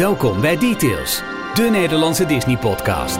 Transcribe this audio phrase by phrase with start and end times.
[0.00, 1.22] Welkom bij Details,
[1.54, 3.18] de Nederlandse Disney-podcast.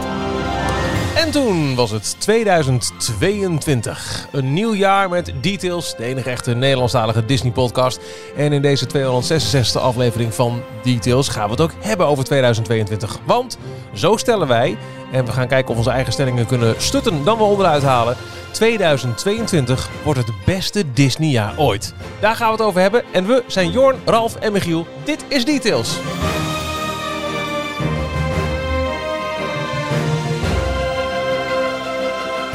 [1.15, 4.27] En toen was het 2022.
[4.31, 7.99] Een nieuw jaar met Details, de enige echte Nederlandstalige Disney-podcast.
[8.35, 13.19] En in deze 266e aflevering van Details gaan we het ook hebben over 2022.
[13.25, 13.57] Want
[13.93, 14.77] zo stellen wij,
[15.11, 18.15] en we gaan kijken of onze eigen stellingen kunnen stutten dan we onderuit halen.
[18.51, 21.93] 2022 wordt het beste Disney-jaar ooit.
[22.19, 23.03] Daar gaan we het over hebben.
[23.11, 24.87] En we zijn Jorn, Ralf en Michiel.
[25.03, 25.99] Dit is Details.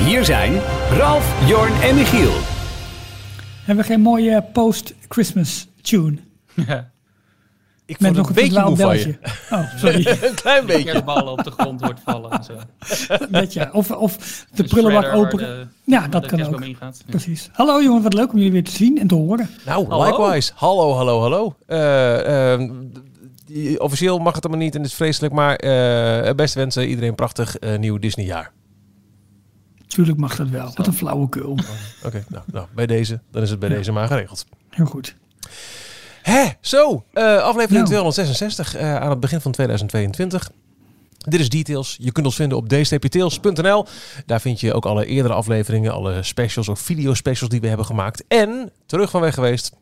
[0.06, 0.52] Hier zijn
[0.90, 2.32] Ralf, Jorn en Michiel.
[3.64, 6.16] Hebben we geen mooie post-Christmas tune?
[6.54, 6.90] Ja,
[7.86, 9.18] Ik Met vond nog een een beetje moe van je.
[9.50, 10.06] Oh, sorry.
[10.28, 10.84] een klein beetje.
[10.84, 12.52] kerstballen op de grond wordt vallen en zo.
[13.30, 13.68] Net ja.
[13.72, 14.16] Of, of
[14.54, 15.38] de Een prullenbak open.
[15.38, 16.62] de- Ja, dat de kan ook.
[17.06, 17.48] Precies.
[17.52, 19.50] Hallo jongen, wat leuk om jullie weer te zien en te horen.
[19.66, 20.04] Nou, Hallo.
[20.04, 20.52] likewise.
[20.54, 21.54] Hallo, hallo, hallo.
[21.66, 22.70] Eh, eh,
[23.44, 26.88] die- officieel mag het allemaal niet en het is vreselijk, maar eh beste wensen.
[26.88, 28.52] Iedereen prachtig eh, nieuw Disneyjaar.
[29.96, 30.70] Tuurlijk mag dat wel.
[30.74, 31.58] Wat een flauwekul.
[32.04, 33.20] Oké, nou, nou, bij deze.
[33.30, 34.46] Dan is het bij deze maar geregeld.
[34.70, 35.16] Heel goed.
[36.22, 37.04] Hè, zo.
[37.12, 37.86] eh, aflevering Nou.
[37.86, 40.50] 266 eh, aan het begin van 2022.
[41.18, 41.96] Dit is Details.
[42.00, 43.86] Je kunt ons vinden op dstptails.nl.
[44.26, 48.24] Daar vind je ook alle eerdere afleveringen, alle specials of video-specials die we hebben gemaakt.
[48.28, 49.72] En terug van weg geweest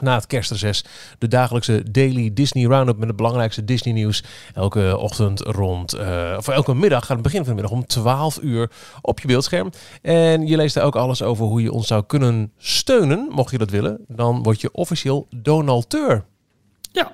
[0.00, 0.84] na het kerstreces.
[1.18, 4.24] De dagelijkse Daily Disney Roundup met het belangrijkste Disney nieuws.
[4.54, 8.38] Elke ochtend rond, eh, of elke middag aan het begin van de middag om 12
[8.42, 9.70] uur op je beeldscherm.
[10.02, 13.58] En je leest daar ook alles over hoe je ons zou kunnen steunen, mocht je
[13.58, 14.04] dat willen.
[14.08, 16.24] Dan word je officieel donateur.
[16.92, 17.12] Ja.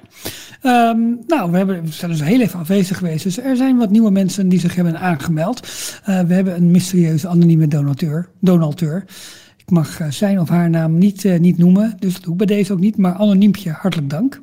[0.62, 3.24] Ehm, nou, we, hebben, zijn dus heel even afwezig geweest.
[3.24, 5.60] Dus er zijn wat nieuwe mensen die zich hebben aangemeld.
[6.04, 8.28] Eh, we hebben een mysterieuze anonieme donateur.
[8.40, 9.04] donateur.
[9.66, 11.96] Ik mag eh, zijn of haar naam niet, eh, niet noemen.
[11.98, 12.96] Dus dat doe ik bij deze ook niet.
[12.96, 14.40] Maar anoniempje, hartelijk dank.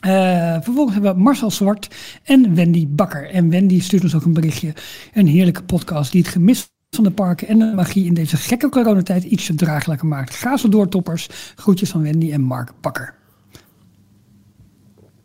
[0.00, 3.30] Eh, vervolgens hebben we Marcel Zwart en Wendy Bakker.
[3.30, 4.74] En Wendy stuurt ons ook een berichtje.
[5.12, 8.68] Een heerlijke podcast die het gemis van de parken en de magie in deze gekke
[8.68, 10.34] coronatijd ietsje draaglijker maakt.
[10.34, 11.28] Ga zo door, toppers.
[11.56, 13.14] Groetjes van Wendy en Mark Bakker.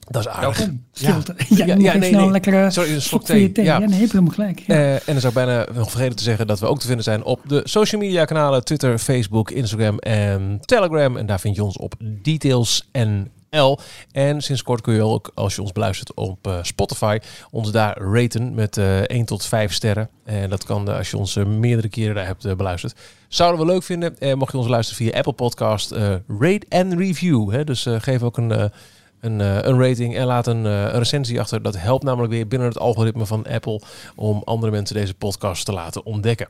[0.10, 0.58] Dat is aardig.
[0.58, 0.84] Welkom.
[0.92, 1.18] Ja,
[1.66, 3.52] ja, ja, snel een lekkere Sorry, een slok thee.
[3.52, 3.66] thee.
[3.66, 3.80] Ja.
[3.80, 4.60] Ja, nee, heb je helemaal gelijk.
[4.60, 4.76] Ja.
[4.76, 7.04] Eh, en dan zou ik bijna nog vergeten te zeggen dat we ook te vinden
[7.04, 11.18] zijn op de social media kanalen Twitter, Facebook, Instagram en Telegram.
[11.18, 13.80] En daar vind je ons op Details NL.
[14.12, 17.18] En sinds kort kun je ook, als je ons beluistert op eh, Spotify,
[17.52, 20.10] ons daar raten met eh 1 tot 5 sterren.
[20.26, 22.96] En dat kan eh, als je ons eh, meerdere keren daar hebt eh, beluisterd.
[23.28, 24.20] Zouden we leuk vinden.
[24.20, 27.52] Eh, mocht je ons luisteren via Apple Podcast, eh, rate en review.
[27.52, 27.64] Hè?
[27.64, 28.72] Dus eh, geef ook een...
[29.20, 31.62] een, eh, een rating en laat een, eh, een recensie achter.
[31.62, 33.82] Dat helpt namelijk weer binnen het algoritme van Apple
[34.16, 36.48] om andere mensen deze podcast te laten ontdekken.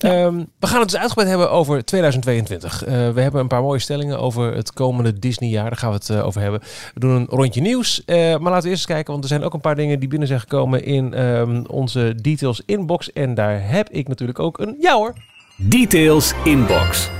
[0.00, 2.84] Ehm, we gaan het dus uitgebreid hebben over 2022.
[2.84, 5.68] Eh, we hebben een paar mooie stellingen over het komende Disney-jaar.
[5.68, 6.60] Daar gaan we het over hebben.
[6.94, 8.04] We doen een rondje nieuws.
[8.04, 10.08] Eh, maar laten we eerst eens kijken, want er zijn ook een paar dingen die
[10.08, 13.12] binnen zijn gekomen in ehm, onze details inbox.
[13.12, 15.14] En daar heb ik natuurlijk ook een, ja hoor,
[15.56, 17.10] Details Inbox.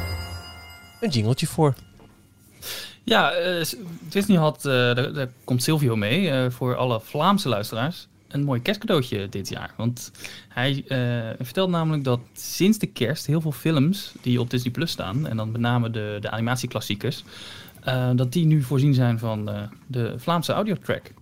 [1.01, 1.75] een jingletje voor.
[3.11, 3.67] Ja, eh,
[4.09, 9.29] Disney had, eh, daar, komt Silvio mee, eh, voor alle Vlaamse luisteraars, een mooi kerstcadeautje
[9.29, 9.75] dit jaar.
[9.77, 10.11] Want
[10.49, 10.85] hij
[11.41, 15.37] vertelt namelijk dat sinds de kerst heel veel films die op Disney Plus staan, en
[15.37, 17.25] dan met name de, de animatieklassiekers,
[18.15, 21.13] dat die nu voorzien zijn van de Vlaamse audiotrack.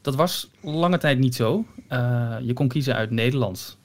[0.00, 1.64] Dat was lange tijd niet zo.
[2.42, 3.77] Je kon kiezen uit Nederlands.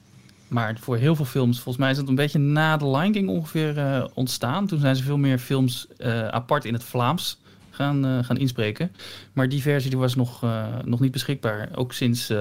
[0.54, 3.28] Maar voor heel veel films, volgens mij is het een beetje na The Lion King
[3.28, 4.66] ongeveer eh, ontstaan.
[4.66, 8.92] Toen zijn ze veel meer films eh, apart in het Vlaams gaan, eh, gaan inspreken.
[9.32, 10.44] Maar die versie die was nog,
[10.84, 11.68] nog niet beschikbaar.
[11.74, 12.32] Ook sinds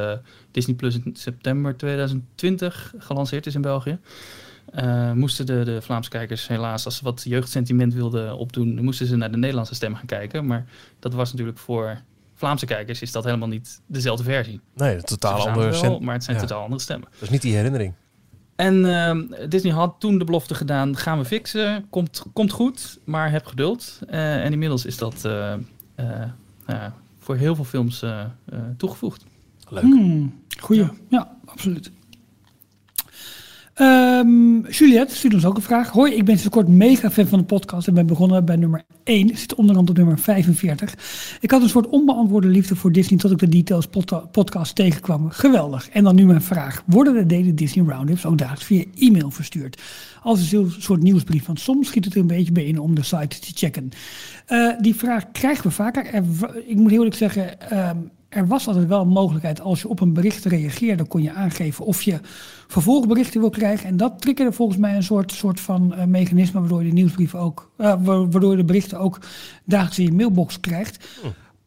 [0.51, 3.99] Disney Plus in september 2020 gelanceerd is in België.
[5.13, 9.31] moesten de, de Vlaamse kijkers helaas, als ze wat jeugdsentiment wilden opdoen, moesten ze naar
[9.31, 10.45] de Nederlandse stem gaan kijken.
[10.45, 10.65] Maar
[10.99, 12.01] dat was natuurlijk voor
[12.35, 14.59] Vlaamse kijkers is dat helemaal niet dezelfde versie.
[14.73, 15.71] Nee, een totaal verstaan ander.
[15.71, 16.43] het wel, cent- maar het zijn ja.
[16.43, 17.07] totaal andere stemmen.
[17.11, 17.93] Dat is niet die herinnering.
[18.55, 23.31] En ehm, Disney had toen de belofte gedaan, gaan we fixen, komt, komt goed, maar
[23.31, 23.99] heb geduld.
[24.07, 25.53] Eh, en inmiddels is dat eh,
[25.95, 26.27] eh,
[26.67, 29.25] ja, voor heel veel films eh, eh, toegevoegd.
[29.69, 29.83] Leuk.
[29.83, 30.87] Hmm, goeie.
[31.07, 31.91] Ja, absoluut.
[33.73, 35.89] Ehm, Juliette stuurt ons ook een vraag.
[35.89, 38.83] Hoi, ik ben sinds kort mega fan van de podcast en ben begonnen bij nummer
[39.03, 39.37] 1.
[39.37, 41.37] Zit onderhand op nummer 45.
[41.41, 45.29] Ik had een soort onbeantwoorde liefde voor Disney tot ik de Details pod- podcast tegenkwam.
[45.29, 45.89] Geweldig.
[45.89, 46.83] En dan nu mijn vraag.
[46.85, 49.81] Worden de Daily Disney Roundups ook dagelijks via e-mail verstuurd?
[50.21, 53.03] Als een soort nieuwsbrief, want soms schiet het er een beetje bij in om de
[53.03, 53.89] site te checken.
[54.45, 56.05] Eh, die vraag krijgen we vaker.
[56.05, 56.23] Er
[56.65, 57.97] ik moet heel eerlijk zeggen, ehm,
[58.33, 59.61] er was altijd wel een mogelijkheid.
[59.61, 62.19] Als je op een bericht reageerde, kon je aangeven of je
[62.67, 63.87] vervolgberichten wil krijgen.
[63.87, 67.39] En dat triggerde volgens mij een soort, soort van eh, mechanisme waardoor je de nieuwsbrieven
[67.39, 69.19] ook, eh, wa- waardoor je de berichten ook
[69.65, 71.07] dagelijks in je mailbox krijgt.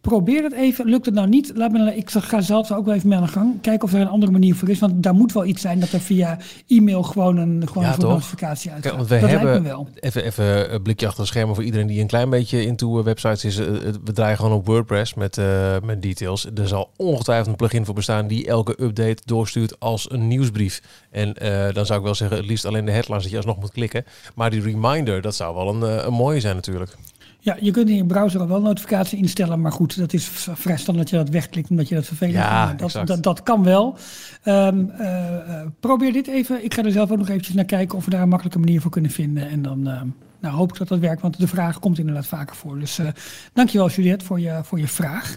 [0.08, 0.86] Probeer het even.
[0.86, 1.52] Lukt het nou niet?
[1.54, 3.60] Laat me, ik ga zelf ook wel even mee aan de gang.
[3.60, 4.78] Kijken of er een andere manier voor is.
[4.78, 8.70] Want daar moet wel iets zijn dat er via e-mail gewoon een, gewoon een notificatie
[8.70, 8.92] uitgaat.
[8.92, 9.88] Kijk, want we dat hebben wel.
[9.94, 13.44] Even, even een blikje achter de schermen voor iedereen die een klein beetje into websites
[13.44, 13.56] is.
[13.56, 15.40] We draaien gewoon op WordPress met,
[15.84, 16.46] met details.
[16.54, 20.82] Er zal ongetwijfeld een plugin voor bestaan die elke update doorstuurt als een nieuwsbrief.
[21.10, 21.34] En
[21.72, 24.04] dan zou ik wel zeggen, het liefst alleen de headlines dat je alsnog moet klikken.
[24.34, 26.96] Maar die reminder, dat zou wel een, een mooie zijn natuurlijk.
[27.46, 30.76] Ja, je kunt in je browser al wel notificatie instellen, maar goed, dat is vrij
[30.76, 32.92] standaard dat je dat wegklikt omdat je dat vervelend ja, vindt.
[32.92, 33.96] Dat, dat, dat, kan wel.
[34.44, 36.64] Um, uh, probeer dit even.
[36.64, 38.80] Ik ga er zelf ook nog eventjes naar kijken of we daar een makkelijke manier
[38.80, 39.48] voor kunnen vinden.
[39.48, 40.00] En dan uh,
[40.40, 42.78] nou, hoop ik dat dat werkt, want de vraag komt inderdaad vaker voor.
[42.78, 43.06] Dus uh,
[43.52, 45.36] dankjewel Juliette voor je, voor je vraag.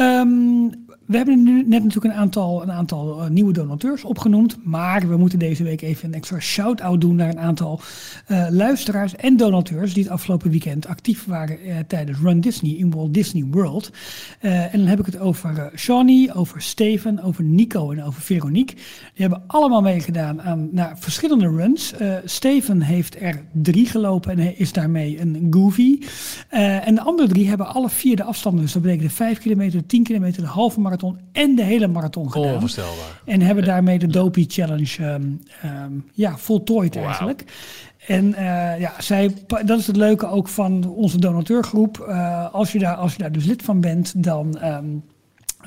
[0.00, 4.56] Um, we hebben nu net natuurlijk een aantal, een aantal uh, nieuwe donateurs opgenoemd.
[4.64, 7.80] Maar we moeten deze week even een extra shout-out doen naar een aantal
[8.28, 12.90] uh, luisteraars en donateurs die het afgelopen weekend actief waren uh, tijdens Run Disney in
[12.90, 13.90] Walt Disney World.
[14.40, 18.74] en dan heb ik het over Shawnee, over Steven, over Nico en over Veronique.
[18.74, 21.94] Die hebben allemaal meegedaan aan naar verschillende runs.
[22.24, 25.98] Steven heeft er drie gelopen en is daarmee een Goofy.
[26.48, 28.62] en de andere drie hebben alle vier de afstanden.
[28.62, 30.95] Dus dat betekent de 5 kilometer, 10 kilometer, de halve marathon
[31.32, 32.54] en de hele marathon gedaan.
[32.54, 33.22] Onvoorstelbaar.
[33.24, 37.04] En hebben daarmee de Dopey Challenge um, um, ja, voltooid wow.
[37.04, 37.44] eigenlijk.
[38.06, 39.34] En uh, ja, zij,
[39.64, 42.06] dat is het leuke ook van onze donateurgroep.
[42.08, 44.58] Uh, als, je daar, als je daar dus lid van bent, dan...
[44.64, 45.04] Um,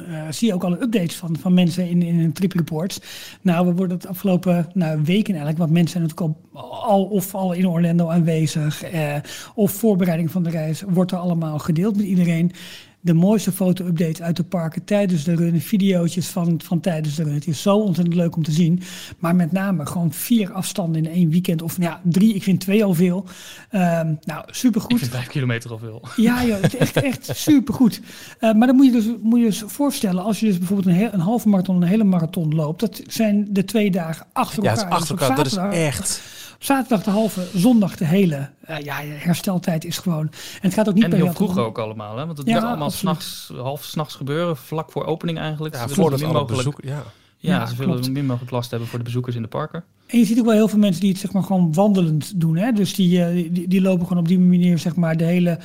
[0.08, 3.00] uh, zie je ook alle updates van, van mensen in, in hun trip reports.
[3.42, 7.36] Nou, we worden het afgelopen nou, weken eigenlijk, want mensen zijn natuurlijk al, al of
[7.36, 9.16] al in Orlando aanwezig, uh,
[9.56, 12.52] of voorbereiding van de reis, wordt er allemaal gedeeld met iedereen
[13.02, 15.62] de mooiste foto-updates uit de parken tijdens de run.
[15.62, 17.34] Video's van, van tijdens de run.
[17.34, 18.82] Het is zo ontzettend leuk om te zien.
[19.20, 21.62] Maar met name gewoon vier afstanden in één weekend.
[21.62, 22.34] Of ja, drie.
[22.34, 23.26] Ik vind twee al veel.
[23.72, 24.92] Um, nou, supergoed.
[24.92, 26.02] Ik vind vijf kilometer al veel.
[26.16, 28.02] Ja, joh, het is echt, echt supergoed.
[28.40, 30.24] Uh, maar dan moet je, dus, moet je dus voorstellen.
[30.24, 32.80] Als je dus bijvoorbeeld een, heel, een halve marathon en een hele marathon loopt.
[32.80, 34.76] Dat zijn de twee dagen achter elkaar.
[34.76, 35.44] Ja, het is achter elkaar.
[35.44, 36.22] Dus dat is echt...
[36.60, 38.50] Zaterdag de halve, zondag de hele.
[38.70, 40.26] Uh, ja, hersteltijd is gewoon.
[40.26, 42.26] En het gaat ook niet en heel vroeg ook allemaal, hè?
[42.26, 45.76] Want het ja, moet allemaal s'nachts, half s'nachts gebeuren, vlak voor opening eigenlijk.
[45.76, 47.04] Ja, voordat min mogelijk, bezoek, ja.
[47.42, 49.84] Ja, ja, ze willen min mogelijk last hebben voor de bezoekers in de parken.
[50.08, 52.58] En je ziet ook wel heel veel mensen die het zeg maar gewoon wandelend doen.
[52.58, 52.72] Hè?
[52.72, 55.60] Dus die, uh, die, die, lopen gewoon op die manier zeg maar de hele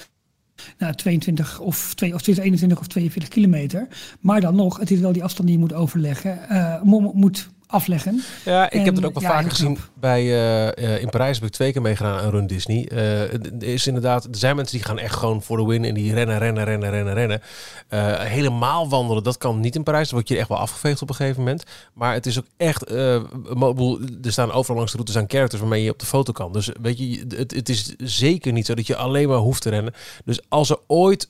[0.79, 3.89] nou, 22 of, 2, of 21 of 42 kilometer.
[4.21, 6.39] Maar dan nog, het is wel die afstand die je moet overleggen.
[6.51, 6.83] Uh,
[7.13, 8.23] moet afleggen.
[8.45, 11.73] Ja, ik heb het ook wel vaker gezien bij uh, in Parijs heb ik twee
[11.73, 12.89] keer meegedaan aan Run Disney.
[12.93, 16.15] Uh, is inderdaad, er zijn mensen die gaan echt gewoon voor de win en die
[16.15, 17.43] rennen, rennen, rennen, rennen, rennen.
[17.91, 20.09] Uh, helemaal wandelen, dat kan niet in Parijs.
[20.09, 21.65] Dan word je echt wel afgeveegd op een gegeven moment.
[21.95, 23.23] Maar het is ook echt, er
[24.23, 26.53] staan overal langs de route aan characters waarmee je op de foto kan.
[26.53, 29.71] Dus weet je, het, het is zeker niet zo dat je alleen maar hoeft te
[29.71, 29.95] rennen.
[30.25, 31.29] Dus als er ooit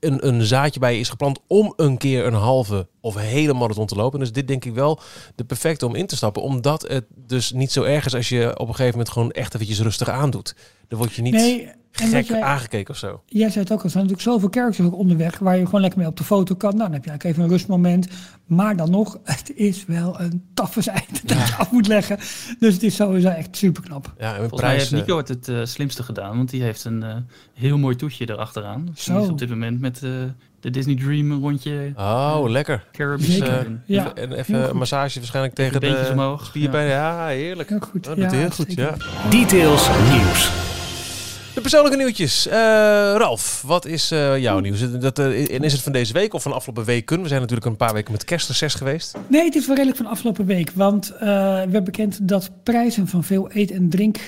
[0.00, 3.86] een, een zaadje bij je is geplant om een keer een halve of hele marathon
[3.86, 4.18] te lopen.
[4.18, 5.00] Dus dit denk ik wel
[5.34, 6.42] de perfecte om in te stappen.
[6.42, 9.54] Omdat het dus niet zo erg is als je op een gegeven moment gewoon echt
[9.54, 10.54] eventjes rustig aandoet.
[10.88, 13.22] Dan word je niet gek jij, aangekeken of zo.
[13.26, 15.80] Jij zei het ook al, er zijn natuurlijk zoveel characters ook onderweg waar je gewoon
[15.80, 16.70] lekker mee op de foto kan.
[16.70, 18.08] Nou, dan heb je eigenlijk even een rustmoment.
[18.46, 22.16] Maar dan nog, het is wel een taffe zijde dat je af moet leggen.
[22.58, 24.14] Dus het is sowieso echt super knap.
[24.18, 27.02] Ja, en Volgens mij heeft Nico het het uh, slimste gedaan, want die heeft een
[27.02, 27.16] uh,
[27.54, 28.86] heel mooi toetje erachteraan.
[28.86, 29.22] Dus zo.
[29.22, 30.10] is op dit moment met uh,
[30.60, 31.92] de Disney Dream rondje.
[31.96, 32.84] Oh, lekker.
[32.92, 33.80] Caribbean.
[33.86, 34.14] ja.
[34.14, 36.44] En even een massage waarschijnlijk tegen de omhoog.
[36.44, 36.86] spierpijn.
[36.86, 37.26] Ja.
[37.26, 37.68] ja, heerlijk.
[37.68, 38.08] Heel goed.
[38.08, 38.94] Oh, dat ja, heel goed, ja.
[39.30, 40.76] Details nieuws.
[41.58, 42.46] De persoonlijke nieuwtjes.
[42.46, 42.52] Uh,
[43.16, 44.80] Ralf, wat is uh, jouw nieuws?
[45.00, 47.22] Dat, uh, en is het van deze week of van afgelopen weken?
[47.22, 49.16] We zijn natuurlijk een paar weken met kerstreces geweest.
[49.26, 50.70] Nee, het is wel redelijk van afgelopen week.
[50.74, 54.18] Want we hebben bekend dat prijzen van veel eet- en drink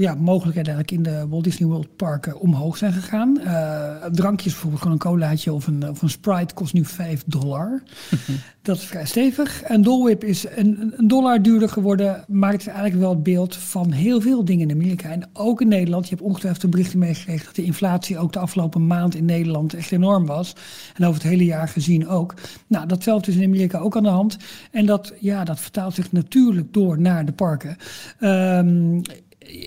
[0.00, 3.40] ja, mogelijkheden eigenlijk in de Walt Disney World parken omhoog zijn gegaan.
[3.44, 7.82] Uh, drankjes, bijvoorbeeld gewoon een colaatje of een, of een Sprite, kost nu 5 dollar.
[8.62, 9.62] dat is vrij stevig.
[9.62, 13.22] En Dole Whip is een, een dollar duurder geworden, maar het is eigenlijk wel het
[13.22, 15.10] beeld van heel veel dingen in Amerika.
[15.10, 16.08] En ook in Nederland.
[16.08, 19.74] Je hebt ongetwijfeld de berichten meegekregen dat de inflatie ook de afgelopen maand in Nederland
[19.74, 20.56] echt enorm was.
[20.94, 22.34] En over het hele jaar gezien ook.
[22.66, 24.36] Nou, datzelfde is in Amerika ook aan de hand.
[24.70, 27.76] En dat, ja, dat vertaalt zich natuurlijk door naar de parken.
[28.20, 29.02] Um,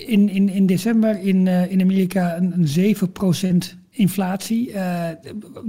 [0.06, 2.96] in, in, in december in, uh, in Amerika een, een
[3.74, 4.72] 7% inflatie.
[4.72, 5.08] Uh,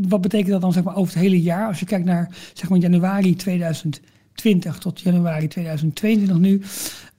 [0.01, 1.67] wat betekent dat dan zeg maar, over het hele jaar?
[1.67, 6.61] Als je kijkt naar zeg maar, januari 2020 tot januari 2022 nu.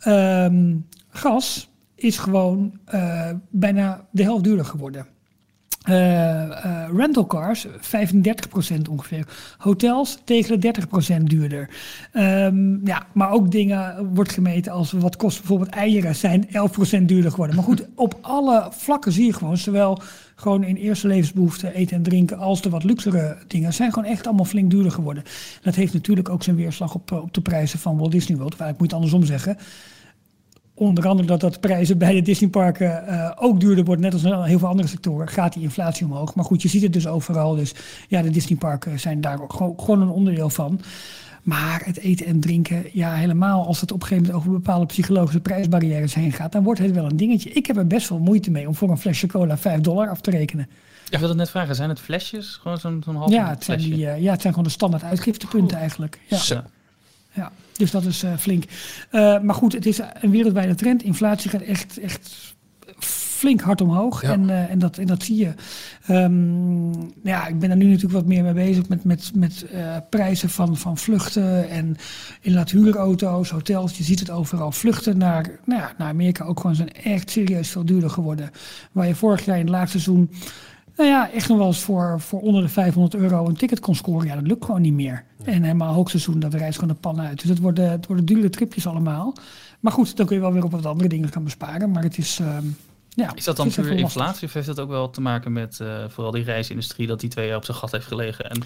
[0.07, 5.07] Um, gas is gewoon uh, bijna de helft duurder geworden.
[5.89, 7.71] Uh, rental cars 35%
[8.91, 9.27] ongeveer.
[9.59, 10.75] Hotels tegen de
[11.19, 11.69] 30% duurder.
[12.13, 17.31] Um, ja, maar ook dingen wordt gemeten als wat kost bijvoorbeeld eieren zijn 11% duurder
[17.31, 17.57] geworden.
[17.57, 20.01] Maar goed, op alle vlakken zie je gewoon, zowel
[20.35, 24.27] gewoon in eerste levensbehoeften, eten en drinken, als de wat luxere dingen, zijn gewoon echt
[24.27, 25.23] allemaal flink duurder geworden.
[25.63, 28.57] dat heeft natuurlijk ook zijn weerslag op, op de prijzen van Walt Disney World.
[28.57, 29.57] Waar ik moet het andersom zeggen
[30.79, 34.23] onder andere dat dat de prijzen bij de Disneyparken uh, ook duurder worden, net als
[34.23, 36.35] in heel veel andere sectoren, gaat die inflatie omhoog.
[36.35, 37.55] Maar goed, je ziet het dus overal.
[37.55, 37.75] Dus
[38.09, 40.81] ja, de Disneyparken zijn daar ook gewoon een onderdeel van.
[41.43, 44.87] Maar het eten en drinken, ja, helemaal als het op een gegeven moment over bepaalde
[44.87, 47.51] psychologische prijsbarrières heen gaat, dan wordt het wel een dingetje.
[47.51, 50.21] Ik heb er best wel moeite mee om voor een flesje cola 5 dollar af
[50.21, 50.69] te rekenen.
[51.11, 52.59] Ik wilde net vragen, zijn het flesjes?
[52.63, 55.03] Gewoon zo'n zo'n half ja, het zijn die, uh, ja, het zijn gewoon de standaard
[55.03, 56.21] uitgiftepunten eigenlijk.
[56.27, 56.37] Ja.
[56.37, 56.63] Zo.
[57.37, 57.53] Ja.
[57.73, 58.65] Dus dat is uh, flink.
[59.13, 61.03] Uh, maar goed, het is een wereldwijde trend.
[61.03, 62.55] Inflatie gaat echt, echt
[62.99, 64.23] flink hard omhoog.
[64.23, 64.33] Ja.
[64.33, 65.55] En, uh, en, dat, en dat zie je.
[66.11, 69.67] Um, ja, ik ben er nu natuurlijk wat meer mee bezig met, met, met
[70.11, 71.97] prijzen van, van vluchten en
[72.41, 73.97] inderdaad huurauto's, hotels.
[73.97, 74.73] Je ziet het overal.
[74.73, 78.51] Vluchten naar, nou ja, naar Amerika ook gewoon zijn echt serieus veel duurder geworden.
[78.93, 80.31] Waar je vorig jaar in het laagseizoen
[80.97, 83.95] nou ja, echt nog wel eens voor, voor onder de 500 euro een ticket kon
[83.95, 84.27] scoren.
[84.27, 85.25] Ja, dat lukt gewoon niet meer.
[85.45, 87.41] En helemaal hoogseizoen, dat reist gewoon de pan uit.
[87.41, 89.35] Dus het worden, het worden dure tripjes allemaal.
[89.81, 91.91] Maar goed, dan kun je wel weer op wat andere dingen gaan besparen.
[91.91, 92.39] Maar het is...
[92.41, 92.57] Uh,
[93.09, 96.05] ja, is dat dan puur inflatie of heeft dat ook wel te maken met uh,
[96.09, 98.63] vooral die reisindustrie dat die twee jaar op zijn gat heeft gelegen en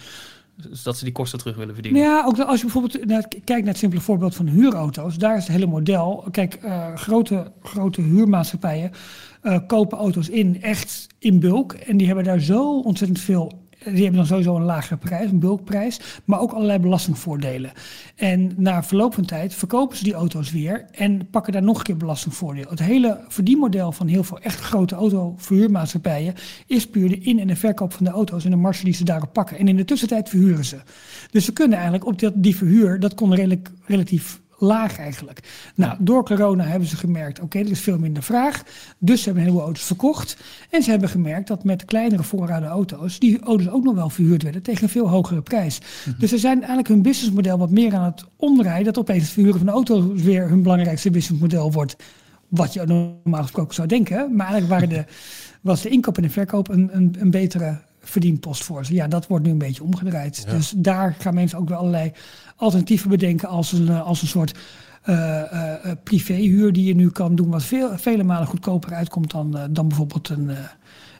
[0.82, 2.02] dat ze die kosten terug willen verdienen?
[2.02, 5.42] Ja, ook als je bijvoorbeeld naar, kijkt naar het simpele voorbeeld van huurauto's, daar is
[5.42, 6.24] het hele model.
[6.30, 8.92] Kijk, uh, grote, grote huurmaatschappijen
[9.42, 11.72] uh, kopen auto's in, echt in bulk.
[11.72, 15.38] En die hebben daar zo ontzettend veel die hebben dan sowieso een lagere prijs, een
[15.38, 17.72] bulkprijs, maar ook allerlei belastingvoordelen.
[18.16, 21.84] En na verloop van tijd verkopen ze die auto's weer en pakken daar nog een
[21.84, 22.70] keer belastingvoordeel.
[22.70, 26.34] Het hele verdienmodel van heel veel echt grote autoverhuurmaatschappijen
[26.66, 29.04] is puur de in- en de verkoop van de auto's en de marge die ze
[29.04, 29.58] daarop pakken.
[29.58, 30.76] En in de tussentijd verhuren ze.
[31.30, 35.40] Dus ze kunnen eigenlijk op die verhuur, dat kon redelijk, relatief laag eigenlijk.
[35.74, 38.62] Nou, door corona hebben ze gemerkt, oké, er is veel minder vraag.
[38.98, 40.36] Dus ze hebben een heleboel auto's verkocht.
[40.70, 44.42] En ze hebben gemerkt dat met kleinere voorraden auto's, die auto's ook nog wel verhuurd
[44.42, 45.78] werden tegen een veel hogere prijs.
[45.78, 46.18] Mhm.
[46.18, 49.58] Dus ze zijn eigenlijk hun businessmodel wat meer aan het omdraaien, dat opeens het verhuren
[49.58, 51.96] van auto's weer hun belangrijkste businessmodel wordt.
[52.48, 54.36] Wat je normaal gesproken zou denken.
[54.36, 55.12] Maar eigenlijk waren de,
[55.60, 58.94] was de inkoop en de verkoop een, een, een betere verdienpost voor ze.
[58.94, 60.50] Ja, dat wordt nu een beetje omgedraaid.
[60.50, 62.12] Dus daar gaan mensen ook wel allerlei
[62.56, 64.54] alternatieven bedenken als een, eh, als een soort
[65.08, 65.16] uh,
[65.52, 69.64] uh, privéhuur die je nu kan doen, wat veel, vele malen goedkoper uitkomt dan, uh,
[69.70, 70.50] dan bijvoorbeeld een,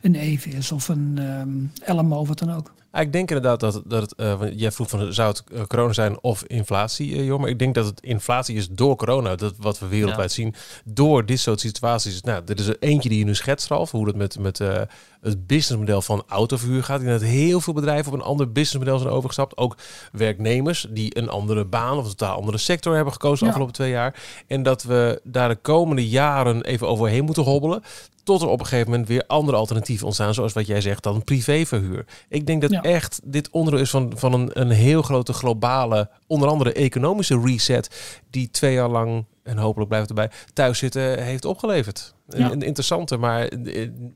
[0.01, 2.73] een Evis of een um, LMO of wat dan ook.
[2.93, 6.45] Ik denk inderdaad dat, dat het, uh, jij vroeg van zou het corona zijn of
[6.45, 9.87] inflatie, uh, joh, maar ik denk dat het inflatie is door corona, dat wat we
[9.87, 10.43] wereldwijd ja.
[10.43, 12.21] zien, door dit soort situaties.
[12.21, 14.81] Nou, dit is er eentje die je nu schetst, Ralf, hoe dat met, met uh,
[15.21, 17.01] het businessmodel van autoverhuur gaat.
[17.01, 19.57] Ik denk dat heel veel bedrijven op een ander businessmodel zijn overgestapt.
[19.57, 19.77] Ook
[20.13, 23.51] werknemers die een andere baan of een totaal andere sector hebben gekozen de ja.
[23.51, 24.23] afgelopen twee jaar.
[24.47, 27.83] En dat we daar de komende jaren even overheen moeten hobbelen.
[28.23, 31.25] Tot er op een gegeven moment weer andere alternatieven ontstaan, zoals wat jij zegt, dan
[31.25, 32.05] privéverhuur.
[32.29, 32.83] Ik denk dat ja.
[32.83, 38.21] echt dit onderdeel is van, van een, een heel grote globale, onder andere economische reset,
[38.31, 42.15] die twee jaar lang, en hopelijk blijft erbij, thuis zitten heeft opgeleverd.
[42.29, 42.51] Ja.
[42.51, 43.51] Een, interessante, maar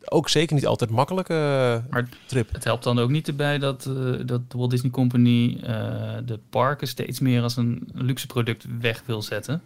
[0.05, 1.35] ook zeker niet altijd makkelijke
[1.91, 2.53] maar trip.
[2.53, 3.95] Het helpt dan ook niet erbij dat, uh,
[4.27, 5.69] dat de Walt Disney Company uh,
[6.25, 9.63] de parken steeds meer als een luxe product weg wil zetten.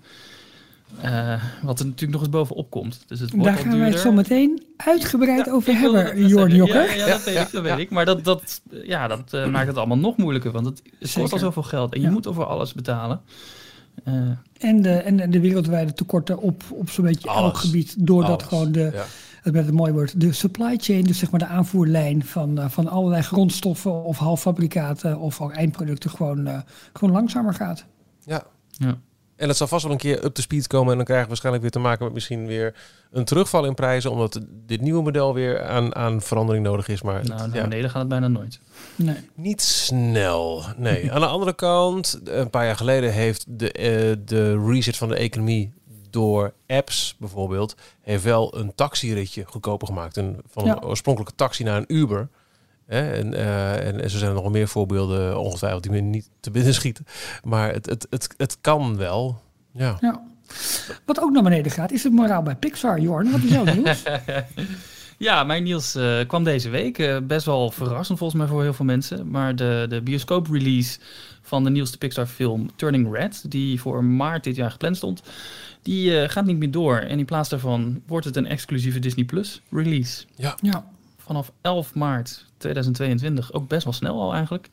[1.04, 3.04] Uh, wat er natuurlijk nog eens bovenop komt.
[3.06, 6.96] Dus het wordt Daar gaan wij het zo meteen uitgebreid ja, over hebben, Jorn Jokker.
[6.96, 7.90] Ja, ja, dat weet ik, dat weet ik.
[7.90, 11.38] Maar dat, dat, ja, dat uh, maakt het allemaal nog moeilijker, want het kost al
[11.38, 11.94] zoveel geld.
[11.94, 13.20] En je moet over alles betalen.
[14.04, 14.14] Uh,
[14.58, 17.42] en, de, en de wereldwijde tekorten op, op zo'n beetje alles.
[17.42, 17.94] elk gebied.
[18.06, 18.44] Doordat alles.
[18.44, 19.04] gewoon de,
[19.42, 22.88] het werd een mooi woord, de supply chain, dus zeg maar de aanvoerlijn van, van
[22.88, 27.84] allerlei grondstoffen of halffabrikaten of ook eindproducten gewoon, gewoon langzamer gaat.
[28.24, 28.42] Ja.
[28.70, 28.98] ja.
[29.38, 30.90] En het zal vast wel een keer up to speed komen.
[30.90, 32.74] En dan krijgen we waarschijnlijk weer te maken met misschien weer
[33.10, 34.10] een terugval in prijzen.
[34.10, 37.02] Omdat dit nieuwe model weer aan, aan verandering nodig is.
[37.02, 38.60] Maar nou, naar beneden gaat het bijna nooit.
[38.96, 39.16] Nee.
[39.34, 40.62] Niet snel.
[40.76, 41.12] Nee.
[41.12, 45.16] aan de andere kant, een paar jaar geleden heeft de, uh, de reset van de
[45.16, 45.72] economie
[46.10, 50.16] door apps bijvoorbeeld, heeft wel een taxiritje goedkoper gemaakt.
[50.16, 52.28] Een, van een oorspronkelijke taxi naar een Uber.
[52.88, 53.12] Hè?
[53.12, 56.50] En, uh, en, en zo zijn er nog meer voorbeelden, ongetwijfeld, die me niet te
[56.50, 57.04] binnen schieten.
[57.44, 59.40] Maar het, het, het, het kan wel.
[59.72, 59.96] Ja.
[60.00, 60.22] ja.
[61.04, 63.30] Wat ook naar beneden gaat, is het moraal bij Pixar, Jorn.
[63.30, 64.02] Wat is jouw nieuws?
[65.18, 66.98] ja, mijn nieuws uh, kwam deze week.
[66.98, 69.30] Uh, best wel verrassend volgens mij voor heel veel mensen.
[69.30, 70.98] Maar de, de bioscoop-release
[71.42, 75.22] van de nieuwste Pixar-film Turning Red, die voor maart dit jaar gepland stond,
[75.82, 76.96] die gaat niet meer door.
[76.96, 80.24] En in plaats daarvan wordt het een exclusieve Disney Plus release.
[80.36, 80.56] Ja.
[80.60, 80.84] ja
[81.28, 84.68] vanaf 11 maart 2022, ook best wel snel al eigenlijk,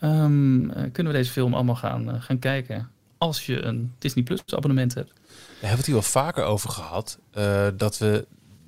[0.00, 4.24] ehm, eh, kunnen we deze film allemaal gaan, eh, gaan kijken als je een Disney
[4.24, 5.12] Plus abonnement hebt.
[5.26, 7.18] We hebben het hier wel vaker over gehad.
[7.32, 8.26] eh, dat we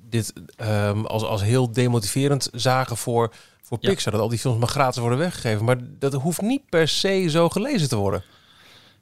[0.09, 3.89] dit ehm, als, als heel demotiverend zagen voor, voor Ja.
[3.89, 4.11] Pixar.
[4.11, 5.65] Dat al die films maar gratis worden weggegeven.
[5.65, 8.23] Maar dat hoeft niet per se zo gelezen te worden.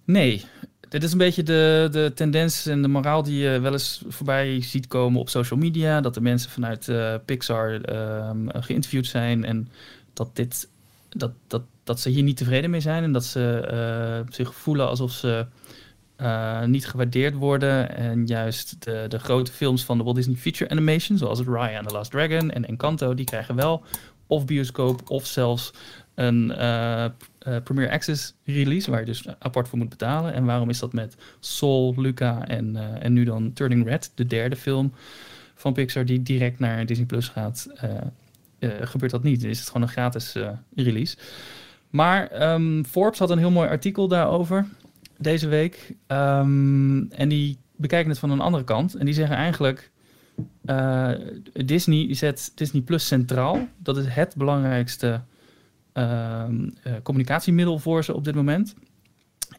[0.04, 0.46] Nee,
[0.90, 4.62] dit is een beetje de, de tendens en de moraal die je wel eens voorbij
[4.62, 6.02] ziet komen op social media.
[6.02, 9.70] Dat de mensen vanuit eh, Pixar ehm, geïnterviewd zijn en
[10.14, 10.70] dat, dit,
[11.10, 13.04] dat, dat, dat ze hier niet tevreden mee zijn.
[13.04, 15.46] En dat ze eh, zich voelen alsof ze
[16.16, 17.96] eh, niet gewaardeerd worden.
[17.96, 21.88] En juist de, de grote films van de Walt Disney Feature Animation, zoals Raya and
[21.88, 23.84] the Last Dragon en Encanto, die krijgen wel
[24.28, 25.74] of bioscoop of zelfs
[26.18, 27.12] een eh, eh,
[27.64, 30.34] Premier Access release, waar je dus apart voor moet betalen.
[30.34, 34.26] En waarom is dat met Soul, Luca en, eh, en nu dan Turning Red, de
[34.26, 34.94] derde film
[35.56, 37.68] van Pixar die direct naar Disney Plus gaat?
[38.82, 39.42] gebeurt dat niet.
[39.42, 40.36] Dan is het gewoon een gratis
[40.76, 41.18] release.
[41.90, 44.66] Maar ehm, Forbes had een heel mooi artikel daarover
[45.18, 45.96] deze week.
[46.08, 48.96] Ehm, en die bekijken het van een andere kant.
[48.96, 49.92] En die zeggen eigenlijk...
[51.54, 53.68] Disney zet Disney Plus centraal.
[53.78, 55.22] Dat is het belangrijkste
[57.04, 58.76] communicatiemiddel voor ze op dit moment.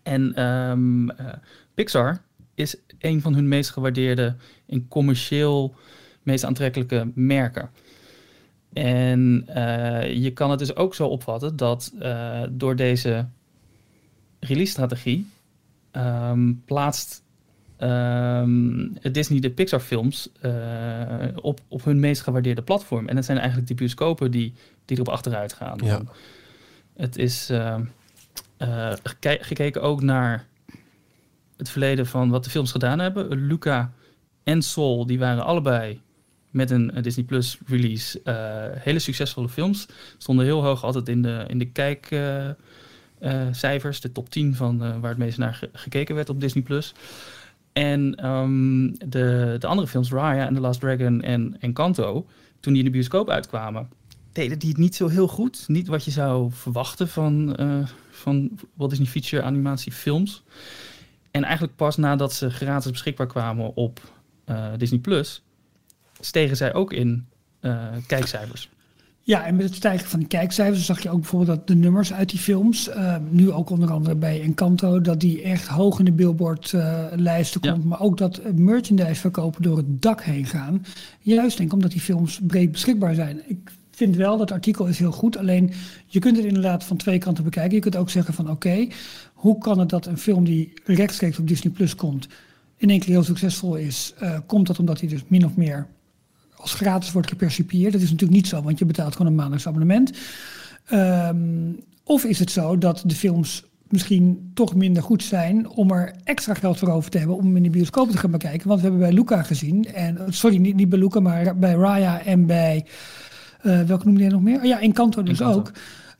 [0.02, 1.26] En ehm, eh,
[1.75, 2.23] Pixar
[2.54, 5.75] is een van hun meest gewaardeerde en commercieel
[6.23, 7.71] meest aantrekkelijke merken.
[8.73, 13.26] En eh, je kan het dus ook zo opvatten dat eh, door deze
[14.40, 15.26] release-strategie
[15.90, 17.23] ehm, plaatst
[17.78, 20.52] ehm, Disney de Pixar-films eh,
[21.35, 23.08] op, op hun meest gewaardeerde platform.
[23.08, 24.54] En dat zijn eigenlijk de bioscopen die,
[24.85, 25.78] die erop achteruit gaan.
[25.85, 26.02] Ja.
[26.97, 27.85] Het is ehm,
[28.56, 30.47] eh, geke- gekeken ook naar
[31.56, 33.28] het verleden van wat de films gedaan hebben.
[33.47, 33.92] Luca
[34.44, 36.00] en Soul, die waren allebei
[36.50, 38.35] met een Disney Plus release eh,
[38.82, 39.87] hele succesvolle films.
[40.18, 41.70] Stonden heel hoog altijd in de, in de
[43.18, 46.92] kijkcijfers, de top 10 van waar het meest naar ge- gekeken werd op Disney Plus.
[47.78, 52.26] En ehm, de, de andere films, Raya and the Last Dragon en Encanto,
[52.61, 53.88] toen die in de bioscoop uitkwamen,
[54.32, 55.64] deden die het niet zo heel goed.
[55.68, 60.42] Niet wat je zou verwachten van, eh van Walt Disney Feature animatiefilms.
[61.31, 64.00] En eigenlijk pas nadat ze gratis beschikbaar kwamen op
[64.44, 65.42] eh, Disney Plus,
[66.20, 67.26] stegen zij ook in
[67.61, 68.68] eh, kijkcijfers.
[69.29, 72.12] Ja, en met het stijgen van de kijkcijfers zag je ook bijvoorbeeld dat de nummers
[72.12, 76.05] uit die films, eh, nu ook onder andere bij Encanto, dat die echt hoog in
[76.05, 77.85] de billboardlijsten komt.
[77.85, 80.85] Maar ook dat merchandise verkopen door het dak heen gaan.
[81.21, 83.43] Juist denk ik omdat die films breed beschikbaar zijn.
[83.47, 85.37] Ik vind wel dat artikel is heel goed.
[85.37, 85.73] Alleen
[86.07, 87.75] je kunt het inderdaad van twee kanten bekijken.
[87.75, 88.87] Je kunt ook zeggen van oké,
[89.35, 92.29] hoe kan het dat een film die rechtstreeks op Disney Plus komt,
[92.77, 94.14] in één keer heel succesvol is?
[94.19, 95.87] Eh, komt dat omdat hij dus min of meer
[96.61, 97.92] als gratis wordt gepercipieerd.
[97.92, 100.12] Dat is natuurlijk niet zo, want je betaalt gewoon een maandelijks abonnement.
[100.85, 101.73] Ehm,
[102.05, 106.55] of is het zo dat de films misschien toch minder goed zijn om er extra
[106.55, 108.68] geld voor over te hebben om hem in de bioscoop te gaan bekijken?
[108.68, 112.23] Want we hebben bij Luca gezien, en sorry, niet, niet bij Luca, maar bij Raya
[112.23, 112.85] en bij,
[113.61, 114.59] eh welke noemde je nog meer?
[114.59, 115.59] Oh ja, Encanto dus Encanto.
[115.59, 115.73] ook.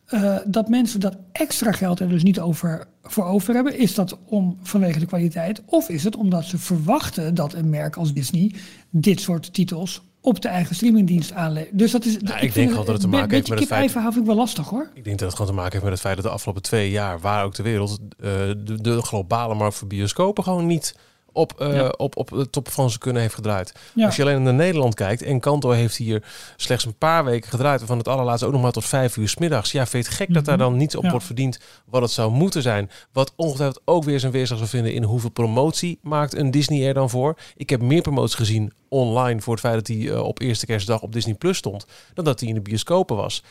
[0.09, 3.79] Eh, dat mensen dat extra geld er dus niet over, voor over hebben.
[3.79, 5.63] Is dat om vanwege de kwaliteit?
[5.67, 8.55] Of is het omdat ze verwachten dat een merk als Disney
[8.91, 11.79] dit soort titels op de eigen streamingdienst aanlevert?
[11.79, 12.17] Dus dat is.
[12.17, 14.39] ik vind denk dat het te maken heeft met het feit- kip-ei-verhaal vind ik wel
[14.41, 14.91] lastig hoor.
[14.95, 16.91] Ik denk dat het gewoon te maken heeft met het feit dat de afgelopen twee
[16.91, 20.95] jaar, waar ook de wereld, eh, de, de globale markt voor bioscopen gewoon niet
[21.33, 21.89] op, Ja.
[21.97, 23.73] op, op de top van zijn kunnen heeft gedraaid.
[23.95, 24.07] Ja.
[24.07, 26.23] Als je alleen naar Nederland kijkt, en Kanto heeft hier
[26.57, 29.37] slechts een paar weken gedraaid, waarvan het allerlaatste ook nog maar tot vijf uur 's
[29.37, 29.73] middags.
[29.73, 30.65] Ja, vind je het gek dat daar Mhm.
[30.69, 31.11] dan niets op Ja.
[31.11, 32.91] wordt verdiend wat het zou moeten zijn?
[33.13, 36.95] Wat ongetwijfeld ook weer zijn weerslag zou vinden in hoeveel promotie maakt een Disney er
[36.95, 37.37] dan voor.
[37.57, 41.01] Ik heb meer promoties gezien online voor het feit dat hij eh, op eerste kerstdag
[41.01, 43.43] op Disney Plus stond, dan dat hij in de bioscopen was.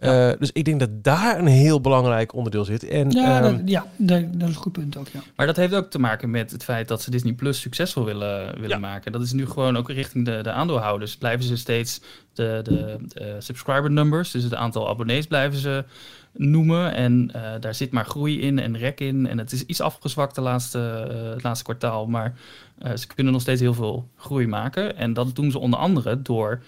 [0.00, 0.30] Ja.
[0.30, 2.84] Eh, dus ik denk dat daar een heel belangrijk onderdeel zit.
[2.88, 5.08] En, Ja, ehm, dat, ja dat, dat is een goed punt ook.
[5.08, 5.20] Ja.
[5.36, 8.52] Maar dat heeft ook te maken met het feit dat ze Disney Plus succesvol willen,
[8.54, 8.78] willen Ja.
[8.78, 9.12] maken.
[9.12, 11.16] Dat is nu gewoon ook richting de, de aandeelhouders.
[11.16, 12.00] Blijven ze steeds
[12.32, 15.84] de, de, de subscriber numbers, dus het aantal abonnees blijven ze
[16.32, 16.94] noemen.
[16.94, 19.26] En eh, daar zit maar groei in en rek in.
[19.26, 22.06] En het is iets afgezwakt de laatste, eh, het laatste kwartaal.
[22.06, 22.34] Maar
[22.78, 24.96] eh, ze kunnen nog steeds heel veel groei maken.
[24.96, 26.62] En dat doen ze onder andere door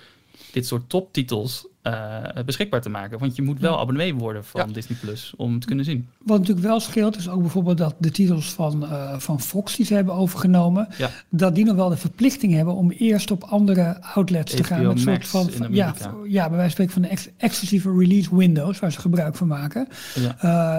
[0.52, 1.94] dit soort toptitels eh,
[2.44, 3.18] beschikbaar te maken.
[3.18, 4.72] Want je moet wel abonnee worden van Ja.
[4.72, 6.08] Disney Plus om het te kunnen zien.
[6.24, 9.86] Wat natuurlijk wel scheelt, is ook bijvoorbeeld dat de titels van, eh, van Fox die
[9.86, 11.10] ze hebben overgenomen, Ja.
[11.28, 14.84] dat die nog wel de verplichting hebben om eerst op andere outlets te gaan.
[14.84, 15.94] Een soort van, ja,
[16.28, 19.46] ja, bij wijze van spreken van de ex- exclusieve release windows, waar ze gebruik van
[19.46, 19.88] maken.
[20.14, 20.36] Ja.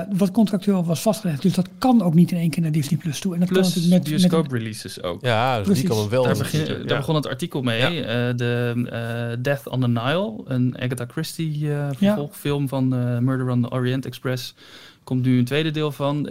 [0.10, 1.42] Eh, wat contractueel was vastgelegd.
[1.42, 3.34] Dus dat kan ook niet in één keer naar Disney Plus toe.
[3.34, 5.22] En dat Plus kan met, met releases ook.
[5.22, 5.82] ja, dus Precies.
[5.84, 6.24] die komen wel.
[6.24, 6.98] Daar, begin, daar ja.
[6.98, 7.80] begon het artikel mee.
[7.80, 7.88] Ja.
[8.30, 13.50] eh, de eh, Death on the Nile, een Agatha Christie eh, vervolgfilm van uh, Murder
[13.50, 14.56] on the Orient Express.
[15.04, 16.30] Komt nu een tweede deel van.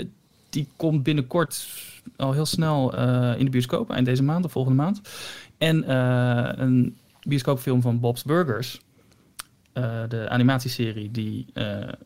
[0.51, 1.67] Die komt binnenkort
[2.17, 2.97] al heel snel
[3.37, 5.01] in de bioscoop, eind deze maand of volgende maand.
[5.59, 5.93] En
[6.63, 8.81] een bioscoopfilm van Bob's Burgers.
[10.09, 11.47] de animatieserie die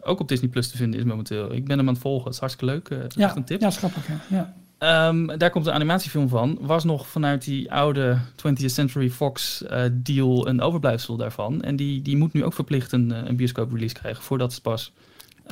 [0.00, 1.52] ook op Disney Plus te vinden is momenteel.
[1.52, 2.24] Ik ben hem aan het volgen.
[2.24, 2.88] Het is hartstikke leuk.
[2.88, 3.60] Uh, ja, echt een tip.
[3.60, 4.06] Ja, grappig.
[4.28, 4.54] Ja.
[4.82, 6.58] Um, daar komt een animatiefilm van.
[6.60, 11.62] Was nog vanuit die oude 20th Century Fox uh, deal een overblijfsel daarvan.
[11.62, 14.92] En die, die moet nu ook verplicht een, een bioscoop release krijgen voordat ze pas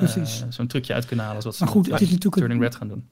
[0.03, 1.43] uh, zo'n trucje uit kunnen halen.
[1.43, 3.05] Zoals maar goed, ze het is natuurlijk Turning Red gaan doen.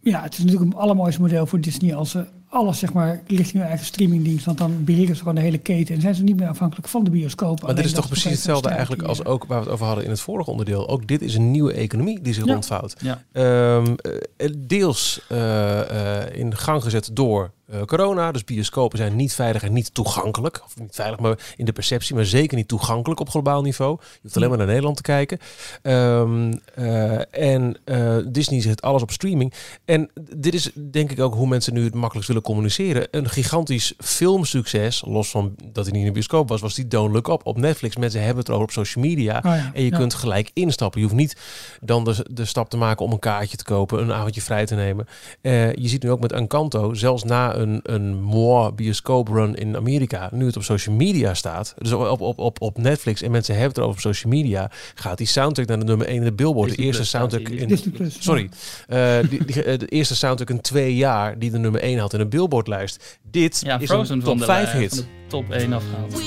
[0.00, 3.58] Ja, het is natuurlijk een allermooiste model voor Disney als ze alles zeg maar richting
[3.58, 4.44] hun eigen streamingdienst.
[4.44, 7.04] Want dan beheren ze gewoon de hele keten en zijn ze niet meer afhankelijk van
[7.04, 7.62] de bioscoop.
[7.62, 10.10] Maar dit is toch precies hetzelfde eigenlijk als ook waar we het over hadden in
[10.10, 10.88] het vorige onderdeel.
[10.88, 12.52] Ook dit is een nieuwe economie die zich Ja.
[12.52, 12.96] rondvouwt.
[13.00, 13.22] Ja.
[13.32, 13.94] Ehm,
[14.36, 18.32] eh, deels eh, eh, in gang gezet door eh, corona.
[18.32, 20.60] Dus bioscopen zijn niet veilig en niet toegankelijk.
[20.64, 23.98] Of niet veilig, maar in de perceptie, maar zeker niet toegankelijk op globaal niveau.
[24.00, 25.38] Je hoeft alleen maar naar Nederland te kijken.
[25.82, 29.52] Ehm, eh, en eh, Disney zet alles op streaming.
[29.84, 33.08] En dit is denk ik ook hoe mensen nu het makkelijkst willen communiceren.
[33.10, 37.12] Een gigantisch filmsucces, los van dat hij niet in de bioscoop was, was die Don't
[37.12, 37.96] Look Up op Netflix.
[37.96, 39.36] Mensen hebben het erover op social media.
[39.36, 39.96] Oh ja, En je ja.
[39.96, 41.00] kunt gelijk instappen.
[41.00, 41.36] Je hoeft niet
[41.80, 44.74] dan de, de stap te maken om een kaartje te kopen, een avondje vrij te
[44.74, 45.06] nemen.
[45.42, 50.46] Je ziet nu ook met Encanto, zelfs na een, een moi bioscooprun in Amerika, nu
[50.46, 53.78] het op social media staat, dus op, op, op, op Netflix en mensen hebben het
[53.82, 56.70] erover op social media, gaat die soundtrack naar de nummer 1 in de Billboard.
[56.76, 57.92] De eerste Plus, soundtrack in...
[57.92, 58.16] Plus.
[58.18, 58.48] Sorry,
[58.88, 62.12] eh, die, die, eh, de eerste soundtrack in twee jaar die de nummer 1 had
[62.12, 63.18] in de Billboardlijst.
[63.30, 64.94] Dit Ja, is Frozen een van top de, 5 van hit.
[64.94, 66.22] de top 1 afgehaald.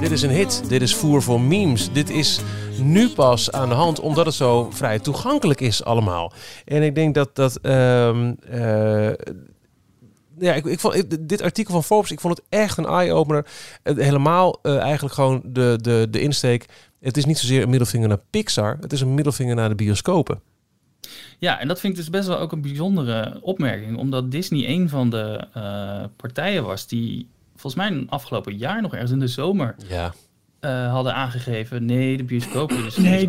[0.00, 0.62] Dit is een hit.
[0.68, 1.92] Dit is voer voor memes.
[1.92, 2.40] Dit is
[2.82, 6.32] nu pas aan de hand omdat het zo vrij toegankelijk is allemaal.
[6.64, 7.56] En ik denk dat dat...
[7.56, 9.08] ehm, eh,
[10.40, 13.46] ja, ik, ik vond ik- dit artikel van Forbes, ik vond het echt een eye-opener.
[13.82, 16.66] Helemaal eh, eigenlijk gewoon de, de, de insteek.
[17.00, 18.76] Het is niet zozeer een middelvinger naar Pixar.
[18.80, 20.40] Het is een middelvinger naar de bioscopen.
[21.38, 23.96] Ja, en dat vind ik dus best wel ook een bijzondere opmerking.
[23.98, 29.10] Omdat Disney een van de eh, partijen was die volgens mij afgelopen jaar nog ergens
[29.10, 30.14] in de zomer Ja.
[30.60, 31.84] Eh, hadden aangegeven...
[31.84, 32.68] nee, de Nee, is ook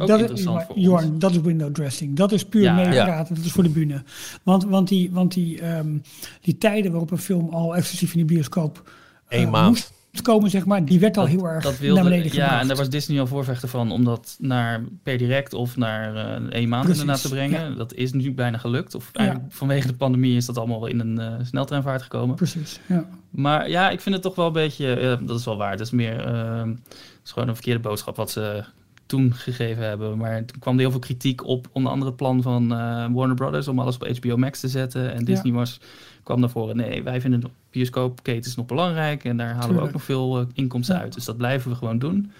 [0.07, 0.83] dat is, interessant voor ons.
[0.85, 2.15] Jorn, dat is window dressing.
[2.15, 2.73] Dat is puur Ja.
[2.73, 3.35] meepraten.
[3.35, 4.03] Dat is voor de bühne.
[4.43, 5.97] Want, want, die, want die, ehm,
[6.41, 8.91] die tijden waarop een film al exclusief in de bioscoop
[9.27, 9.67] eh, Eén maand.
[9.67, 12.59] moest komen, zeg maar, die werd al Dat- heel erg dat wilde, naar beneden Ja,
[12.59, 16.43] en daar was Disney al voorvechter van om dat naar per direct of naar eh,
[16.49, 17.69] één maand Precies, inderdaad te brengen.
[17.69, 17.75] ja.
[17.75, 18.95] Dat is nu bijna gelukt.
[18.95, 19.11] Of
[19.49, 22.35] vanwege de pandemie is dat allemaal wel in een eh, sneltreinvaart gekomen.
[22.35, 23.05] Precies, ja.
[23.29, 25.71] Maar ja, ik vind het toch wel een beetje, dat is wel waar.
[25.71, 28.63] Het is meer, eh, het is gewoon een verkeerde boodschap wat ze
[29.05, 30.17] toen gegeven hebben.
[30.17, 33.36] Maar toen kwam er heel veel kritiek op, onder andere het plan van eh, Warner
[33.36, 35.13] Brothers om alles op HBO Max te zetten.
[35.13, 35.79] En Disney was,
[36.23, 39.91] kwam naar voren, nee, wij vinden de bioscoopketens nog belangrijk en daar halen we ook
[39.91, 41.01] nog veel eh, inkomsten Ja.
[41.01, 41.13] uit.
[41.13, 42.31] Dus dat blijven we gewoon doen.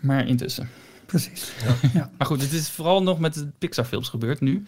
[0.00, 0.68] Maar intussen.
[1.06, 1.52] Precies.
[2.18, 4.64] Maar goed, het is vooral nog met de Pixar films gebeurd nu.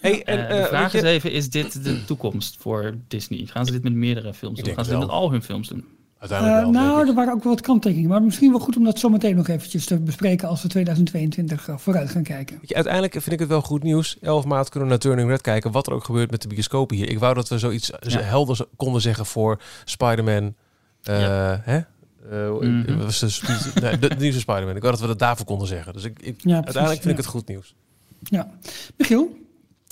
[0.00, 3.46] Hey, en, Eh, de eh, vraag is even, is dit de toekomst voor Disney?
[3.46, 4.74] Gaan ze dit met meerdere films doen?
[4.74, 5.84] Gaan ze dit met al hun films doen?
[6.18, 8.10] Uiteindelijk Eh, wel, nou, er waren ook wel wat kanttekeningen.
[8.10, 11.68] Maar misschien wel goed om dat zo meteen nog eventjes te bespreken als we 2022
[11.68, 12.58] eh, vooruit gaan kijken.
[12.62, 14.16] Je, uiteindelijk vind ik het wel goed nieuws.
[14.20, 15.72] 11 maart kunnen we naar Turning Red kijken.
[15.72, 17.08] Wat er ook gebeurt met de bioscopen hier.
[17.10, 18.20] Ik wou dat we zoiets Ja.
[18.20, 20.54] helders konden zeggen voor Spider-Man.
[21.02, 21.60] eh, Ja.
[21.64, 21.76] hè?
[21.76, 22.96] Eh, Mhm.
[22.96, 24.76] wat was de, nee, de, de nieuwe Spider-Man.
[24.76, 25.92] Ik wou dat we dat daarvoor konden zeggen.
[25.92, 27.74] Dus ik, ik, Ja, precies, uiteindelijk vind ik het goed nieuws.
[28.22, 28.50] Ja.
[28.96, 29.36] Michiel?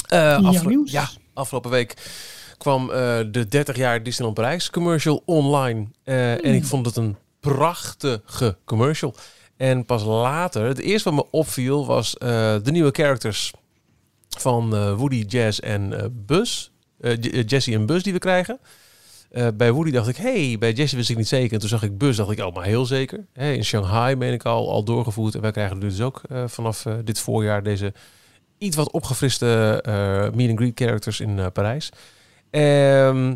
[0.09, 0.91] Eh, afgelo- nieuws?
[0.91, 1.95] Ja, afgelopen week
[2.59, 5.87] kwam eh, de 30 jaar Disneyland Parijs commercial online.
[6.05, 9.15] Eh, En ik vond het een prachtige commercial.
[9.57, 12.29] En pas later, het eerste wat me opviel was eh,
[12.63, 13.53] de nieuwe characters
[14.29, 16.69] van Woody, Jazz en Buzz.
[17.47, 18.59] Jesse en Buzz die we krijgen.
[19.55, 21.53] Bij Woody dacht ik, hey, bij Jesse wist ik niet zeker.
[21.53, 23.27] En toen zag ik Buzz, dacht ik, oh, maar heel zeker.
[23.33, 25.35] Hey, in Shanghai ben ik al, al doorgevoerd.
[25.35, 27.93] En wij krijgen dus ook vanaf dit voorjaar deze
[28.59, 29.81] iets wat opgefriste
[30.35, 31.91] meet and greet characters in Parijs.
[32.57, 33.35] Ehm,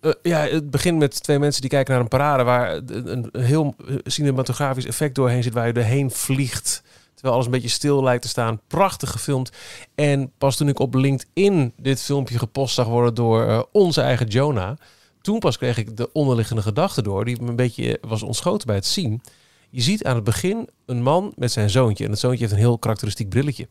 [0.00, 3.74] eh, ja, het begint met twee mensen die kijken naar een parade waar een, heel
[4.04, 6.82] cinematografisch effect doorheen zit, waar je doorheen vliegt.
[7.14, 8.60] Terwijl alles een beetje stil lijkt te staan.
[8.66, 9.50] Prachtig gefilmd.
[9.94, 14.26] En pas toen ik op LinkedIn dit filmpje gepost zag worden door eh, onze eigen
[14.26, 14.76] Jonah.
[15.20, 18.76] Toen pas kreeg ik de onderliggende gedachte door, die me een beetje was ontschoten bij
[18.76, 19.22] het zien.
[19.70, 22.04] Je ziet aan het begin een man met zijn zoontje.
[22.04, 23.68] En het zoontje heeft een heel karakteristiek brilletje.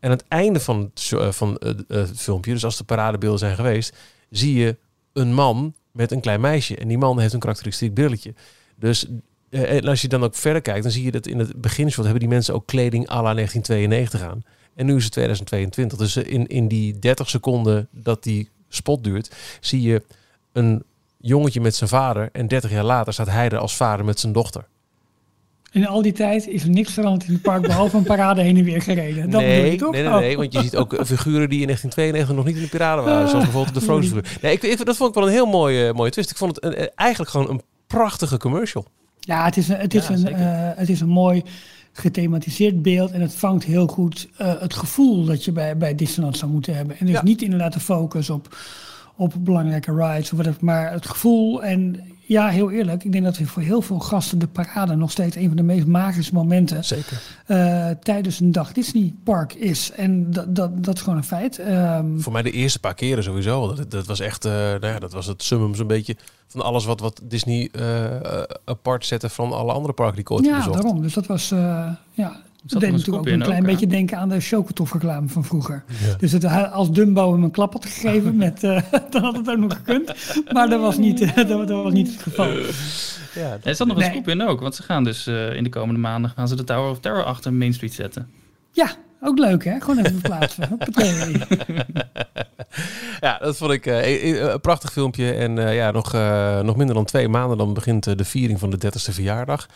[0.00, 2.84] En aan het einde van het, eh, van, eh, eh, het filmpje, dus als de
[2.84, 3.96] paradebeelden zijn geweest,
[4.30, 4.76] zie je
[5.12, 6.76] een man met een klein meisje.
[6.76, 8.34] En die man heeft een karakteristiek brilletje.
[8.76, 9.06] Dus
[9.84, 12.28] als je dan ook verder kijkt, dan zie je dat in het beginshot hebben die
[12.28, 14.42] mensen ook kleding à la 1992 aan.
[14.74, 15.98] En nu is het 2022.
[15.98, 20.02] Dus in, in die 30 seconden dat die spot duurt, zie je
[20.52, 20.82] een
[21.16, 22.28] jongetje met zijn vader.
[22.32, 24.66] En 30 jaar later staat hij er als vader met zijn dochter.
[25.78, 28.56] In al die tijd is er niks veranderd in het park, behalve een parade heen
[28.56, 29.30] en weer gereden.
[29.30, 29.92] Dat nee, je toch?
[29.92, 30.18] nee, nee, Oh.
[30.18, 33.04] nee, want je ziet ook eh, figuren die in 1992 nog niet in de Piraten
[33.04, 33.28] waren.
[33.28, 34.22] Zoals bijvoorbeeld de Frozen.
[34.42, 36.30] Nee, ik, ik, dat vond ik wel een heel mooie, mooie twist.
[36.30, 38.84] Ik vond het een- eh, eigenlijk gewoon een prachtige commercial.
[39.20, 41.42] Ja, het is een, het is Ja, een, eh, het is een mooi
[41.92, 46.36] gethematiseerd beeld en het vangt heel goed eh, het gevoel dat je bij, bij Disneyland
[46.36, 46.96] zou moeten hebben.
[46.98, 47.22] En dus Ja.
[47.22, 48.56] niet inderdaad de focus op,
[49.16, 51.62] op belangrijke rides of whatever, maar het gevoel.
[51.64, 55.36] En ja, heel eerlijk, ik denk dat voor heel veel gasten de parade nog steeds
[55.36, 57.20] een van de meest magische momenten Zeker.
[57.46, 59.90] eh, tijdens een dag Disney park is.
[59.90, 61.58] En dat, dat, dat is gewoon een feit.
[61.58, 63.74] Ehm, Voor mij de eerste paar keren sowieso.
[63.74, 66.84] Dat, dat was echt, eh, nou ja, dat was het summum zo'n beetje van alles
[66.84, 70.58] wat, wat Disney eh, apart zette van alle andere parken die ik ooit heb ja,
[70.58, 70.82] bezocht.
[70.82, 71.02] daarom.
[71.02, 72.40] Dus dat was, eh, ja,
[72.72, 75.84] dat deed natuurlijk ook een in klein ook, beetje denken aan de Chocotoff-reclame van vroeger.
[75.86, 76.16] Ja.
[76.18, 79.58] Dus het, als Dumbo hem een klap had gegeven, met, eh, dan had het ook
[79.58, 80.12] nog gekund.
[80.52, 82.48] Maar dat was niet, dat, dat was niet het geval.
[83.34, 85.70] Ja, Er zat nog een scoop in ook, want ze gaan dus eh, in de
[85.70, 88.28] komende maanden gaan ze de Tower of Terror achter Main Street zetten.
[88.72, 89.80] Ja, ook leuk hè?
[89.80, 90.78] Gewoon even verplaatsen.
[93.20, 95.32] Ja, dat vond ik eh, eh, een prachtig filmpje.
[95.32, 98.58] En eh, ja, nog, eh, nog minder dan twee maanden dan begint eh, de viering
[98.58, 99.68] van de 30ste verjaardag.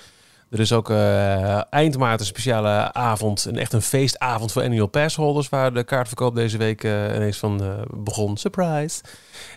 [0.53, 4.87] Er is ook eh, eind maart een speciale avond, een echt een feestavond voor annual
[4.87, 8.37] passholders, waar de kaartverkoop deze week eh, ineens van eh, begon.
[8.37, 9.03] Surprise!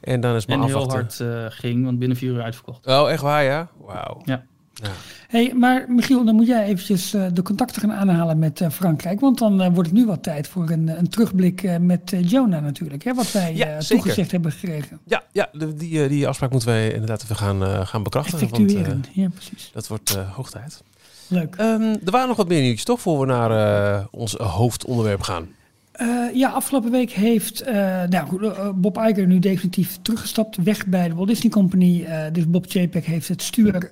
[0.01, 2.88] En dan is maar En heel hard ging, want binnen vier uur uitverkocht.
[2.88, 3.69] Oh, echt waar, ja?
[3.77, 4.21] Wauw.
[4.23, 4.45] Ja.
[4.83, 4.89] Ja.
[5.27, 9.19] hey, maar Michiel, dan moet jij eventjes eh, de contacten gaan aanhalen met eh, Frankrijk.
[9.19, 13.03] Want dan eh, wordt het nu wat tijd voor een, een terugblik met Jonah natuurlijk.
[13.03, 14.99] Hè, wat wij Ja, toegezegd hebben gekregen.
[15.05, 18.49] Ja, ja de- die, die afspraak moeten wij inderdaad even gaan, gaan bekrachtigen.
[18.88, 19.69] Want, ja, precies.
[19.73, 20.83] dat wordt hoog tijd.
[21.27, 21.55] Leuk.
[21.55, 23.01] Ehm, er waren nog wat meer nieuwtjes, toch?
[23.01, 25.47] Voor we naar ons hoofdonderwerp gaan.
[25.97, 31.08] Eh, ja, afgelopen week heeft eh, nou, eh, Bob Iger nu definitief teruggestapt, weg bij
[31.08, 32.05] de Walt Disney Company.
[32.31, 33.91] Dus Bob Chapek heeft het stuur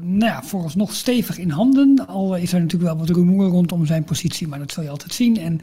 [0.00, 2.06] nou ja, vooralsnog stevig in handen.
[2.06, 5.14] Al is er natuurlijk wel wat rumoer rondom zijn positie, maar dat zul je altijd
[5.14, 5.38] zien.
[5.38, 5.60] En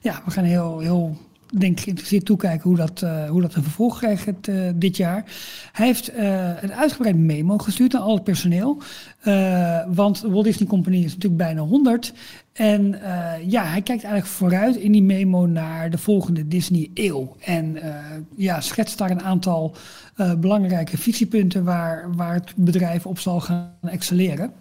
[0.00, 1.16] ja, we gaan heel, heel
[1.56, 5.24] denk ik geïnteresseerd toekijken hoe dat, eh, hoe dat een vervolg krijgt eh, dit jaar.
[5.72, 8.82] Hij heeft eh, een uitgebreid memo gestuurd aan al het personeel.
[9.88, 12.12] Want de Walt Disney Company is natuurlijk bijna 100.
[12.52, 12.98] En
[13.46, 17.36] ja, hij kijkt eigenlijk vooruit in die memo naar de volgende Disney-eeuw.
[17.44, 17.78] En
[18.36, 19.74] ja, schetst daar een aantal
[20.38, 24.52] belangrijke visiepunten waar, waar het bedrijf op zal gaan excelleren.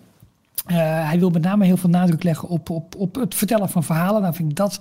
[0.74, 4.22] Hij wil met name heel veel nadruk leggen op, op, op het vertellen van verhalen.
[4.22, 4.80] Nou vind ik dat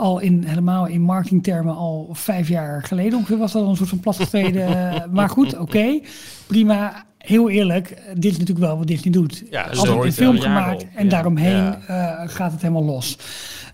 [0.00, 4.00] al in, helemaal in marketingtermen al vijf jaar geleden ongeveer was dat een soort van
[4.00, 4.68] platgetreden.
[5.16, 6.00] maar goed, oké,
[6.46, 7.04] prima.
[7.18, 9.44] Heel eerlijk, dit is natuurlijk wel wat Disney doet.
[9.50, 11.10] Ja, Altijd een film gemaakt en ja.
[11.10, 11.80] daaromheen Ja.
[11.86, 13.18] eh, gaat het helemaal los.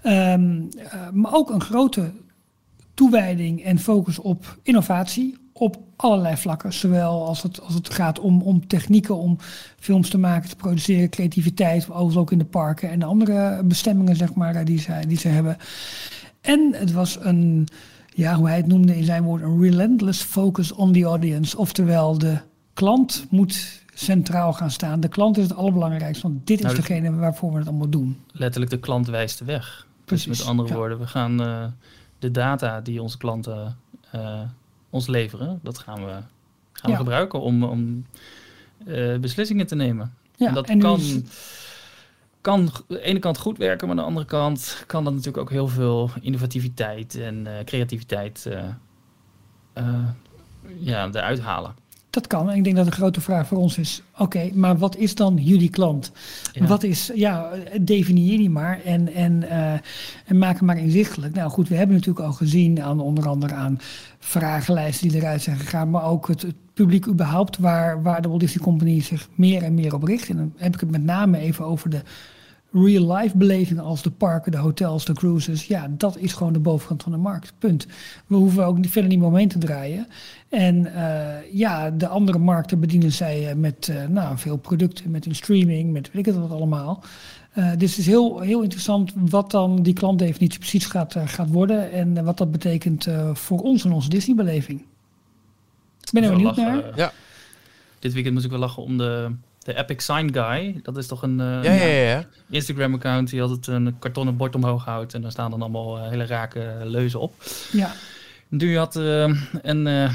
[0.02, 2.10] Ehm, eh, maar ook een grote
[2.94, 6.72] toewijding en focus op innovatie op allerlei vlakken.
[6.72, 9.36] Zowel als het, als het gaat om, om technieken, om
[9.78, 14.16] films te maken, te produceren, creativiteit, overigens ook in de parken en de andere bestemmingen
[14.16, 15.56] zeg maar, die, ze, die ze hebben.
[16.40, 17.68] En het was een,
[18.14, 21.58] ja, hoe hij het noemde in zijn woord, een relentless focus on the audience.
[21.58, 22.38] Oftewel, de
[22.74, 25.00] klant moet centraal gaan staan.
[25.00, 28.20] De klant is het allerbelangrijkste, want dit is Nou, degene waarvoor we het allemaal doen.
[28.32, 29.86] Letterlijk de klant wijst de weg.
[30.04, 30.74] Precies, Dus met andere ja.
[30.74, 31.64] woorden, we gaan eh,
[32.18, 33.76] de data die onze klanten
[34.10, 34.40] eh,
[34.96, 36.10] ons leveren, dat gaan we,
[36.72, 36.90] gaan Ja.
[36.90, 38.06] we gebruiken om, om
[38.86, 40.14] eh, beslissingen te nemen.
[40.36, 41.20] Ja, en dat en kan, is-
[42.40, 45.38] kan aan de ene kant goed werken, maar aan de andere kant kan dat natuurlijk
[45.42, 48.46] ook heel veel innovativiteit en eh, creativiteit
[49.74, 50.04] eh,
[50.78, 51.74] ja, eruit halen.
[52.16, 52.50] Dat kan.
[52.50, 55.36] En ik denk dat de grote vraag voor ons is: oké, maar wat is dan
[55.40, 56.12] jullie klant?
[56.52, 56.66] Ja.
[56.66, 57.50] Wat is, ja,
[57.80, 59.72] definieer die maar en, en, eh,
[60.26, 61.34] en maak hem maar inzichtelijk.
[61.34, 63.80] Nou goed, we hebben natuurlijk al gezien aan onder andere aan
[64.18, 68.40] vragenlijsten die eruit zijn gegaan, maar ook het, het publiek überhaupt waar, waar de Walt
[68.40, 70.28] Disney Company zich meer en meer op richt.
[70.28, 72.02] En dan heb ik het met name even over de
[72.72, 75.66] real-life belevingen als de parken, de hotels, de cruises.
[75.66, 77.52] Ja, dat is gewoon de bovenkant van de markt.
[77.58, 77.86] Punt.
[78.26, 80.06] We hoeven ook niet verder niet meer omheen te draaien.
[80.48, 85.26] En eh, ja, de andere markten bedienen zij eh, met eh, nou, veel producten, met
[85.26, 87.02] een streaming, met weet ik het wat allemaal.
[87.56, 91.92] Eh, dus het is heel, heel interessant wat dan die klantdefinitie precies gaat, gaat worden
[91.92, 94.80] en wat dat betekent eh, voor ons en onze Disney-beleving.
[96.00, 96.96] Ik ben er benieuwd naar.
[96.96, 97.12] Ja.
[97.98, 99.30] Dit weekend moest ik wel lachen om de,
[99.66, 100.80] de Epic Sign Guy.
[100.82, 102.10] Dat is toch een eh, Ja, ja, ja.
[102.10, 102.24] ja.
[102.50, 105.14] Instagram-account die altijd een kartonnen bord omhoog houdt.
[105.14, 107.34] En daar staan dan allemaal eh, hele rake leuzen op.
[107.72, 107.92] Ja,
[108.48, 110.10] Nu had eh, een eh,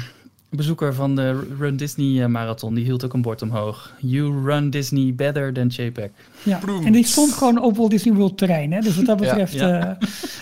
[0.48, 3.92] bezoeker van de Run Disney Marathon, die hield ook een bord omhoog.
[3.98, 6.10] You run Disney better than JPEG.
[6.42, 6.60] ja.
[6.84, 8.72] En die stond gewoon op Walt Disney World terrein.
[8.72, 8.80] Hè?
[8.80, 9.98] Dus wat dat betreft, ja.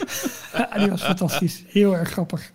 [0.79, 1.64] die was fantastisch.
[1.66, 2.51] Heel erg grappig.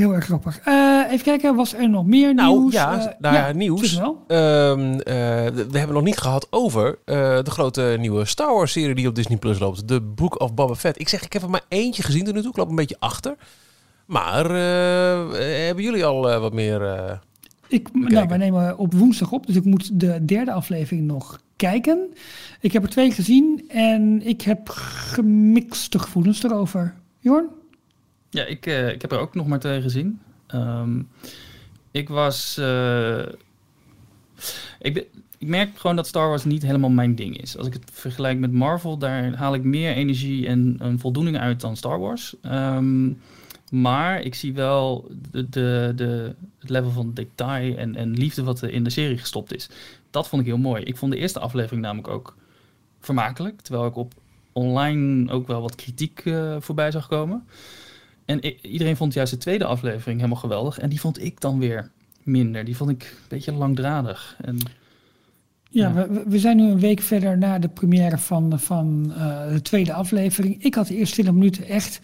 [0.00, 0.60] Heel erg grappig.
[0.64, 2.72] Eh, even kijken, was er nog meer Nou nieuws?
[2.72, 3.94] ja, Eh, nou ja, nieuws.
[3.98, 4.24] wel.
[4.26, 5.14] Ehm, eh,
[5.70, 9.38] we hebben nog niet gehad over de grote nieuwe Star Wars serie die op Disney
[9.38, 9.86] Plus loopt.
[9.86, 11.00] The Book of Boba Fett.
[11.00, 12.50] Ik zeg, ik heb er maar eentje gezien tot nu toe.
[12.50, 13.34] Ik loop een beetje achter.
[14.06, 16.80] Maar hebben jullie al wat meer...
[17.68, 22.14] Ik, nou, wij nemen op woensdag op, dus ik moet de derde aflevering nog kijken.
[22.60, 26.94] Ik heb er twee gezien en ik heb gemixte gevoelens erover.
[27.18, 27.58] Jorn?
[28.30, 30.20] Ja, ik, eh, ik heb er ook nog maar twee gezien.
[30.46, 31.02] Ehm,
[31.90, 32.56] ik was.
[32.58, 33.22] eh,
[34.78, 34.96] ik,
[35.38, 37.56] ik merk gewoon dat Star Wars niet helemaal mijn ding is.
[37.56, 41.76] Als ik het vergelijk met Marvel, daar haal ik meer energie en voldoening uit dan
[41.76, 42.34] Star Wars.
[42.42, 43.12] Ehm,
[43.70, 48.60] maar ik zie wel de, de, de, het level van detail en, en liefde wat
[48.62, 49.68] er in de serie gestopt is.
[50.10, 50.82] Dat vond ik heel mooi.
[50.82, 52.36] Ik vond de eerste aflevering namelijk ook
[53.00, 53.60] vermakelijk.
[53.60, 54.12] Terwijl ik op
[54.52, 57.46] online ook wel wat kritiek eh, voorbij zag komen.
[58.30, 60.78] En iedereen vond juist de tweede aflevering helemaal geweldig.
[60.78, 61.90] En die vond ik dan weer
[62.22, 62.64] minder.
[62.64, 64.36] Die vond ik een beetje langdradig.
[64.40, 64.56] En
[65.72, 65.92] Ja, Ja.
[65.94, 69.62] We, we- we zijn nu een week verder na de première van, van eh, de
[69.62, 70.62] tweede aflevering.
[70.64, 72.00] Ik had de eerste 20 minuten echt...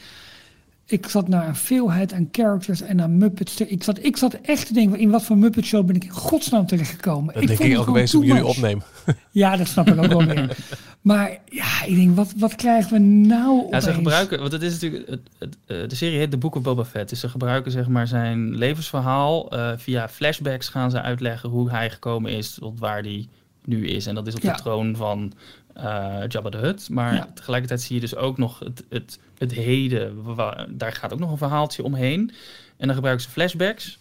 [0.89, 3.55] Ik zat naar een veelheid aan characters en aan Muppets.
[3.55, 6.05] te- Ik zat, ik zat echt te denken, in wat voor Muppet Show ben ik
[6.05, 7.35] in godsnaam terechtgekomen?
[7.35, 8.51] dat denk vond ik het ook gewoon eens too op jullie much.
[8.57, 8.83] opneem.
[9.31, 10.57] Ja, dat snap ik ook wel weer.
[11.01, 13.85] Maar ja, ik denk, wat, wat krijgen we nou ja, opeens?
[13.85, 16.63] ze gebruiken, want het is natuurlijk, het, het, eh, de serie heet The Book of
[16.63, 17.09] Boba Fett.
[17.09, 19.51] Dus ze gebruiken zeg maar zijn levensverhaal.
[19.51, 23.29] eh, via flashbacks gaan ze uitleggen hoe hij gekomen is tot waar hij
[23.65, 24.07] nu is.
[24.07, 24.53] En dat is op Ja.
[24.53, 25.33] de troon van
[25.77, 26.89] eh Jabba the Hutt.
[26.91, 27.29] Maar Ja.
[27.35, 30.25] tegelijkertijd zie je dus ook nog het, het, het heden.
[30.71, 32.31] daar gaat ook nog een verhaaltje omheen.
[32.77, 33.99] En dan gebruiken ze flashbacks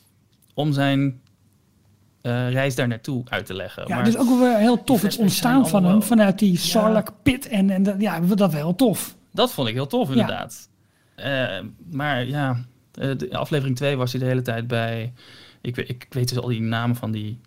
[0.53, 1.21] om zijn
[2.21, 3.83] eh, reis daar naartoe uit te leggen.
[3.87, 7.09] Ja, maar, dus ook wel weer heel tof het ontstaan van hem vanuit die Sarlacc
[7.23, 7.47] pit.
[7.47, 9.15] En, en dat, ja, dat wel heel tof.
[9.31, 10.13] Dat vond ik heel tof, Ja.
[10.13, 10.69] inderdaad.
[11.15, 11.59] Eh,
[11.91, 15.13] maar ja, de aflevering 2 was hij de hele tijd bij.
[15.61, 17.39] Ik, ik weet dus al die namen van die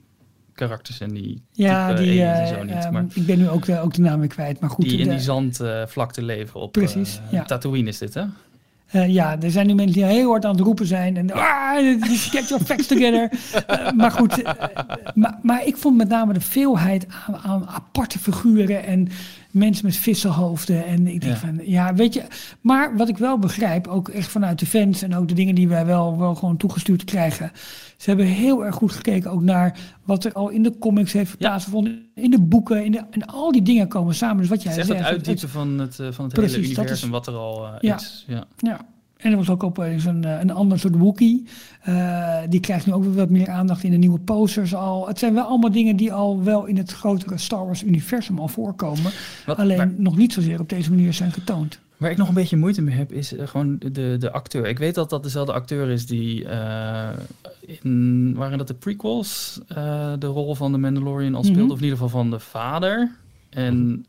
[0.58, 2.74] karakters en die Ja, die, en eh, zo niet.
[2.74, 4.60] ehm, maar ik ben nu ook de, ook de naam weer kwijt.
[4.60, 7.44] Maar goed, die in die zandvlakte leven op Precies, eh, ja.
[7.44, 8.24] Tatooine is dit, hè?
[8.88, 11.16] Eh, ja, er zijn nu mensen die heel hard aan het roepen zijn.
[11.16, 13.30] En ah, get your facts together.
[13.66, 14.52] Eh, maar goed, eh,
[15.14, 19.08] maar, maar ik vond met name de veelheid aan, aan aparte figuren en
[19.50, 20.86] mensen met vissenhoofden.
[20.86, 21.38] En ik denk Ja.
[21.38, 22.22] van, ja, weet je.
[22.60, 25.68] Maar wat ik wel begrijp, ook echt vanuit de fans en ook de dingen die
[25.68, 27.50] wij wel, wel gewoon toegestuurd krijgen.
[27.96, 31.38] Ze hebben heel erg goed gekeken ook naar wat er al in de comics heeft
[31.38, 32.06] plaatsgevonden.
[32.14, 34.36] In de boeken, in de, en al die dingen komen samen.
[34.36, 35.10] Dus wat jij Het is echt zegt.
[35.10, 37.72] het uitdiepen van het, eh, van het Precies, hele universum, is- wat er al eh,
[37.80, 37.96] Ja.
[37.96, 38.24] is.
[38.26, 38.44] Ja.
[38.58, 38.80] Ja,
[39.18, 41.46] en er was ook opeens een, eh, een ander soort Wookie.
[41.82, 45.08] Eh, die krijgt nu ook weer wat meer aandacht in de nieuwe posters al.
[45.08, 48.48] Het zijn wel allemaal dingen die al wel in het grotere Star Wars universum al
[48.48, 49.12] voorkomen.
[49.46, 51.78] Wat- Alleen waar- nog niet zozeer op deze manier zijn getoond.
[51.96, 54.66] Waar ik nog een beetje moeite mee heb, is eh, gewoon de, de acteur.
[54.66, 56.46] Ik weet dat dat dezelfde acteur is die
[57.60, 59.60] in, waren dat de prequels,
[60.18, 61.70] de rol van de Mandalorian al speelde, Mhm.
[61.72, 63.10] of in ieder geval van de vader.
[63.50, 64.04] En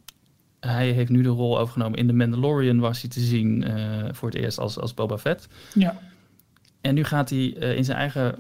[0.60, 2.00] hij heeft nu de rol overgenomen.
[2.00, 5.48] In de Mandalorian was hij te zien eh, voor het eerst als, als Boba Fett.
[5.74, 6.00] Ja,
[6.82, 8.36] En nu gaat hij eh, in zijn eigen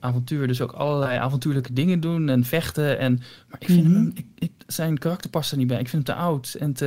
[0.00, 2.98] avontuur dus ook allerlei avontuurlijke dingen doen en vechten.
[2.98, 3.12] En,
[3.48, 3.94] maar ik vind Mhm.
[3.94, 5.80] hem, ik, ik, zijn karakter past er niet bij.
[5.80, 6.86] Ik vind hem te oud en te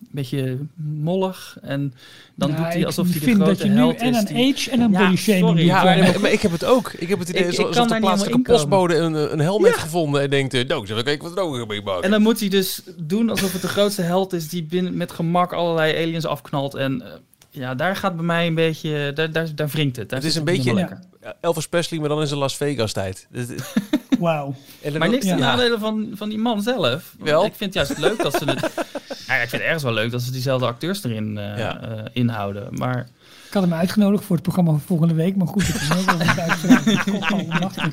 [0.00, 1.56] een beetje mollig.
[1.62, 1.94] En
[2.34, 4.18] dan doet hij ik alsof hij de vind grote dat je nu held en is.
[4.18, 5.64] een die- age en een Ja, body shaming sorry.
[5.64, 6.92] Ja, Ja, maar, maar ik heb het ook.
[6.92, 10.20] Ik heb het idee, Ik- ik zo- de plaatselijke postbode een, een helm heeft gevonden
[10.22, 12.02] en denkt, eh, nou, ik even wat droger mee maken.
[12.02, 15.12] En dan moet hij dus doen alsof het de grootste held is die binnen, met
[15.12, 16.74] gemak allerlei aliens afknalt.
[16.74, 17.08] En eh,
[17.54, 20.08] ja, daar gaat bij mij een beetje, daar, daar, daar wringt het.
[20.08, 20.98] Daar Het is een beetje-.
[21.22, 23.26] Ja, Elvis Presley, maar dan in zijn Las Vegas tijd.
[24.18, 24.54] Wauw.
[24.82, 25.30] dan- Maar niks Ja.
[25.30, 27.14] ten nadele van, van die man zelf.
[27.18, 27.44] Wel?
[27.44, 28.60] Ik vind het juist leuk dat ze het...
[29.28, 31.80] ja, ik vind het ergens wel leuk dat ze diezelfde acteurs erin eh, Ja.
[31.80, 32.68] eh, inhouden.
[32.78, 32.98] Maar
[33.46, 35.36] Ik had hem uitgenodigd voor het programma van volgende week.
[35.36, 37.92] Maar goed, ik is ook wel een.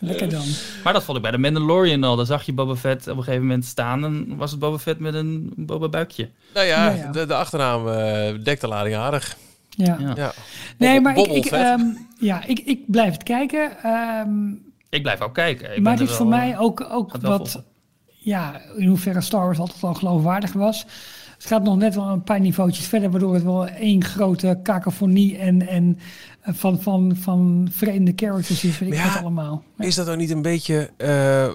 [0.00, 0.44] Lekker dan.
[0.84, 2.16] Maar dat vond ik bij de Mandalorian al.
[2.16, 4.04] Daar zag je Boba Fett op een gegeven moment staan.
[4.04, 6.28] En was het Boba Fett met een Boba buikje.
[6.54, 7.10] nou ja, ja.
[7.12, 9.36] De, de achternaam eh dekt de lading aardig.
[9.70, 9.96] Ja.
[10.00, 10.12] Ja.
[10.16, 10.32] Ja.
[10.78, 11.80] Nee, maar ik, ehm,
[12.18, 13.82] ja, ik, ik blijf het kijken.
[13.82, 14.48] Ehm,
[14.88, 15.76] Ik blijf ook kijken.
[15.76, 17.70] Ik maar het is voor mij ook, ook gaat wel wat, volgen.
[18.18, 20.86] ja, in hoeverre Star Wars altijd al geloofwaardig was.
[21.34, 25.38] Het gaat nog net wel een paar niveautjes verder, waardoor het wel één grote kakofonie
[25.38, 26.04] en, en eh,
[26.42, 29.62] van, van, van vreemde characters is, weet ik Ja, wat allemaal.
[29.78, 29.84] Ja.
[29.84, 31.48] Is dat ook niet een beetje eh,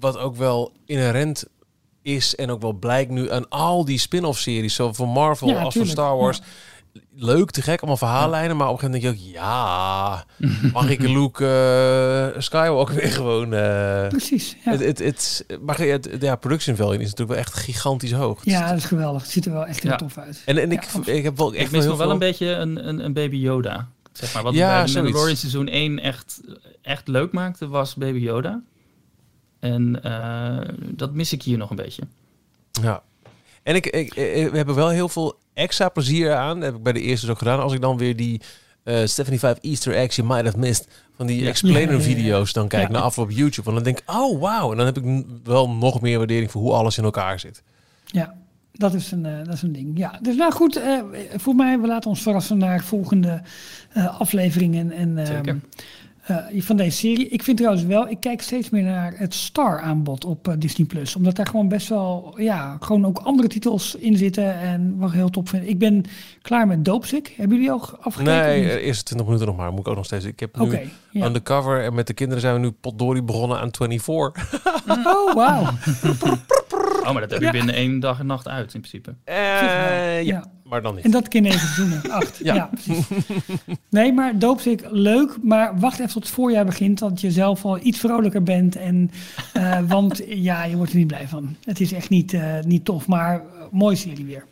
[0.00, 1.44] wat ook wel inherent
[2.02, 5.62] is en ook wel blijkt nu aan al die spin-off series, zo van Marvel Ja,
[5.62, 6.40] als van Star Wars.
[7.14, 8.56] leuk, te gek, allemaal verhaallijnen.
[8.56, 10.24] Maar op een gegeven moment denk je ook, ja,
[10.72, 11.44] mag ik Luke
[12.34, 13.52] uh, Skywalker weer gewoon...
[13.52, 14.70] Uh, Precies, ja.
[14.70, 18.40] Het, het, het, maar het, ja, production value is natuurlijk wel echt gigantisch hoog.
[18.44, 19.22] Ja, dat is geweldig.
[19.22, 20.42] Het ziet er wel echt heel tof uit.
[20.44, 23.04] En, en ik, ik heb wel echt ik mis nog wel een beetje een, een,
[23.04, 23.88] een baby Yoda.
[24.16, 26.40] Zeg maar, wat ja, bij de Mandalorian seizoen 1 echt,
[26.82, 28.62] echt leuk maakte, was Baby Yoda.
[29.60, 30.58] En uh,
[30.96, 32.02] dat mis ik hier nog een beetje.
[32.82, 33.02] Ja.
[33.62, 36.54] En ik, ik, we hebben wel heel veel extra plezier aan.
[36.54, 37.60] Dat heb ik bij de eerste dus ook gedaan.
[37.60, 38.40] Als ik dan weer die
[38.84, 42.88] uh, Stephanie 5 Easter eggs you might have missed van die explainer video's dan kijk
[42.88, 43.62] naar afloop op YouTube.
[43.62, 44.70] Want dan denk ik, oh wow.
[44.70, 47.62] En dan heb ik wel nog meer waardering voor hoe alles in elkaar zit.
[48.04, 48.34] Ja,
[48.76, 49.98] dat is een, uh, dat is een ding.
[49.98, 50.98] Ja, dus nou goed, uh,
[51.36, 53.42] voor mij, we laten ons verrassen naar volgende
[53.96, 54.92] uh, afleveringen.
[54.92, 55.60] En, Zeker.
[56.30, 57.28] Uh, van deze serie.
[57.28, 61.16] Ik vind trouwens wel, ik kijk steeds meer naar het Star-aanbod op uh, Disney Plus.
[61.16, 64.60] Omdat daar gewoon best wel, ja, gewoon ook andere titels in zitten.
[64.60, 65.68] En wat ik heel top vind.
[65.68, 66.04] Ik ben
[66.42, 67.34] klaar met Doopsick.
[67.36, 68.46] Hebben jullie al afgekeken?
[68.46, 69.70] Nee, de eerste 20 minuten nog maar.
[69.70, 70.24] Moet ik ook nog steeds.
[70.24, 71.26] Ik heb nu okay, ja.
[71.26, 74.34] undercover en met de kinderen zijn we nu potdorie begonnen aan 24.
[74.88, 75.64] oh, wauw.
[77.06, 77.52] Oh, maar dat heb je ja.
[77.52, 79.14] binnen één dag en nacht uit in principe.
[79.28, 80.18] Uh, ja.
[80.20, 80.44] ja.
[80.68, 81.04] Maar dan niet.
[81.04, 82.10] En dat negen seizoenen.
[82.20, 82.40] Acht.
[82.42, 82.54] ja.
[82.54, 83.06] ja, precies.
[83.88, 85.36] Nee, maar doopsik leuk.
[85.42, 86.98] Maar wacht even tot het voorjaar begint.
[86.98, 88.76] Dat je zelf al iets vrolijker bent.
[88.76, 89.10] En,
[89.56, 91.56] uh, want ja, je wordt er niet blij van.
[91.64, 93.06] Het is echt niet, uh, niet tof.
[93.06, 94.44] Maar mooie serie weer.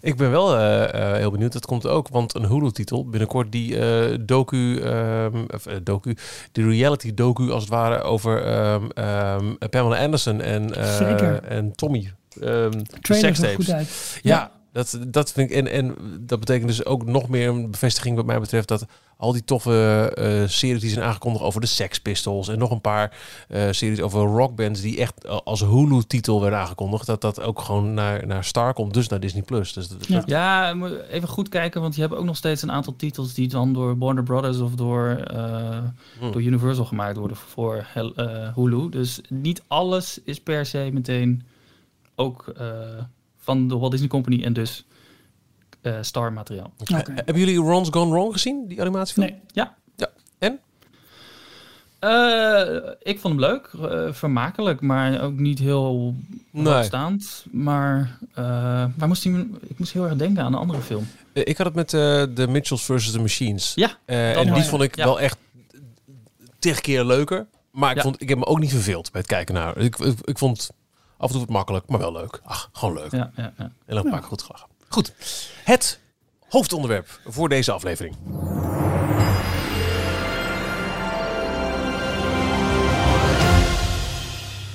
[0.00, 1.52] Ik ben wel uh, uh, heel benieuwd.
[1.52, 6.16] Dat komt ook, want een Hulu-titel binnenkort die uh, docu, um, of, docu,
[6.52, 10.74] de reality docu als het ware over um, um, Pamela Anderson en,
[11.48, 12.12] en Tommy.
[12.42, 12.70] Um,
[13.02, 14.18] Goed uit.
[14.22, 15.56] Ja, dat, dat vind ik.
[15.56, 19.32] En, en dat betekent dus ook nog meer een bevestiging wat mij betreft dat al
[19.32, 23.16] die toffe uh, series die zijn aangekondigd over de Sex Pistols en nog een paar
[23.48, 28.26] uh, series over rockbands die echt als Hulu-titel werden aangekondigd, dat dat ook gewoon naar,
[28.26, 29.72] naar Star komt, dus naar Disney Plus.
[29.72, 30.22] Dus dat, ja.
[30.26, 30.74] ja,
[31.10, 33.98] even goed kijken, want je hebt ook nog steeds een aantal titels die dan door
[33.98, 35.78] Warner Brothers of door, uh,
[36.18, 36.32] hmm.
[36.32, 37.86] door Universal gemaakt worden voor
[38.54, 38.88] Hulu.
[38.88, 41.42] Dus niet alles is per se meteen
[42.14, 42.52] ook
[43.44, 44.84] van de Walt Disney Company en dus
[45.82, 46.72] uh, Star materiaal.
[46.78, 47.00] Okay.
[47.00, 47.14] Okay.
[47.14, 49.26] Hebben jullie Ron's Gone Wrong gezien, die animatiefilm?
[49.26, 49.36] Nee.
[49.52, 49.74] Ja.
[49.96, 50.10] ja.
[50.38, 50.60] En?
[52.00, 56.14] Uh, ik vond hem leuk, uh, vermakelijk, maar ook niet heel
[56.50, 56.82] nee.
[56.82, 57.46] staand.
[57.50, 58.18] Maar
[58.96, 61.06] waar moest hij, ik moest heel erg denken aan een andere film.
[61.32, 61.90] ik had het met
[62.36, 63.72] de Mitchells versus the Machines.
[63.74, 63.98] Ja.
[64.04, 65.04] en die vond ik ja.
[65.04, 65.36] wel echt
[66.58, 67.46] tig keer leuker.
[67.70, 68.02] Maar ik, ja.
[68.02, 69.78] vond, ik heb me ook niet verveeld bij het kijken naar.
[69.78, 70.70] Ik, ik, ik vond
[71.16, 72.40] af en toe wat makkelijk, maar wel leuk.
[72.44, 73.10] Ach, gewoon leuk.
[73.10, 73.72] Ja, ja, ja.
[73.86, 74.20] En dan ja.
[74.20, 74.68] goed gelachen.
[74.88, 75.12] Goed,
[75.64, 76.00] het
[76.48, 78.16] hoofdonderwerp voor deze aflevering.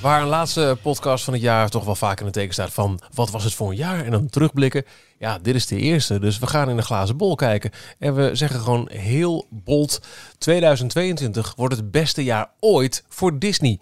[0.02, 3.00] Waar een laatste podcast van het jaar toch wel vaak in het teken staat van
[3.14, 4.86] wat was het voor een jaar en dan terugblikken.
[5.18, 7.72] Ja, dit is de eerste, dus we gaan in de glazen bol kijken.
[7.98, 10.02] En we zeggen gewoon heel bold,
[10.38, 13.80] 2022 wordt het beste jaar ooit voor Disney.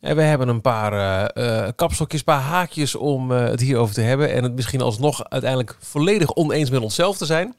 [0.00, 0.92] En we hebben een paar
[1.38, 4.32] uh, kapstokjes, een paar haakjes om uh, het hierover te hebben.
[4.32, 7.54] En het misschien alsnog uiteindelijk volledig oneens met onszelf te zijn.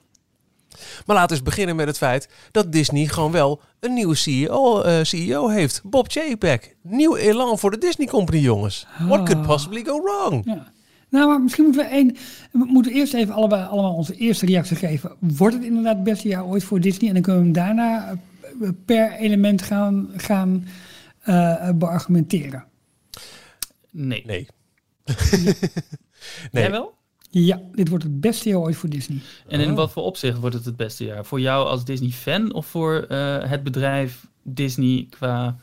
[1.05, 4.83] Maar laten we eens beginnen met het feit dat Disney gewoon wel een nieuwe CEO,
[5.03, 5.81] CEO heeft.
[5.83, 6.75] Bob Chapek.
[6.81, 8.87] Nieuw elan voor de Disney Company, jongens.
[9.07, 10.41] What could possibly go wrong?
[10.45, 10.71] Ja.
[11.09, 12.13] Nou, maar misschien moeten we.
[12.51, 15.11] We moeten eerst even allebei, allemaal onze eerste reactie geven.
[15.19, 17.07] Wordt het inderdaad het beste jaar ooit voor Disney?
[17.07, 18.17] En dan kunnen we hem daarna
[18.85, 20.67] per element gaan, gaan
[21.30, 22.65] uh, beargumenteren?
[23.91, 24.23] Nee.
[24.25, 24.47] Nee.
[26.51, 26.63] nee.
[26.63, 26.97] Jij wel?
[27.30, 29.17] Ja, dit wordt het beste jaar ooit voor Disney.
[29.47, 29.75] En in oh.
[29.75, 31.25] wat voor opzicht wordt het het beste jaar?
[31.25, 35.57] Voor jou als Disney-fan of voor uh, het bedrijf Disney qua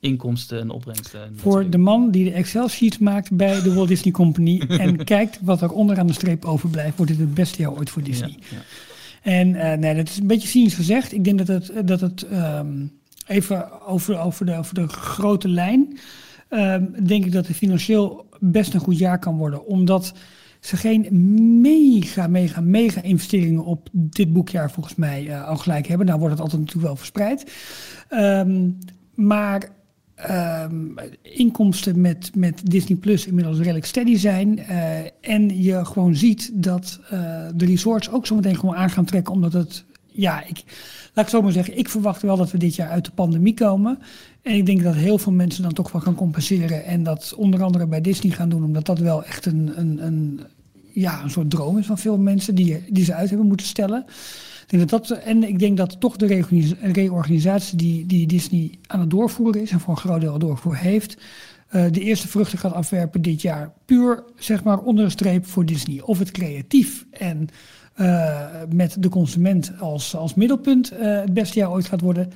[0.00, 1.24] inkomsten en opbrengsten?
[1.24, 5.38] En voor de man die de Excel-sheets maakt bij de Walt Disney Company en kijkt
[5.42, 8.36] wat er onderaan de streep overblijft, wordt dit het beste jaar ooit voor Disney.
[8.38, 8.62] Ja, ja.
[9.22, 11.12] En uh, nee, dat is een beetje cynisch gezegd.
[11.12, 15.98] Ik denk dat het, dat het um, even over, de, de grote lijn,
[16.50, 19.66] um, denk ik dat het financieel best een goed jaar kan worden.
[19.66, 20.14] Omdat
[20.60, 21.08] ze geen
[21.60, 26.06] mega, mega, mega investeringen op dit boekjaar volgens mij uh, al gelijk hebben.
[26.06, 27.52] Nou wordt het altijd natuurlijk wel verspreid.
[28.10, 28.78] Um,
[29.14, 29.68] maar
[30.30, 34.58] um, inkomsten met, met Disney Plus inmiddels redelijk steady zijn.
[34.58, 37.10] Uh, en je gewoon ziet dat uh,
[37.54, 39.32] de resorts ook zometeen gewoon aan gaan trekken.
[39.32, 40.62] Omdat het, ja, ik,
[41.20, 43.54] laat ik zo maar zeggen, ik verwacht wel dat we dit jaar uit de pandemie
[43.54, 43.98] komen.
[44.42, 46.84] En ik denk dat heel veel mensen dan toch wel gaan compenseren.
[46.84, 50.40] En dat onder andere bij Disney gaan doen, omdat dat wel echt een, een, een,
[50.92, 54.04] ja, een soort droom is van veel mensen die, die ze uit hebben moeten stellen.
[54.62, 56.44] Ik denk dat dat, en ik denk dat toch de
[56.82, 61.16] reorganisatie die, die Disney aan het doorvoeren is en voor een groot deel doorvoer heeft,
[61.72, 63.72] uh, de eerste vruchten gaat afwerpen dit jaar.
[63.84, 66.00] Puur zeg maar onder een streep voor Disney.
[66.00, 67.48] Of het creatief en
[68.00, 72.32] eh, met de consument als, als middelpunt eh, het beste jaar ooit gaat worden.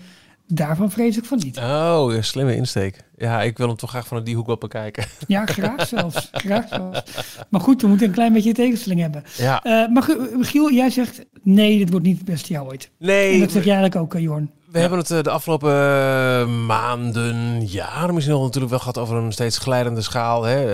[0.46, 1.58] Daarvan vrees ik van niet.
[1.58, 3.04] Oh, ja, slimme insteek.
[3.16, 5.04] Ja, ik wil hem toch graag vanuit die hoek wel bekijken.
[5.26, 6.28] Ja, graag zelfs.
[6.32, 7.02] graag zelfs.
[7.48, 9.24] Maar goed, we moeten een klein beetje tegenstelling hebben.
[9.36, 9.62] Ja.
[9.62, 10.02] Eh, maar
[10.40, 12.90] Giel, jij zegt nee, dit wordt niet het beste jaar ooit.
[13.00, 14.50] En Nee, dat zeg jij eigenlijk ook, Jorn.
[14.74, 19.16] We hebben het eh, de afgelopen eh, maanden, jaren misschien nog natuurlijk wel gehad over
[19.16, 20.42] een steeds glijdende schaal.
[20.42, 20.72] Hè?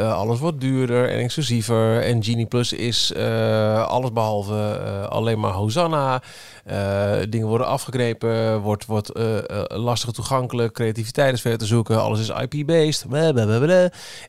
[0.00, 2.02] Eh, alles wordt duurder en exclusiever.
[2.02, 3.14] En Genie Plus is
[3.86, 6.22] alles behalve eh, alleen maar Hosanna.
[7.28, 10.72] Dingen worden afgegrepen, wordt, wordt eh, eh, lastig toegankelijk.
[10.72, 13.06] Creativiteit is ver te zoeken, alles is IP-based.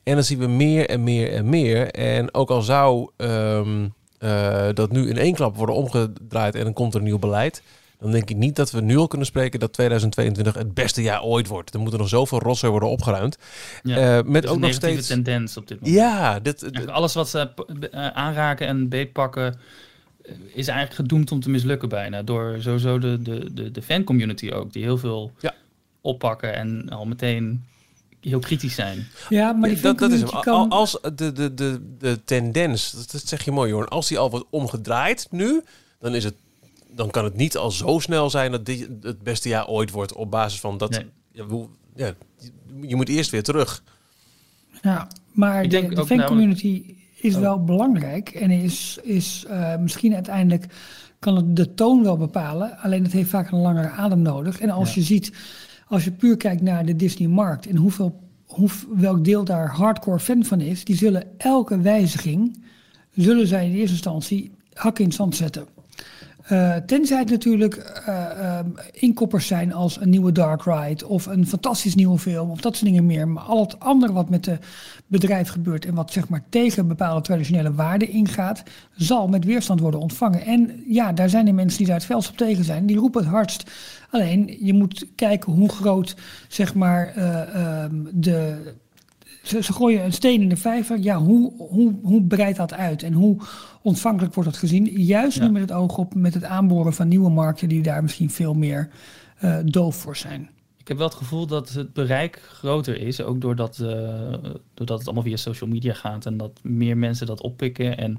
[0.03, 1.91] En dan zien we meer en meer en meer.
[1.91, 3.87] En ook al zou ehm,
[4.21, 7.61] eh, dat nu in één klap worden omgedraaid en dan komt er een nieuw beleid
[8.01, 11.23] dan denk ik niet dat we nu al kunnen spreken dat 2022 het beste jaar
[11.23, 11.73] ooit wordt.
[11.73, 13.37] Er moeten nog zoveel rotzooi worden opgeruimd.
[13.83, 14.17] Ja.
[14.17, 15.07] Eh, met ook een nog negatieve steeds...
[15.07, 15.97] tendens op dit moment.
[15.99, 19.45] Ja, dit, alles wat ze p- eh, aanraken en beetpakken
[20.23, 22.21] eh, is eigenlijk gedoemd om te mislukken bijna.
[22.23, 25.53] Door sowieso de, de, de, de fancommunity ook, die heel veel Ja.
[26.01, 27.63] oppakken en al meteen
[28.21, 29.07] heel kritisch zijn.
[29.29, 30.69] Ja, maar die Ja, dat, dat is kan...
[30.69, 34.45] Als de, de, de, de tendens, dat, zeg je mooi Jorn, als die al wordt
[34.49, 35.61] omgedraaid nu,
[35.99, 36.33] dan, is het,
[36.95, 40.13] dan kan het niet al zo snel zijn dat dit het beste jaar ooit wordt
[40.13, 40.89] op basis van dat...
[40.89, 41.05] Nee.
[41.95, 42.13] Ja,
[42.81, 43.83] je moet eerst weer terug.
[44.81, 47.41] Ja, maar Ik de, denk de fancommunity is Oh.
[47.41, 50.65] wel belangrijk en is, is eh, misschien uiteindelijk
[51.19, 52.77] kan het de toon wel bepalen.
[52.77, 54.59] Alleen het heeft vaak een langere adem nodig.
[54.59, 54.95] En als Ja.
[54.95, 55.31] je ziet,
[55.87, 60.43] als je puur kijkt naar de Disney-markt en hoeveel, hoe, welk deel daar hardcore fan
[60.43, 62.63] van is, die zullen elke wijziging,
[63.15, 65.65] zullen zij in eerste instantie hakken in het zand zetten.
[66.51, 71.95] Eh, tenzij het natuurlijk ehm, inkoppers zijn als een nieuwe Dark Ride of een fantastisch
[71.95, 73.27] nieuwe film of dat soort dingen meer.
[73.27, 74.65] Maar al het andere wat met het
[75.07, 78.63] bedrijf gebeurt en wat zeg maar tegen bepaalde traditionele waarden ingaat,
[78.95, 80.45] zal met weerstand worden ontvangen.
[80.45, 83.21] En ja, daar zijn de mensen die daar het felst op tegen zijn, die roepen
[83.21, 83.71] het hardst.
[84.09, 86.15] Alleen je moet kijken hoe groot
[86.47, 88.73] zeg maar eh, ehm, de
[89.41, 90.99] ze, ze gooien een steen in de vijver.
[90.99, 93.37] Ja, hoe, hoe, hoe breidt dat uit en hoe
[93.81, 94.85] ontvankelijk wordt dat gezien?
[94.85, 95.45] Juist Ja.
[95.45, 98.53] nu met het oog op met het aanboren van nieuwe markten die daar misschien veel
[98.53, 98.89] meer
[99.37, 100.49] eh, doof voor zijn.
[100.77, 103.87] Ik heb wel het gevoel dat het bereik groter is, ook doordat, eh,
[104.73, 108.17] doordat het allemaal via social media gaat en dat meer mensen dat oppikken en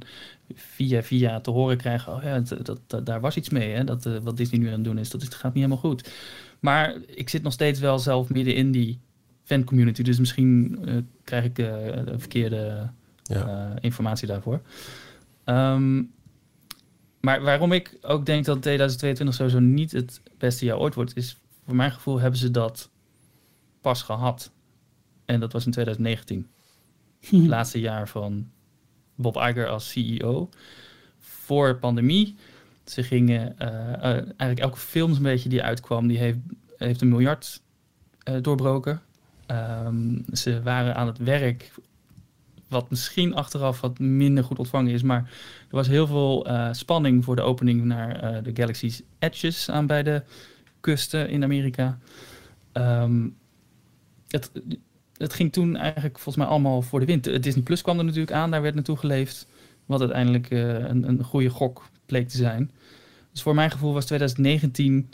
[0.55, 3.85] via via te horen krijgen, oh ja, dat, dat, dat- daar was iets mee, hè?
[3.85, 6.11] Dat, eh, wat Disney nu aan het doen is, dat is, gaat niet helemaal goed.
[6.61, 8.99] Maar ik zit nog steeds wel zelf midden in die
[9.53, 11.67] fancommunity, dus misschien eh, krijg ik eh,
[12.05, 12.91] de verkeerde
[13.23, 13.47] Ja.
[13.47, 14.61] eh, informatie daarvoor.
[15.45, 16.03] Ehm,
[17.21, 21.37] maar waarom ik ook denk dat 2022 sowieso niet het beste jaar ooit wordt, is
[21.65, 22.91] voor mijn gevoel hebben ze dat
[23.81, 24.51] pas gehad.
[25.25, 26.47] En dat was in 2019.
[27.21, 28.51] Het laatste jaar van
[29.15, 30.49] Bob Iger als CEO.
[31.19, 32.37] Voor pandemie.
[32.85, 36.39] Ze gingen eigenlijk elke film een beetje die uitkwam, die heeft,
[36.77, 37.63] heeft een miljard
[38.23, 39.03] eh, doorbroken.
[39.47, 41.73] Ehm, ze waren aan het werk,
[42.69, 45.21] wat misschien achteraf wat minder goed ontvangen is, maar
[45.69, 49.87] er was heel veel eh, spanning voor de opening naar eh, de Galaxy's Edges aan
[49.87, 50.25] beide
[50.81, 51.99] kusten in Amerika.
[52.73, 53.29] Ehm,
[54.29, 54.51] het,
[55.17, 57.27] het ging toen eigenlijk volgens mij allemaal voor de wind.
[57.27, 59.47] Eh, Disney Plus kwam er natuurlijk aan, daar werd naartoe geleefd.
[59.87, 62.71] Wat uiteindelijk een, een goede gok bleek te zijn.
[63.33, 65.11] Dus voor mijn gevoel was 2019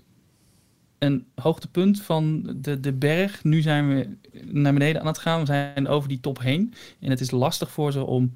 [0.98, 3.44] een hoogtepunt van de, de berg.
[3.44, 4.08] Nu zijn we
[4.44, 5.40] naar beneden aan het gaan.
[5.40, 6.74] We zijn over die top heen.
[7.00, 8.32] En het is lastig voor ze om,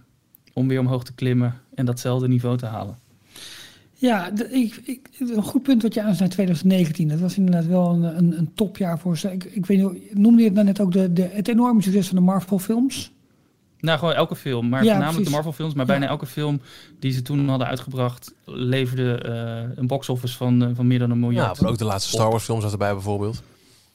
[0.53, 2.99] om weer omhoog te klimmen en datzelfde niveau te halen.
[3.95, 7.09] Ja, ik, ik, een goed punt wat je aansnijdt 2019.
[7.09, 9.33] Dat was inderdaad wel een, een, een topjaar voor ze.
[9.33, 12.17] Ik, ik weet noemde je het nou net ook de, de, het enorme succes van
[12.17, 13.12] de Marvel films?
[13.83, 15.25] Nou, gewoon elke film, maar Ja, voornamelijk precies.
[15.29, 15.75] de Marvel films.
[15.75, 15.91] Maar Ja.
[15.93, 16.61] bijna elke film
[17.01, 21.21] die ze toen hadden uitgebracht, leverde eh, een box-office van, eh, van meer dan een
[21.21, 21.61] Ja, miljard.
[21.61, 23.43] maar ook de laatste Star Wars films zat erbij bijvoorbeeld.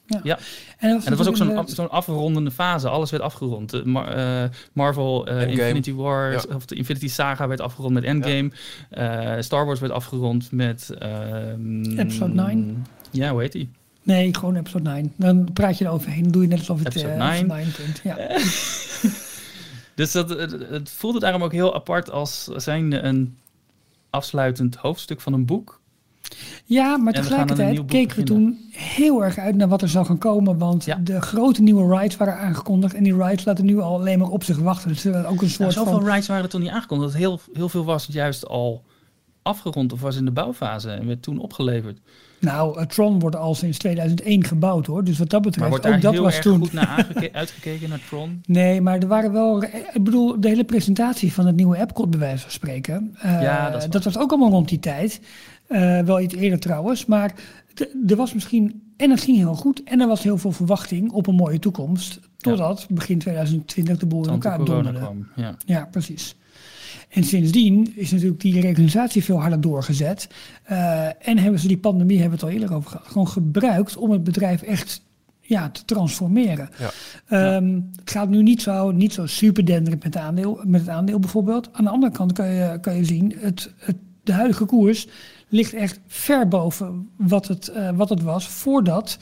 [0.08, 0.38] En dat
[0.78, 2.88] En dat was ook zo'n af- afrondende fase.
[2.88, 3.70] Alles werd afgerond.
[3.70, 5.28] De Mar- eh, Marvel.
[5.28, 6.42] Infinity War, Ja.
[6.54, 8.50] of de Infinity Saga werd afgerond met Endgame.
[8.90, 10.90] Eh, Star Wars werd afgerond met...
[10.98, 12.86] ehm, Episode 9.
[13.10, 13.68] Ja, hoe heet die?
[14.02, 15.12] Nee, gewoon episode 9.
[15.16, 16.22] Dan praat je er overheen.
[16.22, 17.46] Dan doe je net alsof het Episode eh, 9.
[17.46, 18.00] 9 punt.
[18.04, 18.16] Ja.
[19.98, 23.36] Dus dat, het, voelde daarom ook heel apart als zijnde een
[24.10, 25.80] afsluitend hoofdstuk van een boek.
[26.64, 30.18] ja, maar En tegelijkertijd keken we toen heel erg uit naar wat er zou gaan
[30.18, 30.58] komen.
[30.58, 30.94] Want Ja.
[31.02, 32.94] de grote nieuwe rides waren aangekondigd.
[32.94, 34.88] En die rides laten nu al alleen maar op zich wachten.
[34.88, 36.04] Dus ook een Nou, soort zoveel van...
[36.10, 37.12] rides waren er toen niet aangekondigd.
[37.12, 38.84] Dat heel, heel veel was juist al
[39.42, 41.98] afgerond of was in de bouwfase en werd toen opgeleverd.
[42.40, 45.04] Nou, eh, Tron wordt al sinds 2001 gebouwd hoor.
[45.04, 46.58] Dus wat dat Maar betreft, wordt ook daar dat heel was erg toen.
[46.58, 48.40] goed naar uitgekeken, naar Tron?
[48.46, 49.62] Nee, maar er waren wel.
[49.62, 53.14] Ik bedoel, de hele presentatie van het nieuwe Epcot, bij wijze van spreken.
[53.20, 54.02] eh, Ja, dat waar.
[54.02, 55.20] was ook allemaal rond die tijd.
[55.66, 57.06] Eh, wel iets eerder trouwens.
[57.06, 57.34] Maar
[58.08, 58.82] er was misschien.
[58.96, 59.82] En het ging heel goed.
[59.82, 62.20] En er was heel veel verwachting op een mooie toekomst.
[62.36, 64.98] Totdat begin 2020 de boel in elkaar donderde.
[64.98, 65.26] kwam.
[65.36, 65.54] Ja.
[65.66, 66.34] Ja, precies.
[67.08, 70.28] En sindsdien is natuurlijk die reorganisatie veel harder doorgezet.
[70.62, 73.96] Eh, en hebben ze die pandemie, hebben we het al eerder over gehad, gewoon gebruikt
[73.96, 75.02] om het bedrijf echt
[75.40, 76.70] ja, te transformeren.
[76.78, 76.90] Ja.
[77.28, 80.90] Ehm, Het gaat nu niet zo, niet zo super denderend met, de aandeel, met het
[80.90, 81.68] aandeel bijvoorbeeld.
[81.72, 85.08] Aan de andere kant kan je, kan je zien, het, het, de huidige koers
[85.48, 89.18] ligt echt ver boven wat het, eh, wat het was voordat,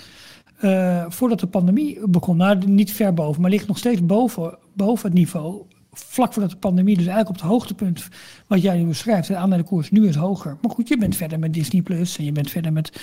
[0.57, 2.37] eh, voordat de pandemie begon.
[2.37, 5.63] Nou, niet ver boven, maar ligt nog steeds boven, boven het niveau.
[5.99, 8.09] Vlak voordat de pandemie, dus eigenlijk op het hoogtepunt
[8.47, 9.29] wat jij nu beschrijft.
[9.29, 10.57] De aandelenkoers nu is hoger.
[10.63, 13.01] Maar goed, je bent verder met Disney Plus en je bent verder met,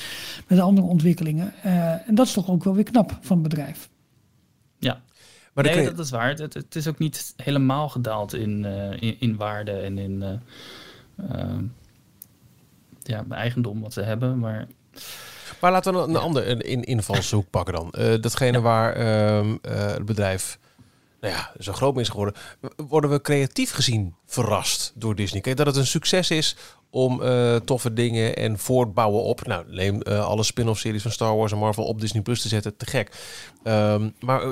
[0.47, 1.53] met andere ontwikkelingen.
[1.63, 3.89] Eh, en dat is toch ook wel weer knap van het bedrijf.
[4.79, 5.01] ja.
[5.53, 6.29] Maar nee, je- dat is waar.
[6.29, 10.23] Het, het, is ook niet helemaal gedaald in, eh, in, in waarde en in
[11.15, 11.57] eh,
[13.03, 14.39] ja, eigendom wat ze hebben.
[14.39, 14.67] Maar
[15.61, 17.91] Maar laten we een, een ander een, in, invalshoek pakken dan.
[17.91, 20.59] Eh, datgene waar ehm, eh, het bedrijf
[21.23, 22.33] nou ja, zo groot is geworden.
[22.87, 25.41] Worden we creatief gezien verrast door Disney?
[25.41, 26.55] Kijk, dat het een succes is
[26.89, 29.45] om eh, toffe dingen en voortbouwen op.
[29.45, 32.47] Nou, neem eh, alle spin-off series van Star Wars en Marvel op Disney Plus te
[32.47, 32.77] zetten.
[32.77, 33.11] Te gek.
[33.63, 34.49] Ehm, maar eh,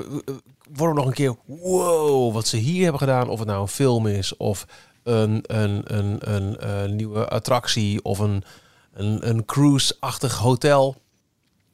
[0.72, 3.28] worden we nog een keer, wow, wat ze hier hebben gedaan.
[3.28, 4.66] Of het nou een film is of
[5.02, 6.32] een, een, een,
[6.72, 8.44] een, nieuwe attractie of een,
[8.92, 10.96] een, een cruise-achtig hotel.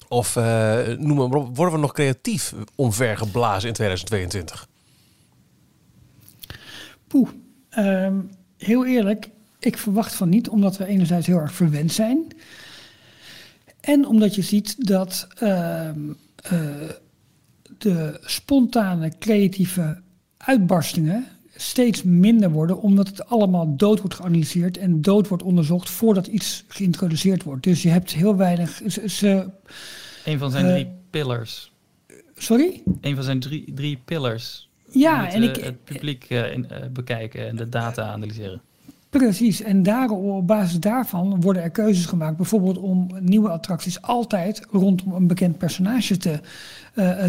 [0.08, 0.34] Of
[0.98, 4.68] noem maar op, worden we nog creatief omvergeblazen in 2022?
[7.08, 7.28] Poeh,
[7.68, 8.16] ehm,
[8.56, 12.26] heel eerlijk, ik verwacht van niet, omdat we enerzijds heel erg verwend zijn.
[13.80, 15.98] En omdat je ziet dat ehm,
[16.42, 16.60] eh,
[17.78, 20.00] de spontane creatieve
[20.36, 26.26] uitbarstingen steeds minder worden, omdat het allemaal dood wordt geanalyseerd en dood wordt onderzocht voordat
[26.26, 27.62] iets geïntroduceerd wordt.
[27.62, 28.80] Dus je hebt heel weinig.
[28.88, 29.50] Ze, ze-
[30.24, 31.72] een van zijn Eh, drie pillars.
[32.36, 32.82] sorry?
[33.00, 34.67] Een van zijn drie, drie pillars.
[34.90, 38.60] Ja, en eh, ik, het publiek eh, in- eh, bekijken en de data analyseren.
[39.10, 42.36] Precies, en daar, op basis daarvan worden er keuzes gemaakt.
[42.36, 46.40] Bijvoorbeeld om nieuwe attracties altijd rondom een bekend personage te,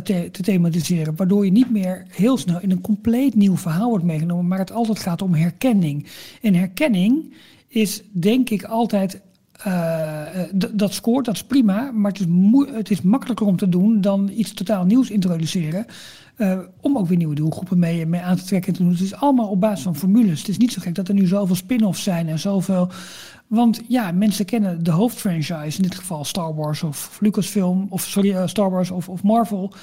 [0.03, 1.15] te, te thematiseren.
[1.15, 4.71] Waardoor je niet meer heel snel in een compleet nieuw verhaal wordt meegenomen, maar het
[4.71, 6.07] altijd gaat om herkenning.
[6.41, 7.33] En herkenning
[7.67, 9.21] is denk ik altijd.
[9.59, 12.25] Eh, eh, dat scoort, dat is prima, maar het is,
[12.75, 15.85] het is makkelijker om te doen dan iets totaal nieuws introduceren.
[16.35, 18.91] eh, om ook weer nieuwe doelgroepen mee, mee aan te trekken en te doen.
[18.91, 20.39] Het is allemaal op basis van formules.
[20.39, 22.89] Het is niet zo gek dat er nu zoveel spin-offs zijn en zoveel.
[23.47, 28.47] Want ja, mensen kennen de hoofdfranchise, in dit geval Star Wars of Lucasfilm, of sorry,
[28.47, 29.73] Star Wars of, of Marvel.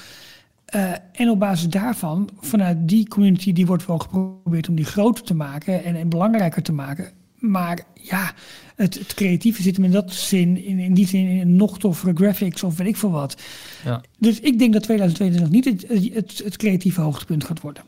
[1.11, 5.35] En op basis daarvan, vanuit die community, die wordt wel geprobeerd om die groter te
[5.35, 7.11] maken en, en belangrijker te maken.
[7.39, 8.33] Maar ja,
[8.77, 12.13] het, het creatieve zit hem in dat zin, in, in die zin, in nog toffere
[12.13, 13.41] graphics of weet ik veel wat.
[13.85, 14.01] Ja.
[14.19, 17.83] Dus ik denk dat 2022 niet het, het, het creatieve hoogtepunt gaat worden.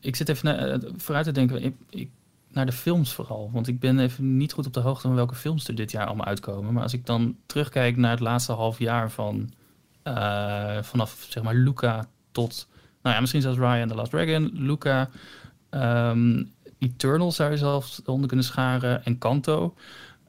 [0.00, 2.08] Ik zit even naar, eh, vooruit te denken ik, ik,
[2.48, 3.50] naar de films vooral.
[3.52, 6.06] Want ik ben even niet goed op de hoogte van welke films er dit jaar
[6.06, 6.72] allemaal uitkomen.
[6.72, 9.52] Maar als ik dan terugkijk naar het laatste half jaar van
[10.02, 12.68] eh, vanaf zeg maar Luca tot,
[13.02, 15.10] nou ja, misschien zelfs Raya and the Last Dragon, Luca,
[15.70, 16.42] ehm
[16.82, 19.74] Eternal zou je zelfs onder kunnen scharen en Kanto,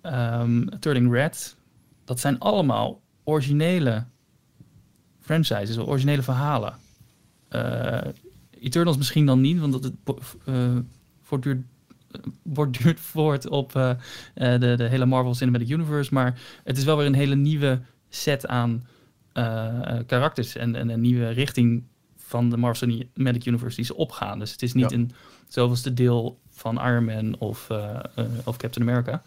[0.02, 1.56] ehm, Turning Red.
[2.06, 4.04] Dat zijn allemaal originele
[5.20, 6.74] franchises, originele verhalen.
[7.50, 8.02] Eh,
[8.60, 9.94] Eternals misschien dan niet, want dat het
[10.46, 10.78] eh,
[11.22, 11.62] voortduurt,
[12.12, 16.14] eh, borduurt voort op eh, eh, de, de hele Marvel Cinematic Universe.
[16.14, 18.88] Maar het is wel weer een hele nieuwe set aan
[19.34, 21.84] eh, eh, karakters en, en een nieuwe richting
[22.16, 24.40] van de Marvel Cinematic Universe die ze opgaan.
[24.40, 24.98] Dus het is niet Ja.
[24.98, 25.12] een
[25.48, 29.22] zoveelste deel van Iron Man of, eh, eh, of Captain America.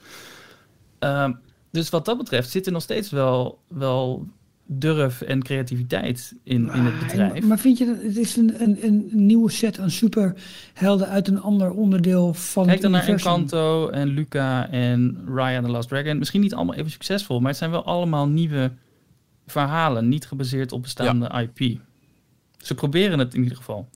[0.99, 1.33] Ehm,
[1.70, 4.27] dus wat dat betreft zit er nog steeds wel, wel
[4.66, 7.45] durf en creativiteit in, in het bedrijf.
[7.47, 11.41] maar vind je dat het is een, een, een nieuwe set aan superhelden uit een
[11.41, 13.09] ander onderdeel van Kijk het dan naar?
[13.09, 16.18] Encanto en Luca en Raya and the Last Dragon.
[16.18, 18.72] Misschien niet allemaal even succesvol, maar het zijn wel allemaal nieuwe
[19.47, 21.81] verhalen, niet gebaseerd op bestaande IP.
[22.57, 23.89] Ze proberen het in ieder geval.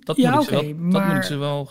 [0.00, 1.70] Dat ja, moet ik ze wel, dat moet ik ze wel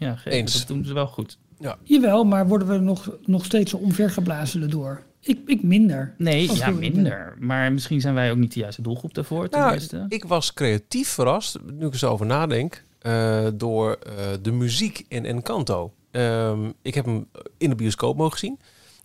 [0.00, 0.18] ja.
[0.24, 0.58] Eens.
[0.58, 1.38] Dat doen ze wel goed.
[1.82, 5.02] jawel, maar worden we nog, nog steeds zo omvergeblazen erdoor?
[5.20, 6.14] Ik, ik minder.
[6.18, 7.36] Nee, ja, minder.
[7.38, 9.46] Maar misschien zijn wij ook niet de juiste doelgroep daarvoor.
[9.50, 14.52] Nou, ik was creatief verrast, nu ik er zo over nadenk, eh, door eh, de
[14.52, 15.92] muziek in Encanto.
[16.10, 17.28] ehm, ik heb hem
[17.58, 18.58] in de bioscoop mogen zien.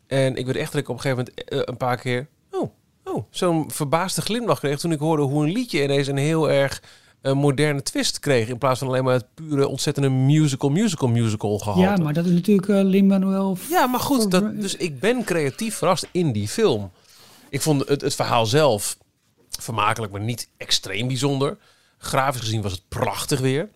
[0.08, 2.28] En ik werd echt dat ik op een gegeven moment eh, een paar keer...
[2.52, 2.72] Oh,
[3.04, 6.82] oh, zo'n verbaasde glimlach kreeg toen ik hoorde hoe een liedje ineens een heel erg
[7.26, 8.47] eh, moderne twist kreeg.
[8.47, 11.82] In plaats van alleen maar het pure ontzettende musical, musical, musical gehalte.
[11.82, 13.57] Ja, maar dat is natuurlijk eh Lin-Manuel...
[13.69, 16.91] Ja, maar goed, dat, dus ik ben creatief verrast in die film.
[17.49, 18.97] Ik vond het, het verhaal zelf
[19.49, 21.57] vermakelijk, maar niet extreem bijzonder.
[21.97, 23.69] Grafisch gezien was het prachtig weer.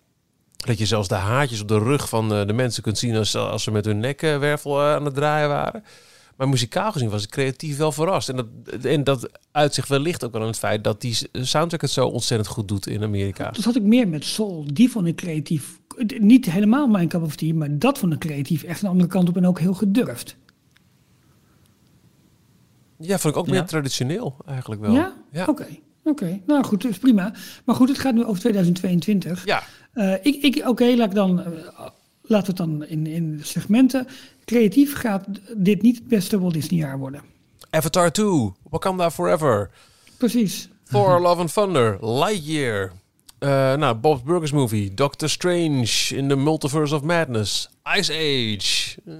[0.56, 3.36] Dat je zelfs de haartjes op de rug van eh, de mensen kunt zien als,
[3.36, 5.84] als ze met hun nekwervel eh, aan het draaien waren.
[6.40, 8.28] Maar muzikaal gezien was ik creatief wel verrast.
[8.28, 8.46] En dat,
[8.84, 12.48] en dat uitzicht wellicht ook wel in het feit dat die soundtrack het zo ontzettend
[12.50, 13.50] goed doet in Amerika.
[13.50, 14.64] Dat had ik meer met Soul.
[14.72, 15.78] Die vond ik creatief.
[16.18, 19.28] Niet helemaal mijn cup of tea, maar dat vond ik creatief echt een andere kant
[19.28, 20.36] op en ook heel gedurfd.
[22.98, 23.52] Ja, vond ik ook Ja.
[23.52, 24.92] meer traditioneel eigenlijk wel.
[24.92, 25.12] Ja?
[25.32, 25.44] Ja.
[25.46, 25.66] Oké.
[26.04, 27.32] Oké, nou goed, dat is prima.
[27.64, 29.44] Maar goed, het gaat nu over 2022.
[29.44, 29.62] Ja,
[29.92, 31.42] Eh, ik, ik, Oké, laat ik dan,
[32.38, 34.06] we het dan in, in segmenten.
[34.44, 35.26] Creatief gaat
[35.56, 37.22] dit niet het beste Walt Disney jaar worden.
[37.70, 39.70] Avatar 2, Wakanda Forever.
[40.16, 40.68] Precies.
[40.84, 42.92] Thor, Love and Thunder, Lightyear.
[43.40, 47.68] Eh, nou, Bob Burgers movie, Doctor Strange in the Multiverse of Madness,
[47.98, 49.14] Ice Age, eh,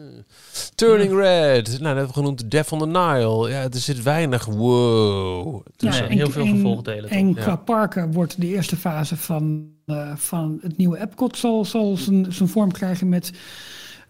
[0.75, 1.67] Turning Red.
[1.69, 3.49] Nou, net hebben we genoemd Death on the Nile.
[3.51, 4.45] Ja, er zit weinig.
[4.45, 5.65] Wow.
[5.77, 7.43] Dus Ja, heel veel vervolgdelen, En toch?
[7.43, 7.57] qua Ja.
[7.57, 12.49] parken wordt de eerste fase van, eh, van het nieuwe Epcot zal, zal zijn, zijn
[12.49, 13.31] vorm krijgen met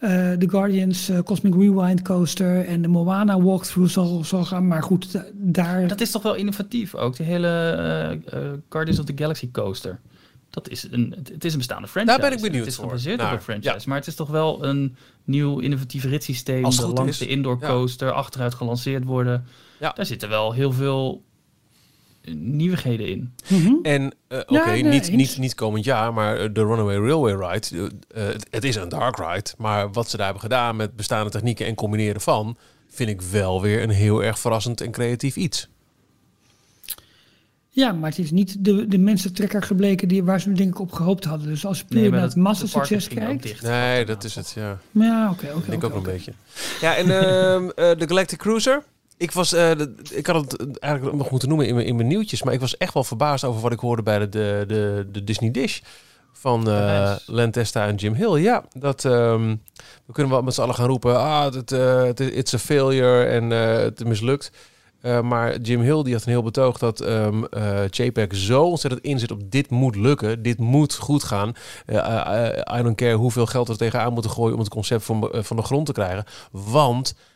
[0.01, 4.67] eh de Guardians eh, Cosmic Rewind Coaster en de Moana walkthrough zal, zal gaan.
[4.69, 5.89] Maar goed, da- daar...
[5.89, 10.01] Dat is toch wel innovatief ook, de hele eh, eh, Guardians of the Galaxy coaster.
[10.51, 12.19] Dat is een, het- is een bestaande franchise.
[12.19, 13.75] Daar ben ik benieuwd Het is gebaseerd Naar, op een franchise.
[13.75, 13.81] ja.
[13.87, 16.65] Maar het is toch wel een nieuw innovatief ritssysteem.
[16.65, 17.31] Als het de goed langste is.
[17.31, 17.67] indoor Ja.
[17.69, 19.45] coaster, achteruit gelanceerd worden.
[19.81, 19.93] Ja.
[19.95, 21.23] Daar zitten wel heel veel
[22.35, 23.33] nieuwigheden in.
[23.49, 23.73] Mhm.
[23.83, 27.33] En eh, oké, Ja, nee, niet, niet, niet komend jaar, maar eh, de Runaway Railway
[27.53, 27.91] Ride.
[28.15, 31.31] eh, het- het is een dark ride, maar wat ze daar hebben gedaan met bestaande
[31.31, 32.57] technieken en combineren van,
[32.89, 35.69] vind ik wel weer een heel erg verrassend en creatief iets.
[37.73, 40.93] Ja, maar het is niet de, de mensentrekker gebleken die, waar ze denk ik op
[40.93, 41.49] gehoopt hadden.
[41.49, 43.43] Dus als je puur naar het massasucces kijkt...
[43.43, 43.63] dicht.
[43.63, 44.79] Nee, dat is het, ja.
[44.91, 45.59] Ja, oké, oké.
[45.65, 46.33] Ik denk ook een beetje.
[46.81, 48.83] Ja, en ehm, eh, de Galactic Cruiser.
[49.21, 49.71] Ik, was, eh,
[50.11, 52.77] ik had het eigenlijk nog moeten noemen in mijn, in mijn nieuwtjes, maar ik was
[52.77, 55.81] echt wel verbaasd over wat ik hoorde bij de, de, de, de Disney Dish
[56.33, 57.23] van eh Parijs.
[57.27, 58.37] Len Testa en Jim Hill.
[58.37, 59.57] Ja, dat ehm,
[60.07, 63.25] we kunnen wel met z'n allen gaan roepen, ah, het, eh, is it's a failure
[63.25, 64.53] en eh, het mislukt.
[65.01, 69.19] Eh, maar Jim Hill die had een heel betoog dat eh JPEG zo ontzettend in
[69.19, 71.53] zit op dit moet lukken, dit moet goed gaan.
[71.87, 74.69] Eh, eh, eh, I don't care hoeveel geld we er tegenaan moeten gooien om het
[74.69, 76.25] concept van, eh, van de grond te krijgen.
[76.51, 77.30] Want eh, eh, eh,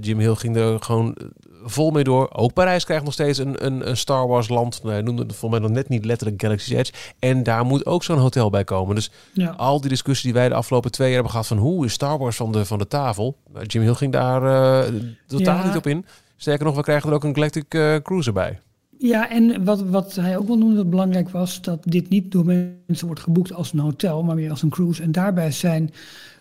[0.00, 1.26] Jim Hill ging er gewoon eh,
[1.64, 2.30] vol mee door.
[2.32, 4.80] Ook Parijs krijgt nog steeds een, een, een Star Wars land.
[4.82, 6.92] Nou, Hij noemde het volgens mij nog net niet letterlijk Galaxy's Edge.
[7.18, 8.94] En daar moet ook zo'n hotel bij komen.
[8.94, 9.50] Dus Ja.
[9.50, 12.18] al die discussie die wij de afgelopen twee jaar hebben gehad van hoe is Star
[12.18, 13.36] Wars van de, van de tafel.
[13.52, 14.42] Nou, Jim Hill ging daar
[14.84, 14.92] eh,
[15.26, 15.66] totaal Ja.
[15.66, 16.04] niet op in.
[16.36, 18.58] Sterker nog, we krijgen er ook een Galactic eh, Cruiser bij.
[18.98, 22.44] Ja, en wat, wat hij ook wel noemde dat belangrijk was, dat dit niet door
[22.44, 25.02] mensen wordt geboekt als een hotel, maar meer als een cruise.
[25.02, 25.90] En daarbij zijn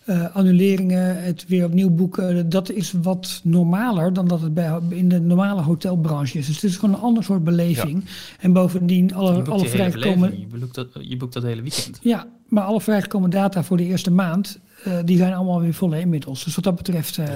[0.06, 5.10] eh, annuleringen, het weer opnieuw boeken, dat is wat normaler dan dat het bij, in
[5.10, 6.45] de normale hotelbranche is.
[6.45, 8.06] Dus het is gewoon een ander soort beleving.
[8.39, 10.39] En bovendien, alle, alle vrijgekomen...
[10.39, 11.99] Je boekt, dat, je boekt dat hele weekend.
[12.01, 15.93] Ja, maar alle vrijgekomen data voor de eerste maand, eh, die zijn allemaal weer vol
[15.93, 16.43] inmiddels.
[16.43, 17.28] Dus wat dat betreft, eh,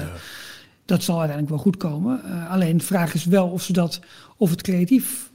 [0.85, 2.21] dat zal uiteindelijk wel goed komen.
[2.49, 3.99] Alleen de vraag is wel of ze dat,
[4.37, 5.31] of het creatief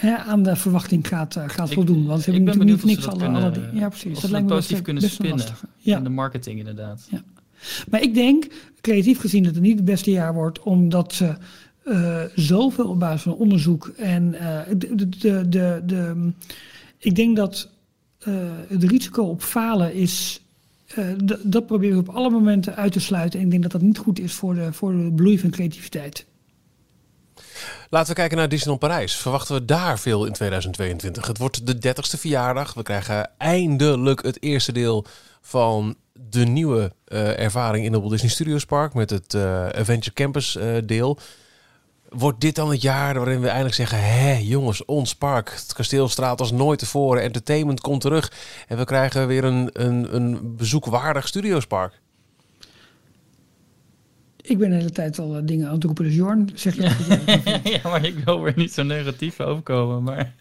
[0.00, 2.06] hè, aan de verwachting gaat, eh, gaat voldoen.
[2.06, 4.14] Want ze hebben ben natuurlijk niks alle, kunnen- alle die- Ja, precies.
[4.16, 5.44] Of dat lijkt me positief kunnen spinnen.
[5.78, 5.96] Ja.
[5.96, 7.08] In de marketing inderdaad.
[7.90, 8.46] Maar ik denk,
[8.80, 11.34] creatief gezien, dat het niet het beste jaar wordt, omdat ze
[11.84, 16.30] eh, zoveel op basis van onderzoek en eh, de, de, de, de,
[16.98, 17.68] ik denk dat
[18.68, 20.40] het risico op falen is.
[21.44, 23.38] dat proberen we op alle momenten uit te sluiten.
[23.38, 26.26] En ik denk dat dat niet goed is voor de, voor de bloei van creativiteit.
[27.90, 29.16] Laten we kijken naar Disneyland Parijs.
[29.16, 31.26] Verwachten we daar veel in 2022?
[31.26, 32.74] Het wordt de 30ste verjaardag.
[32.74, 35.04] We krijgen eindelijk het eerste deel
[35.40, 40.12] van de nieuwe eh, ervaring in de Walt Disney Studios Park met het eh, Adventure
[40.12, 41.18] Campus eh, deel.
[42.08, 46.08] Wordt dit dan het jaar waarin we eindelijk zeggen: hé jongens, ons park, het kasteel
[46.08, 48.32] straalt als nooit tevoren, entertainment komt terug
[48.68, 52.00] en we krijgen weer een, een, een bezoekwaardig Studiospark?
[54.50, 56.04] Ik ben de hele tijd al eh, dingen aan het roepen.
[56.04, 56.82] Dus Jorn, zeg je
[57.82, 57.90] ja.
[57.90, 60.02] maar ik wil weer niet zo negatief overkomen.
[60.02, 60.34] Maar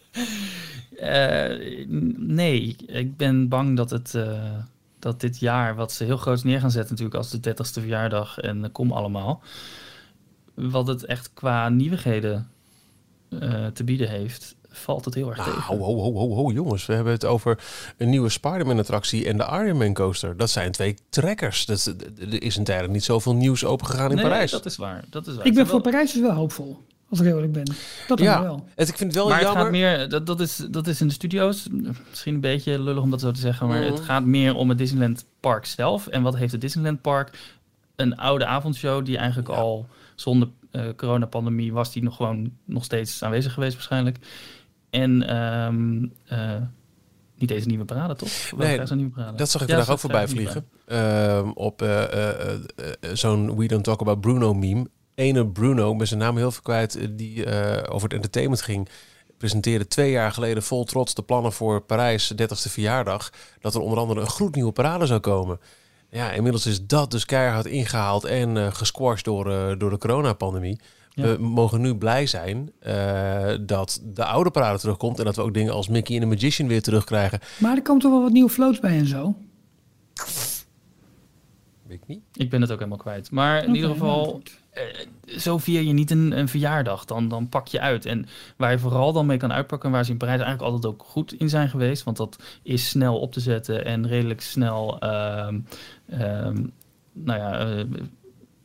[0.98, 1.86] eh,
[2.18, 4.58] nee, ik ben bang dat, het, eh,
[5.00, 8.38] dat dit jaar, wat ze heel groot neer gaan zetten natuurlijk als de 30ste verjaardag
[8.38, 9.42] en kom allemaal,
[10.54, 12.48] wat het echt qua nieuwigheden
[13.74, 15.64] te bieden heeft, valt het heel erg Nou, tegen.
[15.64, 16.86] ho, ho, ho, ho, ho, jongens.
[16.86, 17.60] We hebben het over
[17.98, 20.38] een nieuwe Spider-Man-attractie en de Ironman coaster.
[20.38, 21.66] Dat zijn twee trekkers.
[21.66, 21.86] Dat, is-
[22.20, 24.52] er is een tijd niet zoveel nieuws opengegaan in nee, Parijs.
[24.52, 25.04] dat is waar.
[25.10, 25.46] Dat is waar.
[25.46, 26.88] Ik ben voor Parijs dus wel hoopvol.
[27.10, 27.72] Als ik eerlijk ben.
[28.08, 28.42] Dat Ja.
[28.42, 28.66] wel.
[28.76, 29.64] Het, ik vind het wel maar het jammer.
[29.64, 31.68] gaat meer, dat, dat, is, dat is in de studio's,
[32.10, 33.92] misschien een beetje lullig om dat zo te zeggen, maar Mhm.
[33.92, 36.08] het gaat meer om het Disneyland Park zelf.
[36.08, 37.38] En wat heeft het Disneyland Park?
[37.96, 39.54] Een oude avondshow die eigenlijk Ja.
[39.56, 44.18] al zonder eh coronapandemie was die nog gewoon nog steeds aanwezig geweest waarschijnlijk.
[44.90, 46.62] En ehm, eh,
[47.36, 48.30] niet deze nieuwe parade, toch?
[48.58, 49.38] Nee, nieuwe parade?
[49.38, 50.66] Dat zag ik Ja, vandaag ook voorbij vliegen.
[50.86, 52.60] Ehm, op eh, eh,
[53.14, 54.88] zo'n We Don't Talk About Bruno meme.
[55.16, 57.46] Ene Bruno, met zijn naam heel veel kwijt, die
[57.88, 58.90] over het entertainment ging.
[59.38, 63.30] Presenteerde twee jaar geleden vol trots de plannen voor Parijs' 30ste verjaardag.
[63.60, 65.60] Dat er onder andere een gloednieuwe parade zou komen.
[66.10, 70.80] Ja, inmiddels is dat dus keihard ingehaald en eh gesquashed door, door de coronapandemie.
[71.20, 71.36] Ja.
[71.36, 75.20] We mogen nu blij zijn eh, dat de oude parade terugkomt.
[75.20, 77.40] En dat we ook dingen als Mickey en de Magician weer terugkrijgen.
[77.58, 79.36] Maar er komen toch wel wat nieuwe floats bij en zo.
[81.88, 82.22] Weet ik niet.
[82.34, 83.32] Ik ben het ook helemaal kwijt.
[83.32, 84.42] Maar in ieder geval,
[84.72, 84.84] eh,
[85.38, 87.06] zo vier je niet een, een verjaardag.
[87.06, 88.06] Dan, dan pak je uit.
[88.06, 88.26] En
[88.58, 91.34] waar je vooral dan mee kan uitpakken, waar ze in Parijs eigenlijk altijd ook goed
[91.34, 92.04] in zijn geweest.
[92.04, 95.60] Want dat is snel op te zetten en redelijk snel ehm,
[96.10, 96.64] ehm,
[97.14, 97.84] nou ja, eh,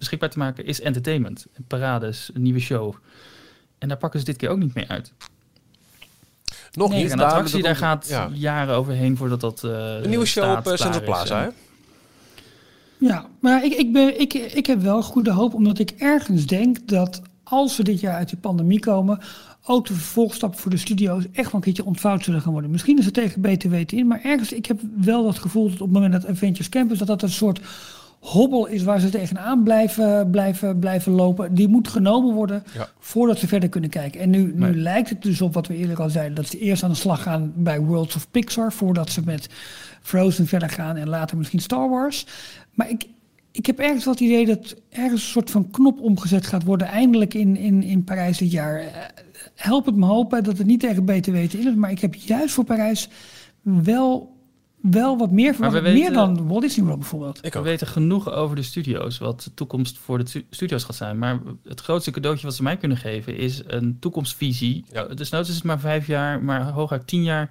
[0.05, 1.46] beschikbaar te maken, is entertainment.
[1.66, 2.94] Parades, een nieuwe show.
[3.78, 5.12] En daar pakken ze dit keer ook niet meer uit.
[6.72, 7.12] Nog Nee, niet.
[7.12, 8.28] Een daar- attractie, daar gaat ja.
[8.32, 9.64] jaren overheen voordat dat.
[9.64, 9.70] eh,
[10.02, 11.05] Een nieuwe show op eh, Central is.
[11.09, 11.48] Plaza, hè?
[12.98, 16.88] Ja, maar ik, ik, ben, ik, ik heb wel goede hoop, omdat ik ergens denk
[16.88, 19.20] dat als we dit jaar uit die pandemie komen,
[19.66, 22.70] ook de vervolgstappen voor de studio's echt wel een keertje ontvouwd zullen gaan worden.
[22.70, 25.72] Misschien is het tegen beter weten in, maar ergens, ik heb wel dat gevoel dat
[25.72, 27.61] op het moment dat Adventures Campus, dat dat een soort
[28.25, 31.55] hobbel is waar ze tegenaan blijven, blijven, blijven lopen.
[31.55, 32.89] Die moet genomen worden Ja.
[32.99, 34.20] voordat ze verder kunnen kijken.
[34.20, 34.75] En nu, nu Nee.
[34.75, 37.22] lijkt het dus op wat we eerder al zeiden, dat ze eerst aan de slag
[37.22, 39.49] gaan bij Worlds of Pixar, voordat ze met
[40.03, 42.27] Frozen verder gaan en later misschien Star Wars.
[42.75, 43.07] Maar ik,
[43.53, 47.35] ik heb ergens het idee dat ergens een soort van knop omgezet gaat worden, eindelijk
[47.35, 48.83] in, in, in Parijs dit jaar.
[49.55, 52.14] Help het me hopen dat het niet tegen beter weten in is, maar ik heb
[52.14, 53.09] juist voor Parijs
[53.62, 54.34] wel,
[54.91, 55.82] wel wat meer verwacht.
[55.82, 57.45] we Meer dan Walt Disney World bijvoorbeeld.
[57.45, 57.64] Ik We ook.
[57.64, 61.18] weten genoeg over de studio's, wat de toekomst voor de stu- studio's gaat zijn.
[61.18, 64.85] Maar het grootste cadeautje wat ze mij kunnen geven is een toekomstvisie.
[64.93, 65.05] Ja.
[65.05, 67.51] Dus nou is het maar vijf jaar, maar hooguit tien jaar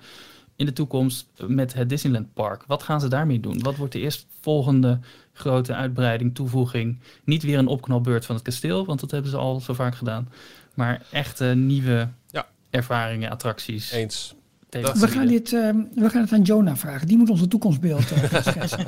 [0.55, 2.63] in de toekomst met het Disneyland Park.
[2.67, 3.59] Wat gaan ze daarmee doen?
[3.61, 4.99] Wat wordt de eerstvolgende
[5.33, 6.99] grote uitbreiding, toevoeging?
[7.23, 10.29] Niet weer een opknalbeurt van het kasteel, want dat hebben ze al zo vaak gedaan.
[10.73, 12.45] Maar echte nieuwe Ja.
[12.69, 13.91] ervaringen, attracties.
[13.91, 14.33] Eens.
[14.81, 17.07] We gaan, dit, eh, we gaan het aan Jonah vragen.
[17.07, 18.87] Die moet onze toekomstbeeld eh, gaan schetsen.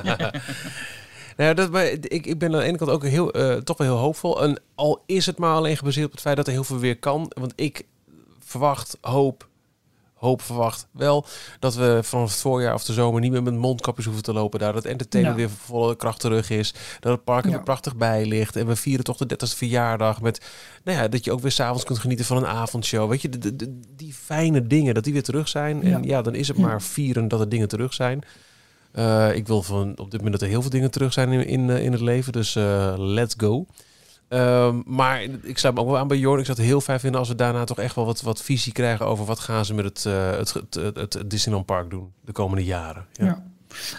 [1.37, 3.97] Nou, dat, ik, ik ben aan de ene kant ook heel, eh, toch wel heel
[3.97, 4.43] hoopvol.
[4.43, 6.99] En al is het maar alleen gebaseerd op het feit dat er heel veel weer
[6.99, 7.31] kan.
[7.39, 7.85] Want ik
[8.39, 9.47] verwacht, hoop,
[10.15, 11.25] hoop verwacht wel
[11.59, 14.59] dat we vanaf het voorjaar of de zomer niet meer met mondkapjes hoeven te lopen.
[14.59, 15.45] Daar dat entertainment Ja.
[15.47, 16.73] weer volle kracht terug is.
[16.99, 17.55] Dat het park er Ja.
[17.55, 18.55] weer prachtig bij ligt.
[18.55, 20.41] En we vieren toch de 30ste verjaardag met,
[20.83, 23.09] nou ja, dat je ook weer s'avonds kunt genieten van een avondshow.
[23.09, 25.83] Weet je, de, de- de- die fijne dingen, dat die weer terug zijn.
[25.83, 26.21] En Ja.
[26.21, 28.23] dan is het maar vieren dat er dingen terug zijn.
[28.91, 31.45] Eh, ik wil van op dit moment dat er heel veel dingen terug zijn in,
[31.47, 32.33] in, eh, in het leven.
[32.33, 33.65] Dus eh, let's go.
[34.27, 36.39] Ehm, maar ik sluit me ook wel aan bij Jorn.
[36.39, 38.71] Ik zou het heel fijn vinden als we daarna toch echt wel wat, wat visie
[38.71, 42.11] krijgen over wat gaan ze met het, eh, het, het, het, het Disneyland Park doen
[42.25, 43.05] de komende jaren.
[43.13, 43.25] Ja.
[43.25, 43.43] Ja.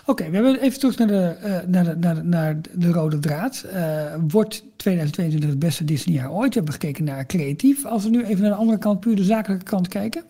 [0.06, 3.18] Oké, we hebben even terug naar de, eh, naar de, naar de, naar de rode
[3.18, 3.62] draad.
[3.62, 6.48] Eh, wordt 2022 het beste Disneyjaar ooit?
[6.48, 7.84] We hebben gekeken naar creatief.
[7.84, 10.24] Als we nu even naar de andere kant, puur de zakelijke kant kijken.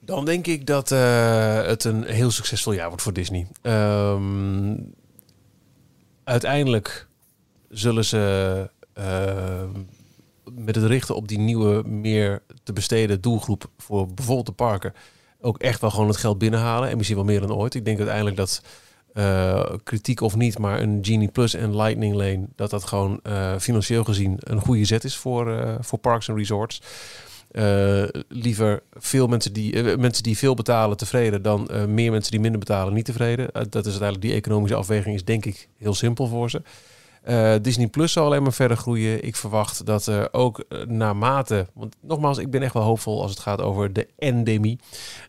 [0.00, 3.46] Dan denk ik dat het een heel succesvol jaar wordt voor Disney.
[3.62, 4.74] Ehm,
[6.24, 7.08] uiteindelijk
[7.74, 8.70] zullen ze
[10.52, 14.94] met het richten op die nieuwe, meer te besteden doelgroep voor bijvoorbeeld de parken
[15.44, 16.88] ook echt wel gewoon het geld binnenhalen.
[16.88, 17.74] En misschien wel meer dan ooit.
[17.74, 18.62] Ik denk uiteindelijk dat
[19.12, 23.58] eh, kritiek of niet, maar een Genie Plus en Lightning Lane, dat dat gewoon eh,
[23.58, 26.82] financieel gezien een goede zet is voor, eh, voor parks en resorts.
[28.28, 32.94] Liever veel mensen die, mensen die veel betalen tevreden dan meer mensen die minder betalen
[32.94, 33.48] niet tevreden.
[33.52, 36.62] Dat is uiteindelijk die economische afweging is denk ik heel simpel voor ze.
[37.24, 39.24] Eh, Disney Plus zal alleen maar verder groeien.
[39.24, 43.30] Ik verwacht dat er ook eh, naarmate, want nogmaals, ik ben echt wel hoopvol als
[43.30, 44.78] het gaat over de endemie,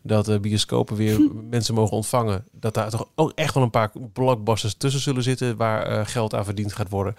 [0.02, 1.20] dat de bioscopen weer
[1.50, 2.44] mensen mogen ontvangen.
[2.52, 6.34] Dat daar toch ook echt wel een paar blockbusters tussen zullen zitten waar eh, geld
[6.34, 7.16] aan verdiend gaat worden.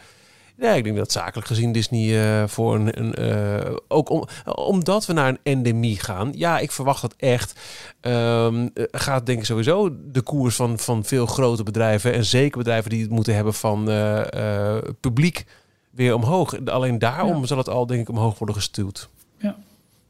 [0.60, 4.24] Ja, ik denk dat zakelijk gezien Disney eh, voor een, een eh, ook om,
[4.56, 6.32] omdat we naar een endemie gaan.
[6.36, 7.60] Ja, ik verwacht dat echt.
[8.02, 12.58] ehm, eh, gaat denk ik sowieso de koers van, van veel grote bedrijven en zeker
[12.58, 15.46] bedrijven die het moeten hebben van eh, eh, publiek
[15.90, 16.66] weer omhoog.
[16.66, 17.46] Alleen daarom Ja.
[17.46, 19.10] zal het al denk ik omhoog worden gestuurd.
[19.40, 19.56] Nou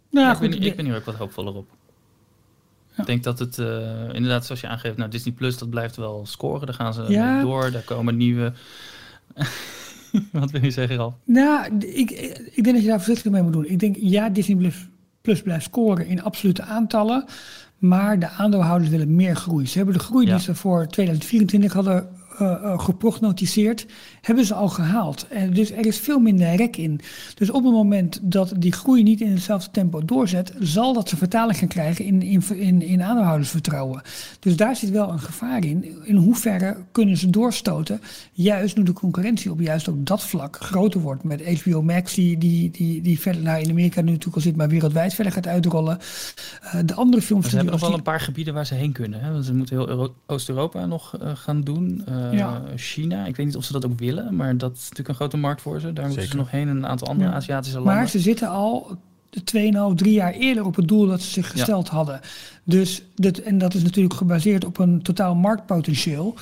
[0.10, 1.68] Ja, ja, ik, ben, ik ben hier ook wat hoopvoller op.
[2.98, 3.68] Ik denk dat het uh,
[4.14, 6.66] inderdaad, zoals je aangeeft, nou Disney Plus, dat blijft wel scoren.
[6.66, 7.42] Daar gaan ze Ja.
[7.42, 7.72] door.
[7.72, 8.54] Daar komen nieuwe.
[10.32, 11.14] Wat wil je zeggen, Ralf?
[11.26, 12.12] Nou, ik,
[12.54, 13.66] ik denk dat je daar voorzichtig mee moet doen.
[13.70, 14.88] Ik denk, ja, Disney Plus,
[15.22, 17.26] Plus blijft scoren in absolute aantallen.
[17.78, 19.68] Maar de aandeelhouders willen meer groei.
[19.68, 20.32] Ze hebben de groei Ja.
[20.36, 22.08] die ze voor 2024 hadden
[22.38, 23.86] eh, eh, geprognotiseerd,
[24.22, 25.28] hebben ze al gehaald.
[25.28, 27.00] En dus er is veel minder rek in.
[27.36, 31.18] Dus op het moment dat die groei niet in hetzelfde tempo doorzet, zal dat ze
[31.18, 34.02] vertaling gaan krijgen in, in, in, in aandeelhoudersvertrouwen.
[34.40, 35.96] Dus daar zit wel een gevaar in.
[36.04, 41.02] In hoeverre kunnen ze doorstoten, juist nu de concurrentie op juist ook dat vlak groter
[41.02, 41.24] wordt.
[41.24, 44.56] Met HBO Max, die, die, die, die verder nou, in Amerika nu natuurlijk al zit,
[44.56, 45.98] maar wereldwijd verder gaat uitrollen.
[46.62, 49.22] Eh, de andere films ze hebben nog wel een paar gebieden waar ze heen kunnen.
[49.22, 49.32] Hè?
[49.32, 52.04] Want ze moeten heel Euro- Oost-Europa nog gaan doen.
[52.32, 52.62] Ja.
[52.76, 55.38] China, ik weet niet of ze dat ook willen, maar dat is natuurlijk een grote
[55.38, 55.94] markt voor ze.
[55.94, 56.38] Daar moeten ze Zeker.
[56.38, 57.36] nog heen en een aantal andere Ja.
[57.36, 57.96] Aziatische landen.
[57.96, 58.98] Maar ze zitten al
[59.44, 62.20] 2,5, 3 jaar eerder op het doel dat ze zich gesteld hadden.
[62.64, 66.36] Dus dat, en dat is natuurlijk gebaseerd op een totaal marktpotentieel.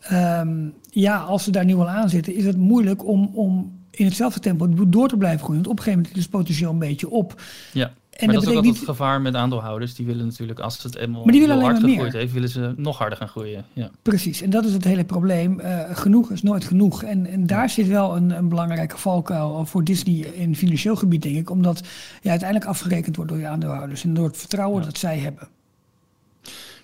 [0.00, 4.04] Ehm, ja, als ze daar nu al aan zitten, is het moeilijk om, om in
[4.04, 5.62] hetzelfde tempo door te blijven groeien.
[5.62, 7.42] Want op een gegeven moment is het potentieel een beetje op.
[7.72, 9.94] Ja, En maar dat dat is ook altijd het gevaar met aandeelhouders.
[9.94, 12.20] Die willen natuurlijk, als het eenmaal Maar die willen hard maar gegroeid meer.
[12.20, 13.64] heeft, willen ze nog harder gaan groeien.
[13.72, 13.90] Ja.
[14.02, 15.60] Precies, en dat is het hele probleem.
[15.60, 17.02] Eh, genoeg is nooit genoeg.
[17.02, 21.36] En, en daar zit wel een, een belangrijke valkuil voor Disney in financieel gebied, denk
[21.36, 21.50] ik.
[21.50, 21.82] Omdat
[22.22, 24.84] je uiteindelijk afgerekend wordt door je aandeelhouders en door het vertrouwen Ja.
[24.86, 25.48] dat zij hebben.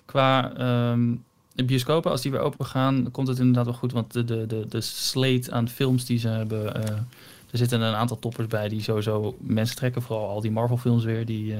[0.05, 1.13] Qua ehm,
[1.53, 3.91] de bioscopen, als die weer open gaan, komt het inderdaad wel goed.
[3.91, 6.95] Want de, de, de, de slate aan films die ze hebben, eh,
[7.55, 10.01] er zitten een aantal toppers bij die sowieso mensen trekken.
[10.01, 11.25] Vooral al die Marvel films weer.
[11.25, 11.59] Die, eh,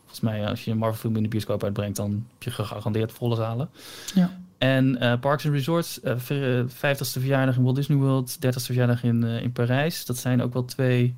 [0.00, 3.12] volgens mij, als je een Marvel film in de bioscoop uitbrengt, dan heb je gegarandeerd
[3.12, 3.68] volle zalen.
[4.14, 4.38] Ja.
[4.58, 8.66] En eh, Parks and Resorts, eh, ver- eh, 50ste verjaardag in Walt Disney World, 30ste
[8.66, 10.04] verjaardag in, eh, in Parijs.
[10.04, 11.14] Dat zijn ook wel twee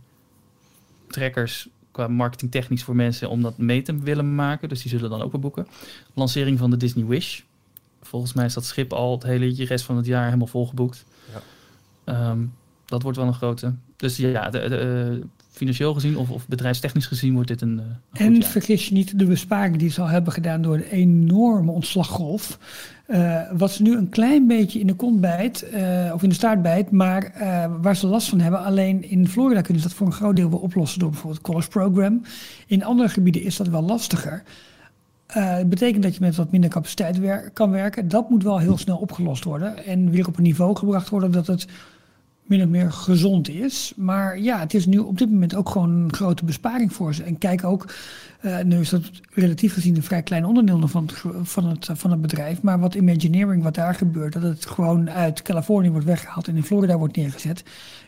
[1.09, 4.69] trekkers qua marketingtechnisch voor mensen om dat mee te willen maken.
[4.69, 5.67] Dus die zullen dan ook wel boeken.
[6.15, 7.41] Lancering van de Disney Wish.
[8.03, 11.05] Volgens mij is dat schip al het hele rest van het jaar helemaal volgeboekt.
[11.33, 11.41] Ja.
[12.05, 12.39] Ehm,
[12.87, 13.75] dat wordt wel een grote.
[13.97, 17.85] Dus ja, de, de, eh, financieel gezien of, of bedrijfstechnisch gezien wordt dit een, eh,
[18.25, 21.71] een En vergis je niet de besparing die ze al hebben gedaan door de enorme
[21.71, 22.59] ontslaggolf.
[23.07, 25.67] Eh, wat ze nu een klein beetje in de kont bijt,
[26.13, 27.33] of in de staart bijt, maar
[27.81, 28.65] waar ze last van hebben.
[28.65, 31.51] Alleen in Florida kunnen ze dat voor een groot deel wel oplossen door bijvoorbeeld het
[31.51, 32.23] college program.
[32.67, 34.43] In andere gebieden is dat wel lastiger.
[35.27, 38.09] Het betekent dat je met wat minder capaciteit wer- kan werken.
[38.09, 41.47] Dat moet wel heel snel opgelost worden en weer op een niveau gebracht worden dat
[41.47, 41.67] het
[42.47, 43.93] min of meer gezond is.
[43.97, 47.23] Maar ja, het is nu op dit moment ook gewoon een grote besparing voor ze.
[47.23, 47.95] En kijk ook,
[48.41, 52.11] eh, nu is dat relatief gezien een vrij klein onderdeel van het, van, het, van
[52.11, 52.63] het bedrijf.
[52.63, 56.65] Maar wat Imagineering, wat daar gebeurt, dat het gewoon uit Californië wordt weggehaald en in
[56.65, 57.65] Florida wordt neergezet.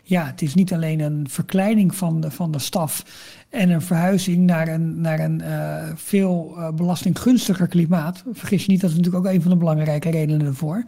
[0.09, 3.05] Ja, het is niet alleen een verkleining van de, van de staf
[3.49, 8.23] en een verhuizing naar een, naar een eh, veel eh, belastinggunstiger klimaat.
[8.31, 10.83] Vergis je niet, dat is natuurlijk ook een van de belangrijke redenen ervoor.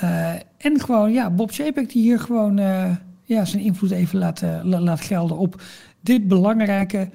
[0.00, 2.56] Eh, en gewoon, ja, Bob Chapek die hier gewoon
[3.22, 5.62] ja, zijn invloed even laat, la- laat gelden op
[6.00, 7.10] dit belangrijke,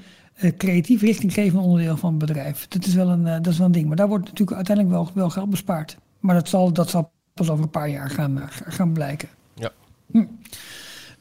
[0.58, 2.68] creatief richtinggevende onderdeel van het bedrijf.
[2.68, 3.88] Dat is wel een, dat is wel een ding.
[3.88, 5.98] Maar daar wordt natuurlijk uiteindelijk wel, wel geld bespaard.
[6.20, 9.30] Maar dat zal, dat zal pas over een paar jaar gaan, gaan blijken.
[9.54, 9.72] Ja.
[10.12, 10.26] Hm.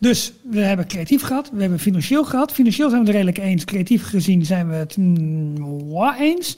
[0.03, 2.53] Dus we hebben creatief gehad, we hebben financieel gehad.
[2.53, 3.65] Financieel zijn we het redelijk eens.
[3.65, 6.57] Creatief gezien zijn we het mm, eens.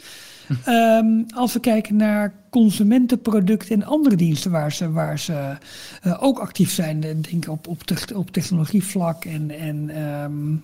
[0.64, 5.56] Ehm, als we kijken naar consumentenproducten en andere diensten waar ze, waar ze
[6.02, 10.56] eh, ook actief zijn, eh, denk ik op, op, tech- op technologievlak en, en ehm,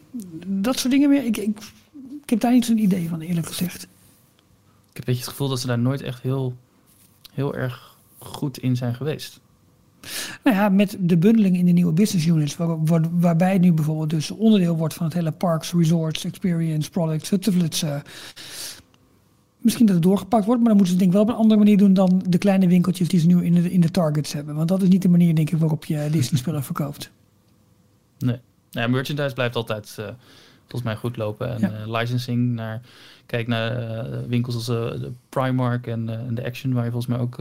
[0.46, 1.24] dat soort dingen meer.
[1.24, 1.58] Ik, ik,
[2.22, 3.82] ik heb daar niet zo'n idee van, eerlijk gezegd.
[3.82, 3.88] Ik
[4.92, 6.56] heb een beetje het gevoel dat ze daar nooit echt heel,
[7.32, 9.40] heel erg goed in zijn geweest.
[10.44, 13.72] Nou ja, met de bundeling in de nieuwe business units, waar, waar- waarbij het nu
[13.72, 17.82] bijvoorbeeld dus onderdeel wordt van het hele parks, resorts, experience, products, Hutteflits.
[17.82, 17.96] eh,
[19.58, 21.42] misschien dat het doorgepakt wordt, maar dan moeten ze het denk ik wel op een
[21.44, 24.32] andere manier doen dan de kleine winkeltjes die ze nu in de, in de targets
[24.32, 24.54] hebben.
[24.54, 27.10] Want dat is niet de manier, denk ik, waarop je Disney spullen verkoopt.
[28.18, 28.38] Nee.
[28.70, 30.04] Ja, merchandise blijft altijd eh,
[30.60, 31.52] volgens mij goed lopen.
[31.54, 31.72] En Ja.
[31.72, 32.80] eh, licensing naar,
[33.26, 37.38] kijk naar eh, winkels als de Primark en, de Action, waar je volgens mij ook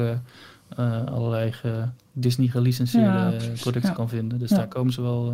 [1.11, 3.95] allerlei ge- Disney gelicenseerde Ja, eh, producten Ja.
[3.95, 4.39] kan vinden.
[4.39, 4.55] Dus Ja.
[4.55, 5.31] daar komen ze wel.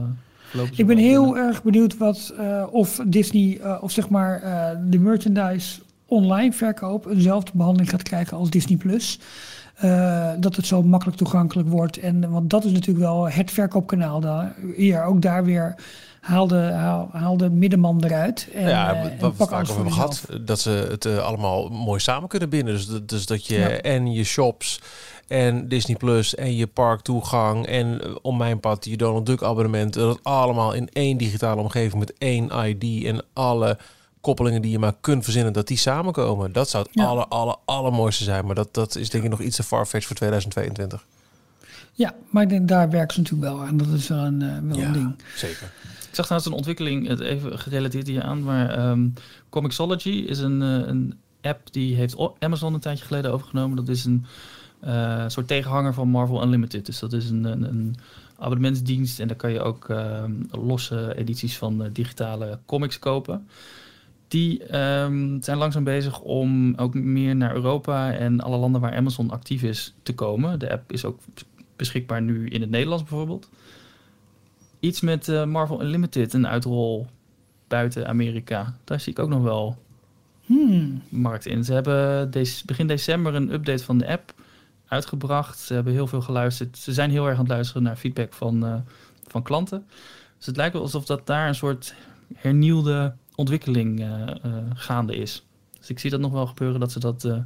[0.53, 1.47] eh Ik ben wel heel binnen.
[1.47, 7.05] erg benieuwd wat eh, of Disney, eh, of zeg maar eh, de merchandise online verkoop
[7.05, 9.19] eenzelfde behandeling gaat krijgen als Disney Plus.
[9.75, 11.97] Eh, dat het zo makkelijk toegankelijk wordt.
[11.97, 14.19] En, want dat is natuurlijk wel het verkoopkanaal.
[14.19, 14.55] Daar.
[14.75, 15.75] Hier ook daar weer
[16.19, 18.47] haal de, haal, haal de middenman eruit.
[18.53, 21.17] En, ja, eh, wat en we pak vaak over hebben gehad, dat ze het eh,
[21.17, 22.73] allemaal mooi samen kunnen binden.
[22.73, 23.67] Dus, dat- dus dat je Ja.
[23.69, 24.81] en je shops
[25.27, 29.93] en Disney Plus en je parktoegang en eh, om mijn pad je Donald Duck abonnement,
[29.93, 33.77] dat allemaal in één digitale omgeving met één ID en alle
[34.21, 36.51] koppelingen die je maar kunt verzinnen, dat die samenkomen.
[36.51, 37.05] Dat zou het Ja.
[37.05, 38.45] aller, aller, allermooiste zijn.
[38.45, 41.05] Maar dat, dat is denk ik nog iets te farfetched voor 2022.
[41.93, 43.77] Ja, maar ik denk, daar werken ze natuurlijk wel aan.
[43.77, 45.15] Dat is wel een, eh, wel een ding.
[45.35, 45.71] zeker.
[45.83, 49.07] Ik zag trouwens een ontwikkeling, het even gerelateerd hier aan, maar ehm,
[49.49, 53.75] Comixology is een, eh, een app die heeft Amazon een tijdje geleden overgenomen.
[53.75, 54.25] Dat is een
[54.85, 56.85] eh, soort tegenhanger van Marvel Unlimited.
[56.85, 57.95] Dus dat is een, een, een
[58.37, 63.47] abonnementsdienst en daar kan je ook ehm, losse edities van eh, digitale comics kopen.
[64.27, 69.31] Die ehm, zijn langzaam bezig om ook meer naar Europa en alle landen waar Amazon
[69.31, 70.59] actief is te komen.
[70.59, 71.19] De app is ook
[71.75, 73.49] beschikbaar nu in het Nederlands bijvoorbeeld
[74.79, 77.07] iets met eh, Marvel Unlimited, een uitrol
[77.67, 78.75] buiten Amerika.
[78.83, 79.77] Daar zie ik ook nog wel
[80.45, 81.01] Hmm.
[81.09, 81.63] markt in.
[81.63, 84.33] Ze hebben deze, begin december een update van de app
[84.87, 85.59] uitgebracht.
[85.59, 86.77] Ze hebben heel veel geluisterd.
[86.77, 88.75] Ze zijn heel erg aan het luisteren naar feedback van, eh,
[89.27, 89.85] van klanten.
[90.37, 91.95] Dus het lijkt wel alsof dat daar een soort
[92.35, 95.45] hernieuwde ontwikkeling eh, eh, gaande is.
[95.79, 97.37] Dus ik zie dat nog wel gebeuren dat ze dat eh,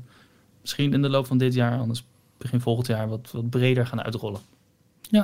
[0.61, 2.05] misschien in de loop van dit jaar, anders
[2.37, 4.39] begin volgend jaar, wat, wat breder gaan uitrollen.
[5.01, 5.23] Ja,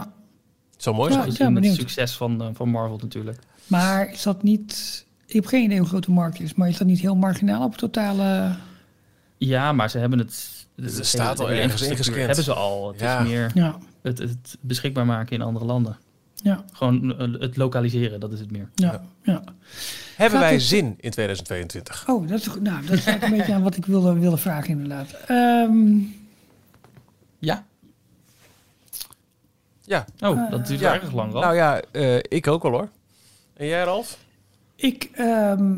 [0.72, 1.32] Het zou mooi zijn.
[1.38, 3.40] Ja, in het succes van, van Marvel natuurlijk.
[3.68, 5.04] maar is dat niet...
[5.26, 7.64] Ik heb geen idee hoe groot de markt is, maar is dat niet heel marginaal
[7.64, 8.56] op het totale...
[9.38, 10.55] Ja, maar ze hebben het.
[10.76, 12.18] De- Er staat al ergens ingescand.
[12.26, 12.88] Hebben ze al.
[12.92, 13.20] Het Ja.
[13.20, 15.98] is meer Ja, het, het beschikbaar maken in andere landen.
[16.36, 18.70] ja, Gewoon eh, het lokaliseren, dat is het meer.
[18.76, 19.44] ja, ja.
[20.16, 22.04] Hebben Gaat wij het- zin in 2022?
[22.10, 22.62] Oh, dat is goed.
[22.62, 25.12] Nou, dat gaat een beetje aan wat ik wilde, wilde vragen inderdaad.
[25.28, 25.98] Ehm,
[27.40, 27.66] Ja.
[29.82, 30.06] Ja.
[30.20, 30.94] Oh, dat duurt Ja.
[30.94, 31.42] erg lang al.
[31.42, 32.90] Nou ja, eh, ik ook wel hoor.
[33.54, 34.18] En jij Ralf?
[34.76, 35.74] ik ehm,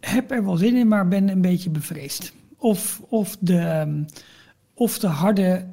[0.00, 2.32] heb er wel zin in, maar ben een beetje bevreesd.
[2.60, 4.02] Of, of, de, ehm,
[4.74, 5.66] of de harde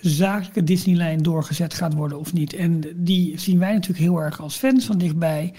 [0.00, 2.52] zakelijke Disney-lijn doorgezet gaat worden of niet.
[2.52, 5.54] En die zien wij natuurlijk heel erg als fans van dichtbij.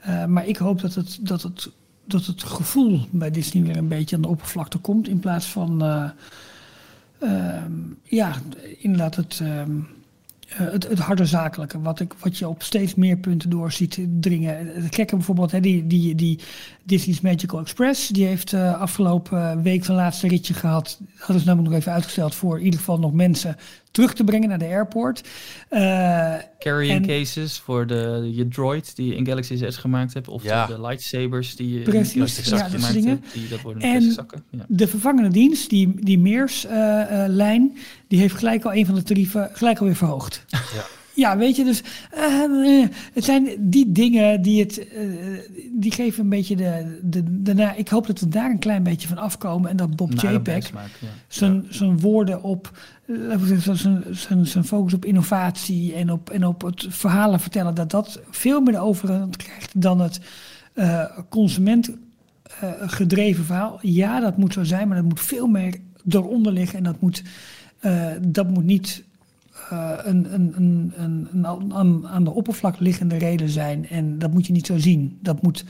[0.00, 1.70] Eh, maar ik hoop dat het, dat, het,
[2.04, 5.08] dat het gevoel bij Disney weer een beetje aan de oppervlakte komt.
[5.08, 6.10] In plaats van, eh,
[7.18, 8.34] ehm, ja,
[8.78, 9.78] inderdaad het, ehm,
[10.48, 11.80] eh, het, het harde zakelijke.
[11.80, 14.82] Wat, ik, wat je op steeds meer punten door ziet dringen.
[14.82, 16.38] Het gekke bijvoorbeeld, hè, die, die, die
[16.84, 18.08] Disney's Magical Express.
[18.08, 21.00] Die heeft eh, afgelopen week zijn laatste ritje gehad.
[21.16, 23.56] Hadden ze namelijk nog even uitgesteld voor in ieder geval nog mensen
[23.90, 25.28] terug te brengen naar de airport.
[25.68, 30.28] Eh, Carrying en- cases voor de, je droid die je in Galaxy 6 gemaakt hebt.
[30.28, 30.66] Of Ja.
[30.66, 33.08] de, de lightsabers die je in Precies, plastic ja, dat gemaakt dingen.
[33.08, 33.32] hebt.
[33.34, 34.44] Die, dat worden En- zakken.
[34.50, 34.64] Ja.
[34.68, 37.76] De vervangende dienst, die, die Meers-lijn,
[38.08, 40.44] die heeft gelijk al een van de tarieven gelijk alweer verhoogd.
[40.48, 40.58] Ja.
[41.14, 45.02] Ja, weet je, dus eh, het zijn die dingen die het, eh,
[45.72, 49.08] die geven een beetje de, de, de, ik hoop dat we daar een klein beetje
[49.08, 50.70] van afkomen en dat Bob Naar JPEG
[51.28, 52.78] zijn, zijn woorden op,
[53.46, 58.20] zijn, zijn, zijn focus op innovatie en op, en op het verhalen vertellen, dat dat
[58.30, 60.20] veel meer de overhand krijgt dan het
[60.72, 61.90] eh, consument
[62.80, 63.78] gedreven verhaal.
[63.80, 65.74] Ja, dat moet zo zijn, maar dat moet veel meer
[66.08, 67.22] eronder liggen en dat moet,
[68.20, 69.04] dat moet niet
[70.04, 74.46] een, een, een, een, een aan- aan, de oppervlak liggende reden zijn en dat moet
[74.46, 75.18] je niet zo zien.
[75.22, 75.64] Dat moet